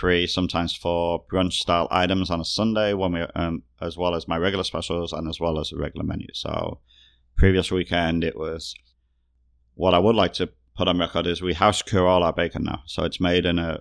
three, 0.00 0.26
sometimes 0.26 0.74
for 0.74 1.24
brunch 1.32 1.54
style 1.54 1.88
items 1.90 2.30
on 2.30 2.40
a 2.40 2.44
Sunday, 2.44 2.92
when 2.94 3.12
we 3.12 3.20
um, 3.34 3.62
as 3.80 3.96
well 3.96 4.14
as 4.14 4.28
my 4.28 4.36
regular 4.36 4.64
specials 4.64 5.12
and 5.12 5.28
as 5.28 5.40
well 5.40 5.58
as 5.58 5.72
a 5.72 5.76
regular 5.76 6.04
menu. 6.04 6.26
So, 6.34 6.80
previous 7.36 7.70
weekend 7.70 8.24
it 8.24 8.36
was. 8.36 8.74
What 9.74 9.94
I 9.94 9.98
would 9.98 10.16
like 10.16 10.32
to 10.34 10.50
put 10.76 10.88
on 10.88 10.98
record 10.98 11.26
is 11.26 11.40
we 11.40 11.54
house 11.54 11.82
cure 11.82 12.06
all 12.06 12.22
our 12.22 12.32
bacon 12.32 12.64
now, 12.64 12.82
so 12.86 13.04
it's 13.04 13.20
made 13.20 13.46
in 13.46 13.58
a 13.58 13.80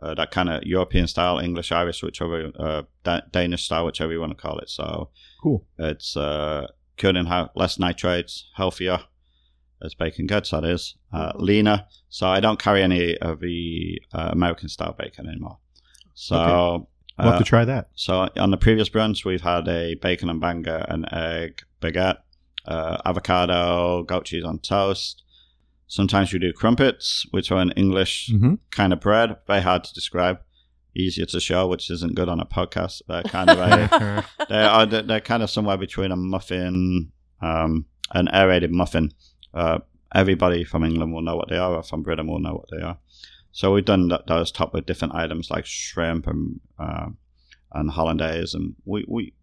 uh, 0.00 0.14
that 0.14 0.30
kind 0.30 0.48
of 0.48 0.62
European 0.62 1.08
style, 1.08 1.38
English, 1.38 1.72
Irish, 1.72 2.02
whichever 2.02 2.52
uh, 2.58 2.82
Da- 3.02 3.22
Danish 3.32 3.64
style, 3.64 3.84
whichever 3.84 4.12
you 4.12 4.20
want 4.20 4.30
to 4.36 4.40
call 4.40 4.58
it. 4.58 4.68
So 4.70 5.10
Cool. 5.42 5.66
it's 5.76 6.16
uh, 6.16 6.68
cured 6.96 7.16
in 7.16 7.26
ho- 7.26 7.48
less 7.56 7.78
nitrates, 7.80 8.48
healthier 8.54 9.00
as 9.82 9.94
bacon 9.94 10.26
gets. 10.26 10.50
That 10.50 10.64
is 10.64 10.96
uh, 11.12 11.32
leaner. 11.36 11.84
So 12.08 12.26
I 12.26 12.40
don't 12.40 12.58
carry 12.58 12.82
any 12.82 13.16
of 13.18 13.40
the 13.40 14.00
uh, 14.12 14.30
American 14.32 14.68
style 14.68 14.94
bacon 14.98 15.28
anymore. 15.28 15.58
So. 16.14 16.88
We'll 17.18 17.26
have 17.26 17.34
uh, 17.34 17.38
to 17.38 17.44
try 17.44 17.64
that. 17.64 17.88
so 17.96 18.28
on 18.36 18.52
the 18.52 18.56
previous 18.56 18.88
brunch, 18.88 19.24
we've 19.24 19.40
had 19.40 19.66
a 19.66 19.96
bacon 19.96 20.30
and 20.30 20.40
banger, 20.40 20.84
an 20.88 21.04
egg 21.12 21.62
baguette, 21.82 22.18
uh, 22.64 22.98
avocado, 23.04 24.04
goat 24.04 24.26
cheese 24.26 24.44
on 24.44 24.60
toast. 24.60 25.24
Sometimes 25.88 26.32
we 26.32 26.38
do 26.38 26.52
crumpets, 26.52 27.26
which 27.30 27.50
are 27.50 27.60
an 27.60 27.72
English 27.72 28.30
hmm 28.30 28.54
kind 28.70 28.92
of 28.92 29.00
bread. 29.00 29.36
Very 29.46 29.62
hard 29.62 29.84
to 29.84 29.94
describe, 29.94 30.38
easier 30.94 31.24
to 31.26 31.40
show, 31.40 31.66
which 31.66 31.90
isn't 31.90 32.14
good 32.14 32.28
on 32.28 32.40
a 32.40 32.46
podcast. 32.46 33.02
They're 33.08 33.22
kind 33.36 33.50
of 33.50 33.58
a, 33.58 34.24
they 34.48 34.62
are 34.62 34.86
they're 34.86 35.20
kind 35.20 35.42
of 35.42 35.50
somewhere 35.50 35.78
between 35.78 36.12
a 36.12 36.16
muffin, 36.16 37.10
um, 37.40 37.86
an 38.12 38.28
aerated 38.28 38.70
muffin. 38.70 39.12
Uh, 39.54 39.78
everybody 40.14 40.64
from 40.64 40.84
England 40.84 41.12
will 41.12 41.22
know 41.22 41.36
what 41.36 41.48
they 41.48 41.56
are, 41.58 41.74
or 41.74 41.82
from 41.82 42.02
Britain 42.02 42.26
will 42.26 42.40
know 42.40 42.54
what 42.54 42.68
they 42.70 42.82
are. 42.82 42.98
So 43.52 43.72
we've 43.72 43.84
done 43.84 44.08
th- 44.08 44.22
those 44.26 44.52
top 44.52 44.74
with 44.74 44.86
different 44.86 45.14
items 45.14 45.50
like 45.50 45.66
shrimp 45.66 46.26
and 46.26 46.60
uh, 46.78 47.08
and 47.72 47.90
hollandaise, 47.90 48.54
and 48.54 48.74
we, 48.84 49.04
we 49.08 49.34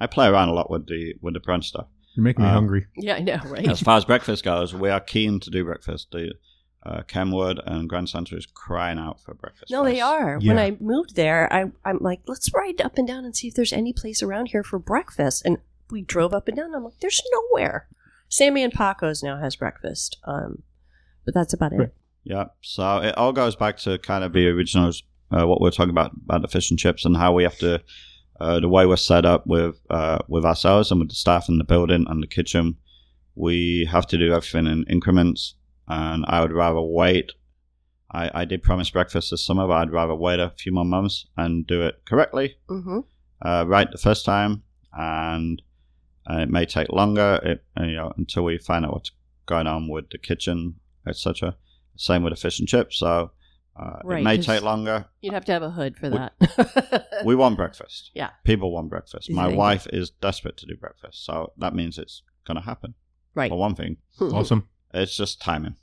I 0.00 0.06
play 0.06 0.28
around 0.28 0.48
a 0.48 0.54
lot 0.54 0.70
with 0.70 0.86
the 0.86 1.14
with 1.20 1.34
the 1.34 1.40
brunch 1.40 1.64
stuff. 1.64 1.86
You're 2.14 2.24
making 2.24 2.44
me 2.44 2.50
Uh, 2.50 2.54
hungry. 2.54 2.86
Yeah, 2.96 3.14
I 3.16 3.20
know, 3.20 3.40
right? 3.46 3.68
As 3.68 3.80
far 3.80 3.96
as 3.96 4.04
breakfast 4.04 4.44
goes, 4.44 4.72
we 4.74 4.90
are 4.90 5.00
keen 5.00 5.40
to 5.40 5.50
do 5.50 5.64
breakfast. 5.64 6.08
The 6.12 6.34
uh, 6.86 7.02
Kenwood 7.08 7.60
and 7.66 7.88
Grand 7.88 8.08
Central 8.08 8.38
is 8.38 8.46
crying 8.46 8.98
out 8.98 9.20
for 9.20 9.34
breakfast. 9.34 9.72
No, 9.72 9.82
they 9.82 9.94
place. 9.94 10.02
are. 10.02 10.38
When 10.38 10.58
I 10.58 10.76
moved 10.80 11.16
there, 11.16 11.50
I, 11.52 11.72
I'm 11.84 11.98
like, 12.00 12.20
let's 12.26 12.52
ride 12.54 12.80
up 12.80 12.98
and 12.98 13.08
down 13.08 13.24
and 13.24 13.34
see 13.34 13.48
if 13.48 13.54
there's 13.54 13.72
any 13.72 13.92
place 13.92 14.22
around 14.22 14.50
here 14.50 14.62
for 14.62 14.78
breakfast. 14.78 15.42
And 15.44 15.58
we 15.90 16.02
drove 16.02 16.34
up 16.34 16.46
and 16.46 16.56
down. 16.56 16.66
And 16.66 16.76
I'm 16.76 16.84
like, 16.84 17.00
there's 17.00 17.22
nowhere. 17.32 17.88
Sammy 18.34 18.64
and 18.64 18.72
Paco's 18.72 19.22
now 19.22 19.38
has 19.38 19.54
breakfast. 19.54 20.18
Um, 20.24 20.62
but 21.24 21.34
that's 21.34 21.52
about 21.52 21.72
it. 21.72 21.94
Yeah. 22.24 22.46
So 22.62 22.98
it 22.98 23.16
all 23.16 23.32
goes 23.32 23.54
back 23.54 23.76
to 23.78 23.96
kind 23.98 24.24
of 24.24 24.32
the 24.32 24.48
originals, 24.48 25.04
uh, 25.30 25.46
what 25.46 25.60
we 25.60 25.66
we're 25.66 25.70
talking 25.70 25.90
about 25.90 26.10
about 26.24 26.42
the 26.42 26.48
fish 26.48 26.68
and 26.70 26.78
chips 26.78 27.04
and 27.04 27.16
how 27.16 27.32
we 27.32 27.44
have 27.44 27.58
to, 27.58 27.80
uh, 28.40 28.58
the 28.58 28.68
way 28.68 28.86
we're 28.86 28.96
set 28.96 29.24
up 29.24 29.46
with 29.46 29.76
uh, 29.88 30.18
with 30.28 30.44
ourselves 30.44 30.90
and 30.90 30.98
with 31.00 31.10
the 31.10 31.14
staff 31.14 31.48
in 31.48 31.58
the 31.58 31.64
building 31.64 32.06
and 32.08 32.22
the 32.22 32.26
kitchen. 32.26 32.76
We 33.36 33.88
have 33.90 34.06
to 34.08 34.18
do 34.18 34.32
everything 34.32 34.66
in 34.66 34.84
increments, 34.90 35.54
and 35.86 36.24
I 36.26 36.40
would 36.40 36.52
rather 36.52 36.80
wait. 36.80 37.32
I, 38.10 38.30
I 38.42 38.44
did 38.44 38.62
promise 38.62 38.90
breakfast 38.90 39.30
this 39.30 39.44
summer, 39.46 39.66
but 39.66 39.74
I'd 39.74 39.92
rather 39.92 40.14
wait 40.14 40.40
a 40.40 40.52
few 40.58 40.72
more 40.72 40.84
months 40.84 41.26
and 41.36 41.66
do 41.66 41.82
it 41.82 42.02
correctly, 42.06 42.56
Mm-hmm. 42.68 42.98
uh, 43.46 43.64
right 43.66 43.90
the 43.90 43.98
first 43.98 44.24
time, 44.24 44.62
and 44.92 45.60
uh, 46.30 46.38
it 46.38 46.50
may 46.50 46.64
take 46.66 46.88
longer, 46.90 47.40
it, 47.42 47.64
you 47.78 47.96
know, 47.96 48.12
until 48.16 48.44
we 48.44 48.58
find 48.58 48.84
out 48.84 48.92
what's 48.94 49.10
going 49.46 49.66
on 49.66 49.88
with 49.88 50.10
the 50.10 50.18
kitchen, 50.18 50.76
etc. 51.06 51.56
Same 51.96 52.22
with 52.22 52.32
the 52.32 52.40
fish 52.40 52.58
and 52.58 52.68
chips. 52.68 52.98
So 52.98 53.30
uh, 53.78 53.98
Right, 54.04 54.20
it 54.20 54.24
may 54.24 54.40
take 54.40 54.62
longer. 54.62 55.06
You'd 55.20 55.34
have 55.34 55.44
to 55.46 55.52
have 55.52 55.62
a 55.62 55.70
hood 55.70 55.96
for 55.96 56.10
We- 56.10 56.16
that. 56.18 57.06
We 57.24 57.34
want 57.36 57.56
breakfast. 57.56 58.10
Yeah. 58.14 58.30
people 58.44 58.70
want 58.72 58.90
breakfast. 58.90 59.28
Is 59.30 59.34
My 59.36 59.48
it- 59.50 59.56
wife 59.56 59.86
is 59.92 60.10
desperate 60.10 60.56
to 60.58 60.66
do 60.66 60.76
breakfast, 60.76 61.24
so 61.24 61.52
that 61.58 61.74
means 61.74 61.98
it's 61.98 62.22
going 62.46 62.56
to 62.56 62.62
happen. 62.62 62.94
right. 63.34 63.48
For 63.50 63.58
one 63.58 63.74
thing, 63.74 63.96
Awesome. 64.20 64.68
it's 64.92 65.16
just 65.16 65.40
timing. 65.40 65.76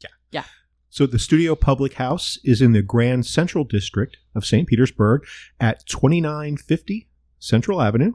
Yeah. 0.00 0.10
Yeah. 0.30 0.44
So 0.90 1.06
the 1.06 1.18
Studio 1.18 1.54
Public 1.54 1.94
House 1.94 2.38
is 2.44 2.62
in 2.62 2.72
the 2.72 2.82
Grand 2.82 3.26
Central 3.26 3.64
District 3.64 4.16
of 4.34 4.44
St. 4.46 4.66
Petersburg 4.66 5.22
at 5.60 5.86
2950 5.86 7.08
Central 7.38 7.80
Avenue. 7.82 8.12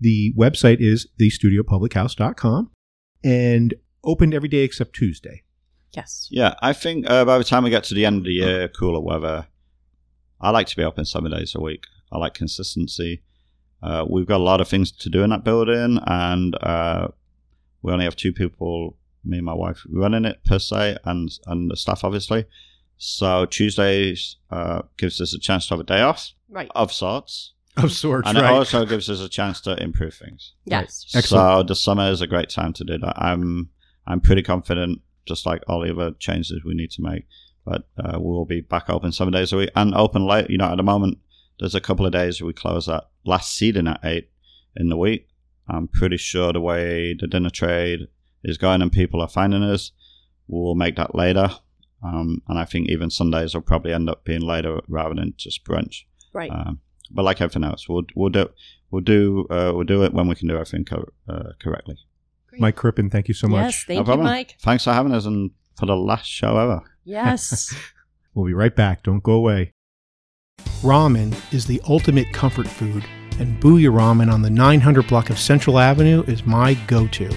The 0.00 0.34
website 0.36 0.78
is 0.80 1.06
thestudiopublichouse.com 1.20 2.70
and 3.22 3.74
opened 4.02 4.34
every 4.34 4.48
day 4.48 4.58
except 4.64 4.94
Tuesday. 4.94 5.42
yes. 5.92 6.28
Yeah, 6.30 6.54
I 6.60 6.72
think 6.72 7.08
uh, 7.08 7.24
by 7.24 7.38
the 7.38 7.44
time 7.44 7.64
we 7.64 7.70
get 7.70 7.84
to 7.84 7.94
the 7.94 8.04
end 8.04 8.18
of 8.18 8.24
the 8.24 8.32
year, 8.32 8.68
cooler 8.68 9.00
weather, 9.00 9.46
I 10.40 10.50
like 10.50 10.66
to 10.68 10.76
be 10.76 10.84
open 10.84 11.04
seven 11.04 11.30
days 11.30 11.54
a 11.54 11.60
week. 11.60 11.84
I 12.12 12.18
like 12.18 12.34
consistency. 12.34 13.22
Uh, 13.82 14.04
we've 14.08 14.26
got 14.26 14.40
a 14.40 14.42
lot 14.44 14.60
of 14.60 14.68
things 14.68 14.90
to 14.92 15.08
do 15.08 15.22
in 15.22 15.30
that 15.30 15.44
building, 15.44 15.98
and 16.06 16.54
uh, 16.62 17.08
we 17.82 17.92
only 17.92 18.04
have 18.04 18.16
two 18.16 18.32
people, 18.32 18.96
me 19.24 19.38
and 19.38 19.46
my 19.46 19.54
wife, 19.54 19.84
running 19.90 20.24
it 20.24 20.42
per 20.44 20.58
se, 20.58 20.98
and 21.04 21.30
and 21.46 21.70
the 21.70 21.76
staff 21.76 22.04
obviously. 22.04 22.44
So 22.96 23.46
Tuesdays 23.46 24.36
uh, 24.50 24.82
gives 24.98 25.20
us 25.20 25.34
a 25.34 25.38
chance 25.38 25.66
to 25.68 25.74
have 25.74 25.80
a 25.80 25.84
day 25.84 26.00
off 26.02 26.32
Right. 26.48 26.70
of 26.74 26.92
sorts, 26.92 27.53
Of 27.76 27.92
sorts, 27.92 28.28
and 28.28 28.38
it 28.38 28.44
also 28.44 28.86
gives 28.86 29.10
us 29.10 29.20
a 29.20 29.28
chance 29.28 29.60
to 29.62 29.76
improve 29.82 30.14
things. 30.14 30.52
Yes. 30.64 31.10
Excellent. 31.14 31.58
So 31.58 31.62
the 31.64 31.74
summer 31.74 32.08
is 32.10 32.20
a 32.20 32.26
great 32.26 32.48
time 32.48 32.72
to 32.74 32.84
do 32.84 32.98
that. 32.98 33.14
I'm 33.16 33.70
I'm 34.06 34.20
pretty 34.20 34.42
confident, 34.42 35.00
just 35.26 35.44
like 35.44 35.62
all 35.66 35.80
the 35.80 35.90
other 35.90 36.12
changes 36.12 36.62
we 36.64 36.74
need 36.74 36.92
to 36.92 37.02
make. 37.02 37.26
But 37.64 37.88
uh, 37.98 38.18
we'll 38.20 38.44
be 38.44 38.60
back 38.60 38.88
open 38.88 39.10
seven 39.10 39.32
days 39.32 39.52
a 39.52 39.56
week 39.56 39.70
and 39.74 39.94
open 39.94 40.24
late. 40.24 40.50
You 40.50 40.58
know, 40.58 40.70
at 40.70 40.76
the 40.76 40.82
moment, 40.82 41.18
there's 41.58 41.74
a 41.74 41.80
couple 41.80 42.06
of 42.06 42.12
days 42.12 42.40
we 42.40 42.52
close 42.52 42.88
at 42.88 43.04
last 43.24 43.54
seating 43.54 43.88
at 43.88 44.00
eight 44.04 44.30
in 44.76 44.88
the 44.88 44.96
week. 44.96 45.28
I'm 45.68 45.88
pretty 45.88 46.18
sure 46.18 46.52
the 46.52 46.60
way 46.60 47.14
the 47.18 47.26
dinner 47.26 47.50
trade 47.50 48.08
is 48.42 48.58
going 48.58 48.82
and 48.82 48.92
people 48.92 49.20
are 49.20 49.28
finding 49.28 49.62
us, 49.62 49.92
we'll 50.46 50.74
make 50.74 50.96
that 50.96 51.14
later. 51.14 51.48
Um, 52.02 52.42
and 52.48 52.58
I 52.58 52.66
think 52.66 52.88
even 52.88 53.08
Sundays 53.08 53.54
will 53.54 53.62
probably 53.62 53.94
end 53.94 54.10
up 54.10 54.24
being 54.24 54.42
later 54.42 54.80
rather 54.88 55.14
than 55.14 55.32
just 55.36 55.64
brunch. 55.64 56.02
Right. 56.34 56.50
Um, 56.50 56.80
but 57.14 57.24
like 57.24 57.40
everything 57.40 57.64
else, 57.64 57.88
we'll 57.88 58.02
we'll 58.14 58.30
do 58.30 58.48
we'll 58.90 59.00
do 59.02 59.46
uh, 59.50 59.72
we'll 59.74 59.84
do 59.84 60.02
it 60.04 60.12
when 60.12 60.26
we 60.28 60.34
can 60.34 60.48
do 60.48 60.54
everything 60.54 60.84
co- 60.84 61.08
uh, 61.28 61.50
correctly. 61.62 61.96
Mike 62.58 62.76
Crippen, 62.76 63.10
thank 63.10 63.26
you 63.28 63.34
so 63.34 63.48
much. 63.48 63.62
Yes. 63.62 63.84
Thank 63.84 63.96
No 63.96 64.00
you, 64.02 64.04
problem. 64.04 64.26
Mike. 64.26 64.56
Thanks 64.60 64.84
for 64.84 64.92
having 64.92 65.12
us 65.12 65.24
and 65.26 65.50
for 65.78 65.86
the 65.86 65.96
last 65.96 66.26
show 66.26 66.56
ever. 66.58 66.82
Yes. 67.04 67.74
We'll 68.36 68.46
be 68.46 68.52
right 68.52 68.74
back. 68.74 69.04
Don't 69.04 69.22
go 69.22 69.34
away. 69.34 69.70
Ramen 70.82 71.32
is 71.54 71.66
the 71.66 71.80
ultimate 71.88 72.32
comfort 72.32 72.66
food, 72.66 73.04
and 73.38 73.60
Booyah 73.62 73.92
Ramen 73.92 74.28
on 74.32 74.42
the 74.42 74.50
900 74.50 75.06
block 75.06 75.30
of 75.30 75.38
Central 75.38 75.78
Avenue 75.78 76.24
is 76.26 76.44
my 76.44 76.74
go 76.88 77.06
to. 77.06 77.30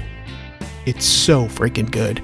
It's 0.87 1.05
so 1.05 1.45
freaking 1.45 1.91
good. 1.91 2.17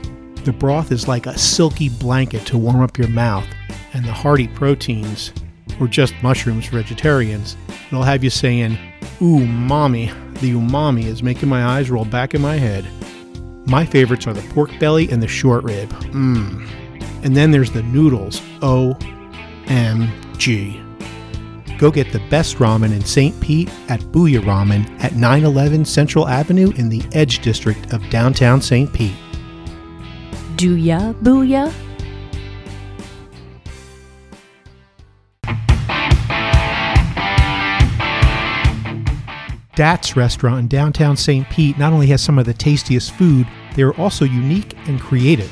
The 0.44 0.52
broth 0.54 0.92
is 0.92 1.08
like 1.08 1.28
a 1.28 1.38
silky 1.38 1.88
blanket 1.90 2.48
to 2.48 2.58
warm 2.58 2.82
up 2.82 2.98
your 2.98 3.10
mouth, 3.10 3.46
and 3.94 4.04
the 4.04 4.12
hearty 4.12 4.48
proteins, 4.48 5.32
or 5.80 5.88
just 5.88 6.14
mushrooms 6.22 6.66
for 6.66 6.78
vegetarians, 6.78 7.58
it'll 7.88 8.04
have 8.04 8.24
you 8.24 8.30
saying, 8.30 8.78
Ooh, 9.22 9.46
mommy. 9.46 10.12
The 10.42 10.54
umami 10.54 11.06
is 11.06 11.24
making 11.24 11.48
my 11.48 11.64
eyes 11.64 11.90
roll 11.90 12.04
back 12.04 12.34
in 12.34 12.42
my 12.42 12.56
head. 12.56 12.86
My 13.66 13.86
favorites 13.86 14.28
are 14.28 14.34
the 14.34 14.42
pork 14.54 14.72
belly 14.80 15.10
and 15.10 15.24
the 15.24 15.28
short 15.28 15.64
rib. 15.64 15.90
Mmm. 15.90 16.68
And 17.24 17.38
then 17.38 17.52
there's 17.52 17.72
the 17.72 17.84
noodles. 17.84 18.42
OMG. 18.60 19.00
Go 21.78 21.92
get 21.92 22.12
the 22.12 22.20
best 22.30 22.58
ramen 22.58 22.92
in 22.94 23.04
St. 23.04 23.40
Pete 23.42 23.70
at 23.90 24.00
Booyah 24.02 24.42
Ramen 24.42 24.90
at 25.04 25.16
911 25.16 25.86
Central 25.86 26.28
Avenue 26.28 26.72
in 26.76 26.90
the 26.90 27.02
Edge 27.14 27.40
District 27.40 27.94
of 27.94 28.10
downtown 28.10 28.62
St. 28.62 28.92
Pete. 28.92 29.16
Do 30.56 30.76
ya, 30.76 31.14
booyah? 31.14 31.74
Datz 39.76 40.16
restaurant 40.16 40.60
in 40.60 40.68
downtown 40.68 41.18
St. 41.18 41.50
Pete 41.50 41.80
not 41.80 41.94
only 41.94 42.06
has 42.08 42.22
some 42.22 42.38
of 42.38 42.46
the 42.46 42.54
tastiest 42.54 43.12
food, 43.12 43.48
they 43.76 43.82
are 43.82 43.96
also 43.96 44.24
unique 44.24 44.76
and 44.88 45.02
creative. 45.02 45.52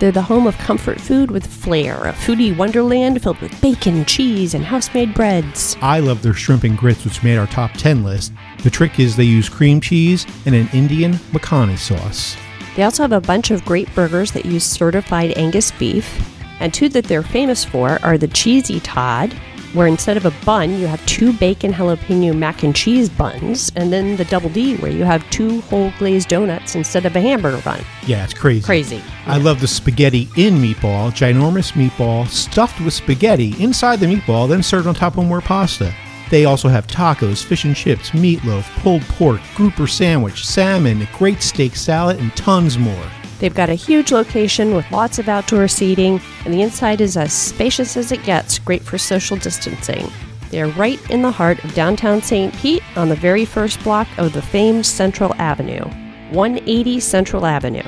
They're 0.00 0.10
the 0.10 0.20
home 0.20 0.48
of 0.48 0.58
comfort 0.58 1.00
food 1.00 1.30
with 1.30 1.46
flair, 1.46 1.94
a 2.06 2.12
foodie 2.12 2.56
wonderland 2.56 3.22
filled 3.22 3.40
with 3.40 3.60
bacon, 3.60 4.04
cheese, 4.04 4.54
and 4.54 4.64
house-made 4.64 5.14
breads. 5.14 5.76
I 5.80 6.00
love 6.00 6.22
their 6.22 6.34
shrimp 6.34 6.64
and 6.64 6.76
grits, 6.76 7.04
which 7.04 7.22
made 7.22 7.38
our 7.38 7.46
top 7.46 7.70
10 7.74 8.02
list. 8.02 8.32
The 8.64 8.70
trick 8.70 8.98
is 8.98 9.14
they 9.14 9.22
use 9.22 9.48
cream 9.48 9.80
cheese 9.80 10.26
and 10.44 10.56
an 10.56 10.68
Indian 10.72 11.12
makhani 11.30 11.78
sauce. 11.78 12.36
They 12.74 12.82
also 12.82 13.04
have 13.04 13.12
a 13.12 13.20
bunch 13.20 13.52
of 13.52 13.64
great 13.64 13.94
burgers 13.94 14.32
that 14.32 14.44
use 14.44 14.64
certified 14.64 15.38
Angus 15.38 15.70
beef, 15.70 16.28
and 16.58 16.74
two 16.74 16.88
that 16.88 17.04
they're 17.04 17.22
famous 17.22 17.64
for 17.64 18.00
are 18.02 18.18
the 18.18 18.26
Cheesy 18.26 18.80
Todd 18.80 19.32
where 19.74 19.86
instead 19.86 20.16
of 20.16 20.26
a 20.26 20.32
bun, 20.44 20.78
you 20.78 20.86
have 20.86 21.04
two 21.06 21.32
bacon 21.32 21.72
jalapeno 21.72 22.36
mac 22.36 22.62
and 22.62 22.74
cheese 22.74 23.08
buns, 23.08 23.72
and 23.76 23.92
then 23.92 24.16
the 24.16 24.24
Double 24.26 24.50
D, 24.50 24.76
where 24.76 24.90
you 24.90 25.04
have 25.04 25.28
two 25.30 25.60
whole 25.62 25.92
glazed 25.98 26.28
donuts 26.28 26.74
instead 26.74 27.06
of 27.06 27.16
a 27.16 27.20
hamburger 27.20 27.62
bun. 27.62 27.84
Yeah, 28.06 28.24
it's 28.24 28.34
crazy. 28.34 28.64
Crazy. 28.64 29.02
I 29.26 29.38
love 29.38 29.60
the 29.60 29.68
spaghetti 29.68 30.28
in 30.36 30.54
meatball, 30.54 31.10
ginormous 31.10 31.72
meatball 31.72 32.26
stuffed 32.28 32.80
with 32.80 32.94
spaghetti 32.94 33.54
inside 33.62 34.00
the 34.00 34.06
meatball, 34.06 34.48
then 34.48 34.62
served 34.62 34.86
on 34.86 34.94
top 34.94 35.16
of 35.16 35.24
more 35.24 35.40
pasta. 35.40 35.94
They 36.30 36.46
also 36.46 36.68
have 36.68 36.86
tacos, 36.86 37.44
fish 37.44 37.64
and 37.64 37.76
chips, 37.76 38.10
meatloaf, 38.10 38.64
pulled 38.82 39.02
pork, 39.02 39.40
grouper 39.54 39.86
sandwich, 39.86 40.46
salmon, 40.46 41.02
a 41.02 41.08
great 41.18 41.42
steak 41.42 41.76
salad, 41.76 42.18
and 42.18 42.34
tons 42.34 42.78
more. 42.78 43.04
They've 43.42 43.52
got 43.52 43.70
a 43.70 43.74
huge 43.74 44.12
location 44.12 44.72
with 44.72 44.88
lots 44.92 45.18
of 45.18 45.28
outdoor 45.28 45.66
seating, 45.66 46.20
and 46.44 46.54
the 46.54 46.62
inside 46.62 47.00
is 47.00 47.16
as 47.16 47.32
spacious 47.32 47.96
as 47.96 48.12
it 48.12 48.22
gets, 48.22 48.60
great 48.60 48.82
for 48.82 48.98
social 48.98 49.36
distancing. 49.36 50.08
They 50.52 50.62
are 50.62 50.68
right 50.68 51.00
in 51.10 51.22
the 51.22 51.32
heart 51.32 51.64
of 51.64 51.74
downtown 51.74 52.22
St. 52.22 52.54
Pete 52.54 52.84
on 52.96 53.08
the 53.08 53.16
very 53.16 53.44
first 53.44 53.82
block 53.82 54.06
of 54.16 54.32
the 54.32 54.40
famed 54.40 54.86
Central 54.86 55.34
Avenue, 55.38 55.82
180 56.30 57.00
Central 57.00 57.44
Avenue. 57.44 57.82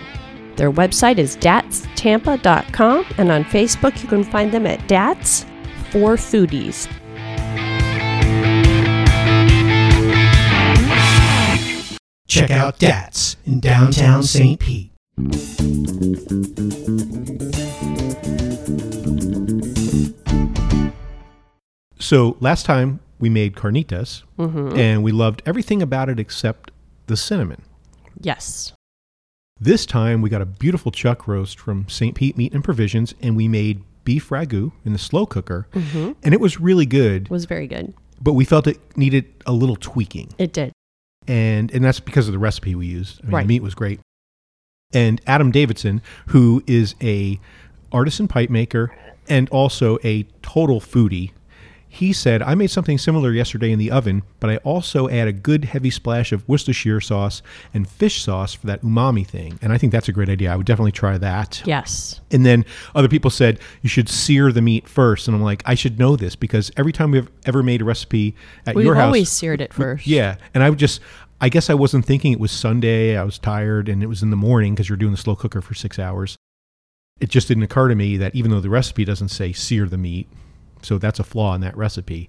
Their 0.57 0.73
website 0.73 1.19
is 1.19 1.37
datztampa.com, 1.37 3.07
and 3.17 3.31
on 3.31 3.45
Facebook 3.45 4.03
you 4.03 4.09
can 4.09 4.25
find 4.25 4.51
them 4.51 4.67
at 4.67 4.81
Datz 4.89 5.45
for 5.93 6.17
Foodies. 6.17 6.89
Check 12.27 12.51
out 12.51 12.81
Datz 12.81 13.37
in 13.47 13.61
downtown 13.61 14.25
St. 14.25 14.59
Pete. 14.59 14.94
So 22.01 22.37
last 22.41 22.67
time 22.67 22.99
we 23.21 23.31
made 23.31 23.55
carnitas, 23.55 24.25
mm-hmm. 24.39 24.77
and 24.77 25.05
we 25.05 25.13
loved 25.13 25.43
everything 25.47 25.81
about 25.83 26.09
it 26.09 26.19
except 26.19 26.73
the 27.07 27.17
cinnamon. 27.17 27.63
Yes. 28.21 28.73
This 29.61 29.87
time 29.87 30.21
we 30.21 30.29
got 30.29 30.43
a 30.43 30.47
beautiful 30.47 30.91
chuck 30.91 31.29
roast 31.29 31.61
from 31.61 31.89
St. 31.89 32.15
Pete 32.17 32.37
Meat 32.37 32.53
and 32.53 32.65
Provisions, 32.65 33.15
and 33.23 33.37
we 33.37 33.47
made 33.47 33.85
beef 34.03 34.31
ragu 34.31 34.73
in 34.85 34.93
the 34.93 34.99
slow 34.99 35.27
cooker, 35.27 35.69
mm-hmm. 35.73 36.13
and 36.25 36.35
it 36.35 36.41
was 36.41 36.61
really 36.61 36.87
good. 36.87 37.27
It 37.27 37.31
Was 37.31 37.45
very 37.45 37.69
good. 37.69 37.95
But 38.21 38.33
we 38.33 38.45
felt 38.45 38.67
it 38.67 38.81
needed 38.97 39.27
a 39.47 39.53
little 39.53 39.77
tweaking, 39.77 40.31
It 40.39 40.53
did. 40.53 40.73
and 41.29 41.71
and 41.73 41.85
that's 41.85 42.01
because 42.01 42.27
of 42.27 42.33
the 42.33 42.39
recipe 42.39 42.75
we 42.75 42.87
used. 42.87 43.21
I 43.23 43.27
mean, 43.27 43.33
Right. 43.33 43.43
the 43.43 43.49
meat 43.49 43.63
was 43.63 43.75
great. 43.77 44.01
And 44.93 45.21
Adam 45.27 45.51
Davidson, 45.51 46.03
who 46.29 46.63
is 46.67 46.95
a 47.03 47.41
artisan 47.93 48.29
pipe 48.29 48.51
maker 48.51 48.95
and 49.29 49.49
also 49.51 49.99
a 50.05 50.25
total 50.43 50.81
foodie, 50.81 51.31
he 51.89 52.13
said, 52.13 52.43
"I 52.43 52.57
made 52.57 52.73
something 52.73 52.99
similar 52.99 53.31
yesterday 53.31 53.71
in 53.71 53.79
the 53.79 53.93
oven, 53.93 54.25
but 54.41 54.51
I 54.51 54.57
also 54.59 55.09
add 55.09 55.29
a 55.29 55.33
good 55.33 55.67
heavy 55.67 55.91
splash 55.91 56.33
of 56.33 56.47
Worcestershire 56.49 57.01
sauce 57.01 57.41
and 57.73 57.89
fish 57.89 58.21
sauce 58.21 58.53
for 58.53 58.67
that 58.67 58.83
umami 58.83 59.25
thing." 59.25 59.61
And 59.63 59.73
I 59.73 59.79
think 59.79 59.93
that's 59.93 60.09
a 60.09 60.13
great 60.13 60.29
idea. 60.29 60.53
I 60.53 60.57
would 60.57 60.67
definitely 60.67 60.91
try 60.91 61.19
that. 61.19 61.63
Yes. 61.65 62.21
And 62.33 62.45
then 62.45 62.65
other 62.97 63.07
people 63.07 63.31
said 63.31 63.61
you 63.81 63.89
should 63.89 64.09
sear 64.09 64.51
the 64.51 64.61
meat 64.61 64.89
first, 64.89 65.29
and 65.29 65.37
I'm 65.37 65.43
like, 65.43 65.63
I 65.67 65.77
should 65.77 65.97
know 66.01 66.17
this 66.17 66.35
because 66.35 66.73
every 66.77 66.93
time 66.93 67.13
we've 67.13 67.31
ever 67.47 67.63
made 67.63 67.81
a 67.81 67.85
recipe 67.85 68.35
at 68.67 68.75
We've 68.75 68.85
your 68.87 68.97
house, 68.97 69.03
We've 69.03 69.07
always 69.07 69.31
seared 69.31 69.61
it 69.61 69.73
first. 69.73 70.05
yeah, 70.05 70.35
and 70.53 70.65
I 70.65 70.71
would 70.71 70.81
just, 70.81 71.01
I 71.41 71.49
guess 71.49 71.69
I 71.69 71.75
wasn't 71.75 72.05
thinking 72.05 72.33
it 72.33 72.41
was 72.41 72.53
Sunday. 72.53 73.17
I 73.17 73.25
was 73.25 73.39
tired, 73.39 73.89
and 73.89 74.03
it 74.03 74.07
was 74.07 74.23
in 74.23 74.31
the 74.31 74.37
morning 74.37 74.75
because 74.75 74.89
you're 74.89 74.97
doing 74.97 75.13
the 75.13 75.19
slow 75.19 75.37
cooker 75.37 75.61
for 75.61 75.75
six 75.75 75.99
hours. 75.99 76.37
It 77.21 77.29
just 77.29 77.49
didn't 77.49 77.63
occur 77.63 77.89
to 77.89 77.95
me 77.95 78.17
that 78.17 78.35
even 78.35 78.51
though 78.51 78.61
the 78.61 78.71
recipe 78.71 79.05
doesn't 79.05 79.29
say 79.29 79.53
sear 79.53 79.87
the 79.87 79.99
meat, 79.99 80.29
so 80.83 80.99
that's 80.99 81.21
a 81.21 81.25
flaw 81.25 81.55
in 81.55 81.61
that 81.61 81.77
recipe, 81.77 82.29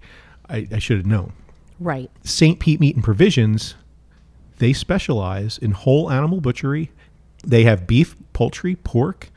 I, 0.49 0.68
I 0.72 0.80
should 0.80 0.97
have 0.97 1.06
known. 1.06 1.34
Right. 1.80 2.10
St. 2.24 2.60
Pete 2.60 2.80
Meat 2.80 2.95
and 2.95 3.03
Provisions, 3.03 3.76
they 4.60 4.74
specialize 4.74 5.58
in 5.58 5.72
whole 5.72 6.12
animal 6.12 6.41
butchery. 6.41 6.91
They 7.45 7.64
have 7.64 7.88
beef, 7.88 8.16
poultry, 8.34 8.76
pork, 8.76 9.30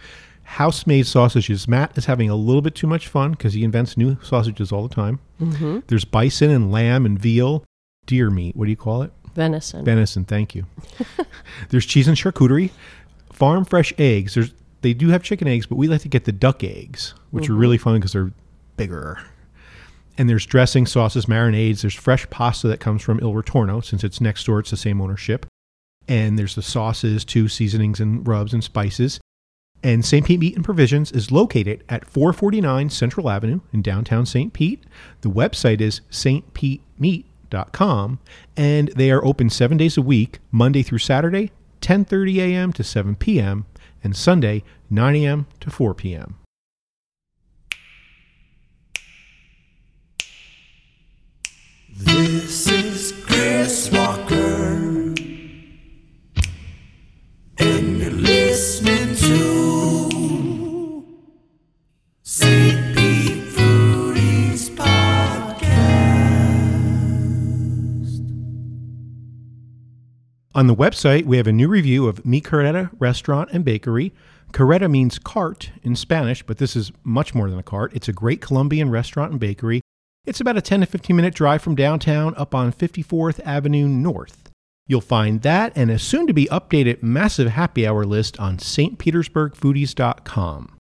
house 0.43 0.87
made 0.87 1.07
sausages. 1.07 1.69
Matt 1.69 1.97
is 1.99 2.07
having 2.07 2.31
a 2.31 2.37
little 2.37 2.63
bit 2.63 2.75
too 2.75 2.87
much 2.87 3.09
fun 3.09 3.33
because 3.33 3.55
he 3.55 3.65
invents 3.65 3.97
new 3.97 4.17
sausages 4.23 4.73
all 4.73 4.87
the 4.87 4.95
time. 4.95 5.21
Mm-hmm. 5.41 5.81
There's 5.89 6.05
bison 6.05 6.51
and 6.51 6.73
lamb 6.73 7.05
and 7.05 7.19
veal, 7.19 7.65
deer 8.07 8.31
meat. 8.31 8.57
What 8.57 8.65
do 8.65 8.71
you 8.71 8.77
call 8.77 9.03
it? 9.03 9.13
Venison. 9.35 9.85
Venison. 9.85 10.25
Thank 10.25 10.55
you. 10.55 10.67
There's 11.71 11.87
cheese 11.87 12.09
and 12.09 12.17
charcuterie, 12.17 12.71
farm 13.33 13.65
fresh 13.65 13.93
eggs. 13.99 14.35
There's 14.35 14.53
they 14.81 14.95
do 14.95 15.09
have 15.09 15.23
chicken 15.23 15.49
eggs, 15.49 15.67
but 15.67 15.77
we 15.77 15.89
like 15.89 16.03
to 16.03 16.09
get 16.09 16.25
the 16.25 16.33
duck 16.33 16.63
eggs, 16.63 17.15
which 17.31 17.49
are 17.49 17.53
mm-hmm. 17.53 17.61
really 17.61 17.79
fun 17.79 17.95
because 17.97 18.13
they're 18.13 18.33
bigger. 18.77 19.21
And 20.17 20.29
there's 20.29 20.47
dressing, 20.47 20.87
sauces, 20.87 21.27
marinades. 21.27 21.83
There's 21.83 21.95
fresh 21.95 22.29
pasta 22.31 22.69
that 22.69 22.81
comes 22.81 23.03
from 23.03 23.21
Il 23.21 23.33
Ritorno 23.33 23.85
since 23.85 24.03
it's 24.05 24.21
next 24.21 24.45
door. 24.45 24.61
It's 24.61 24.71
the 24.71 24.77
same 24.77 25.01
ownership. 25.01 25.47
And 26.09 26.39
there's 26.39 26.55
the 26.55 26.63
sauces, 26.63 27.25
too, 27.25 27.49
seasonings 27.49 28.01
and 28.01 28.27
rubs 28.27 28.53
and 28.53 28.65
spices. 28.65 29.21
And 29.83 30.05
St. 30.05 30.27
Pete 30.27 30.41
Meat 30.41 30.57
and 30.57 30.65
Provisions 30.65 31.13
is 31.13 31.31
located 31.31 31.85
at 31.89 32.05
449 32.05 32.91
Central 32.91 33.31
Avenue 33.31 33.61
in 33.73 33.83
downtown 33.83 34.27
St. 34.27 34.53
Pete. 34.53 34.83
The 35.21 35.31
website 35.31 35.81
is 35.81 36.01
stpetemeat.com 37.49 38.19
and 38.57 38.89
they 38.89 39.11
are 39.11 39.25
open 39.25 39.51
7 39.51 39.77
days 39.77 39.97
a 39.97 40.03
week, 40.03 40.39
Monday 40.51 40.83
through 40.83 40.99
Saturday, 40.99 41.51
10:30 41.81 42.39
a.m. 42.39 42.73
to 42.73 42.85
7 42.85 43.17
p.m. 43.17 43.67
and 44.03 44.17
Sunday 44.17 44.63
9 44.91 45.17
a.m. 45.17 45.47
to 45.61 45.71
4 45.71 45.95
p.m. 45.95 46.37
This 51.91 52.69
is 52.69 53.13
Chris 53.27 53.91
Walker. 53.91 54.18
On 70.59 70.67
the 70.67 70.75
website, 70.75 71.25
we 71.25 71.37
have 71.37 71.47
a 71.47 71.53
new 71.53 71.69
review 71.69 72.09
of 72.09 72.27
Mi 72.27 72.41
Carreta 72.41 72.91
Restaurant 72.99 73.49
and 73.53 73.65
Bakery. 73.65 74.13
Carreta 74.53 74.91
means 74.91 75.17
cart 75.17 75.71
in 75.85 75.95
Spanish, 75.95 76.43
but 76.43 76.59
this 76.59 76.75
is 76.75 76.91
much 77.05 77.33
more 77.33 77.49
than 77.49 77.61
a 77.61 77.63
cart. 77.63 77.93
It's 77.95 78.09
a 78.09 78.13
great 78.13 78.41
Colombian 78.41 78.91
restaurant 78.91 79.31
and 79.31 79.39
bakery. 79.39 79.83
It's 80.27 80.41
about 80.41 80.57
a 80.57 80.61
10 80.61 80.81
to 80.81 80.87
15 80.87 81.15
minute 81.15 81.33
drive 81.33 81.63
from 81.63 81.77
downtown 81.77 82.35
up 82.35 82.57
on 82.57 82.73
54th 82.73 83.39
Avenue 83.45 83.87
North. 83.87 84.51
You'll 84.89 85.01
find 85.01 85.43
that 85.43 85.73
and 85.77 85.93
a 85.93 85.99
soon 86.01 86.27
to 86.27 86.33
be 86.33 86.47
updated 86.47 87.05
massive 87.05 87.51
happy 87.51 87.87
hour 87.87 88.05
list 88.05 88.41
on 88.41 88.57
stpetersburgfoodies.com. 88.57 90.77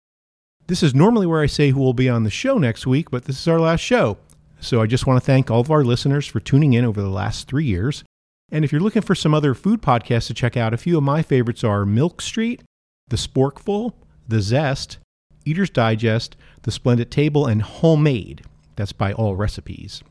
This 0.66 0.82
is 0.82 0.92
normally 0.92 1.26
where 1.28 1.40
I 1.40 1.46
say 1.46 1.70
who 1.70 1.78
will 1.78 1.94
be 1.94 2.08
on 2.08 2.24
the 2.24 2.30
show 2.30 2.58
next 2.58 2.84
week, 2.84 3.12
but 3.12 3.26
this 3.26 3.38
is 3.38 3.46
our 3.46 3.60
last 3.60 3.82
show. 3.82 4.18
So 4.58 4.82
I 4.82 4.88
just 4.88 5.06
want 5.06 5.22
to 5.22 5.24
thank 5.24 5.52
all 5.52 5.60
of 5.60 5.70
our 5.70 5.84
listeners 5.84 6.26
for 6.26 6.40
tuning 6.40 6.72
in 6.72 6.84
over 6.84 7.00
the 7.00 7.08
last 7.08 7.46
three 7.46 7.66
years. 7.66 8.02
And 8.50 8.64
if 8.64 8.72
you're 8.72 8.80
looking 8.80 9.02
for 9.02 9.14
some 9.14 9.34
other 9.34 9.54
food 9.54 9.82
podcasts 9.82 10.28
to 10.28 10.34
check 10.34 10.56
out, 10.56 10.72
a 10.72 10.78
few 10.78 10.96
of 10.96 11.04
my 11.04 11.22
favorites 11.22 11.62
are 11.62 11.84
Milk 11.84 12.22
Street, 12.22 12.62
The 13.08 13.16
Sporkful, 13.16 13.92
The 14.26 14.40
Zest, 14.40 14.98
Eater's 15.44 15.70
Digest, 15.70 16.36
The 16.62 16.70
Splendid 16.70 17.10
Table, 17.10 17.46
and 17.46 17.62
Homemade. 17.62 18.42
That's 18.76 18.92
by 18.92 19.12
All 19.12 19.36
Recipes. 19.36 20.02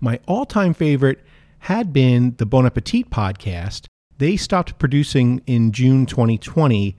My 0.00 0.20
all 0.26 0.44
time 0.44 0.74
favorite 0.74 1.24
had 1.60 1.92
been 1.92 2.34
the 2.38 2.46
Bon 2.46 2.66
Appetit 2.66 3.10
podcast. 3.10 3.86
They 4.18 4.36
stopped 4.36 4.78
producing 4.78 5.42
in 5.46 5.72
June 5.72 6.06
2020, 6.06 6.96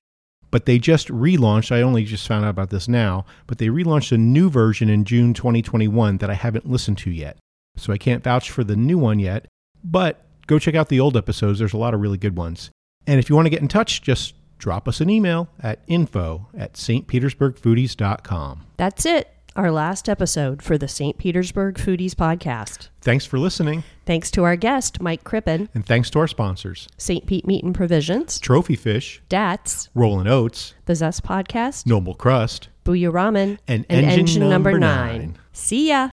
but 0.51 0.65
they 0.65 0.79
just 0.79 1.07
relaunched. 1.09 1.71
I 1.71 1.81
only 1.81 2.05
just 2.05 2.27
found 2.27 2.45
out 2.45 2.49
about 2.49 2.69
this 2.69 2.87
now, 2.87 3.25
but 3.45 3.57
they 3.57 3.67
relaunched 3.67 4.11
a 4.11 4.17
new 4.17 4.49
version 4.49 4.89
in 4.89 5.03
June 5.03 5.33
2021 5.33 6.17
that 6.17 6.29
I 6.29 6.35
haven't 6.35 6.69
listened 6.69 6.97
to 6.99 7.11
yet. 7.11 7.37
So 7.75 7.91
I 7.91 7.97
can't 7.97 8.23
vouch 8.23 8.51
for 8.51 8.63
the 8.63 8.75
new 8.75 8.97
one 8.97 9.19
yet, 9.19 9.47
but 9.83 10.26
go 10.47 10.57
check 10.59 10.75
out 10.75 10.89
the 10.89 10.99
old 10.99 11.15
episodes. 11.15 11.59
There's 11.59 11.73
a 11.73 11.77
lot 11.77 11.93
of 11.93 12.01
really 12.01 12.17
good 12.17 12.35
ones. 12.37 12.71
And 13.05 13.19
if 13.19 13.29
you 13.29 13.35
want 13.35 13.45
to 13.45 13.49
get 13.49 13.61
in 13.61 13.67
touch, 13.67 14.01
just 14.01 14.33
drop 14.57 14.87
us 14.87 14.99
an 15.01 15.09
email 15.09 15.49
at 15.61 15.79
info 15.87 16.47
at 16.57 16.73
stpetersburgfoodies.com. 16.73 18.65
That's 18.77 19.05
it. 19.05 19.29
Our 19.55 19.71
last 19.71 20.07
episode 20.07 20.61
for 20.61 20.77
the 20.77 20.87
St. 20.87 21.17
Petersburg 21.17 21.77
Foodies 21.77 22.11
podcast. 22.13 22.89
Thanks 23.01 23.25
for 23.25 23.39
listening, 23.39 23.83
Thanks 24.05 24.29
to 24.31 24.43
our 24.43 24.55
guest, 24.55 25.01
Mike 25.01 25.23
Crippen, 25.23 25.67
and 25.73 25.83
thanks 25.83 26.11
to 26.11 26.19
our 26.19 26.27
sponsors 26.27 26.87
St. 26.97 27.25
Pete 27.25 27.47
Meat 27.47 27.63
and 27.63 27.73
Provisions, 27.73 28.39
Trophy 28.39 28.75
Fish, 28.75 29.19
Datz, 29.31 29.89
Rollin' 29.95 30.27
Oats, 30.27 30.75
The 30.85 30.93
Zest 30.93 31.23
Podcast, 31.23 31.87
Noble 31.87 32.13
Crust, 32.13 32.69
Buya 32.85 33.11
Ramen, 33.11 33.57
And 33.67 33.83
and 33.89 34.05
Engine 34.05 34.19
Engine, 34.19 34.49
Number 34.49 34.73
Number 34.73 34.79
nine. 34.79 35.19
Nine. 35.19 35.37
See 35.53 35.89
ya. 35.89 36.09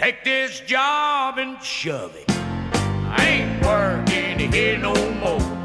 Take 0.00 0.24
this 0.24 0.60
job 0.60 1.36
and 1.36 1.62
shove 1.62 2.16
it. 2.16 2.24
I 2.30 3.22
ain't 3.28 3.62
working 3.62 4.50
here 4.50 4.78
no 4.78 4.94
more. 5.20 5.59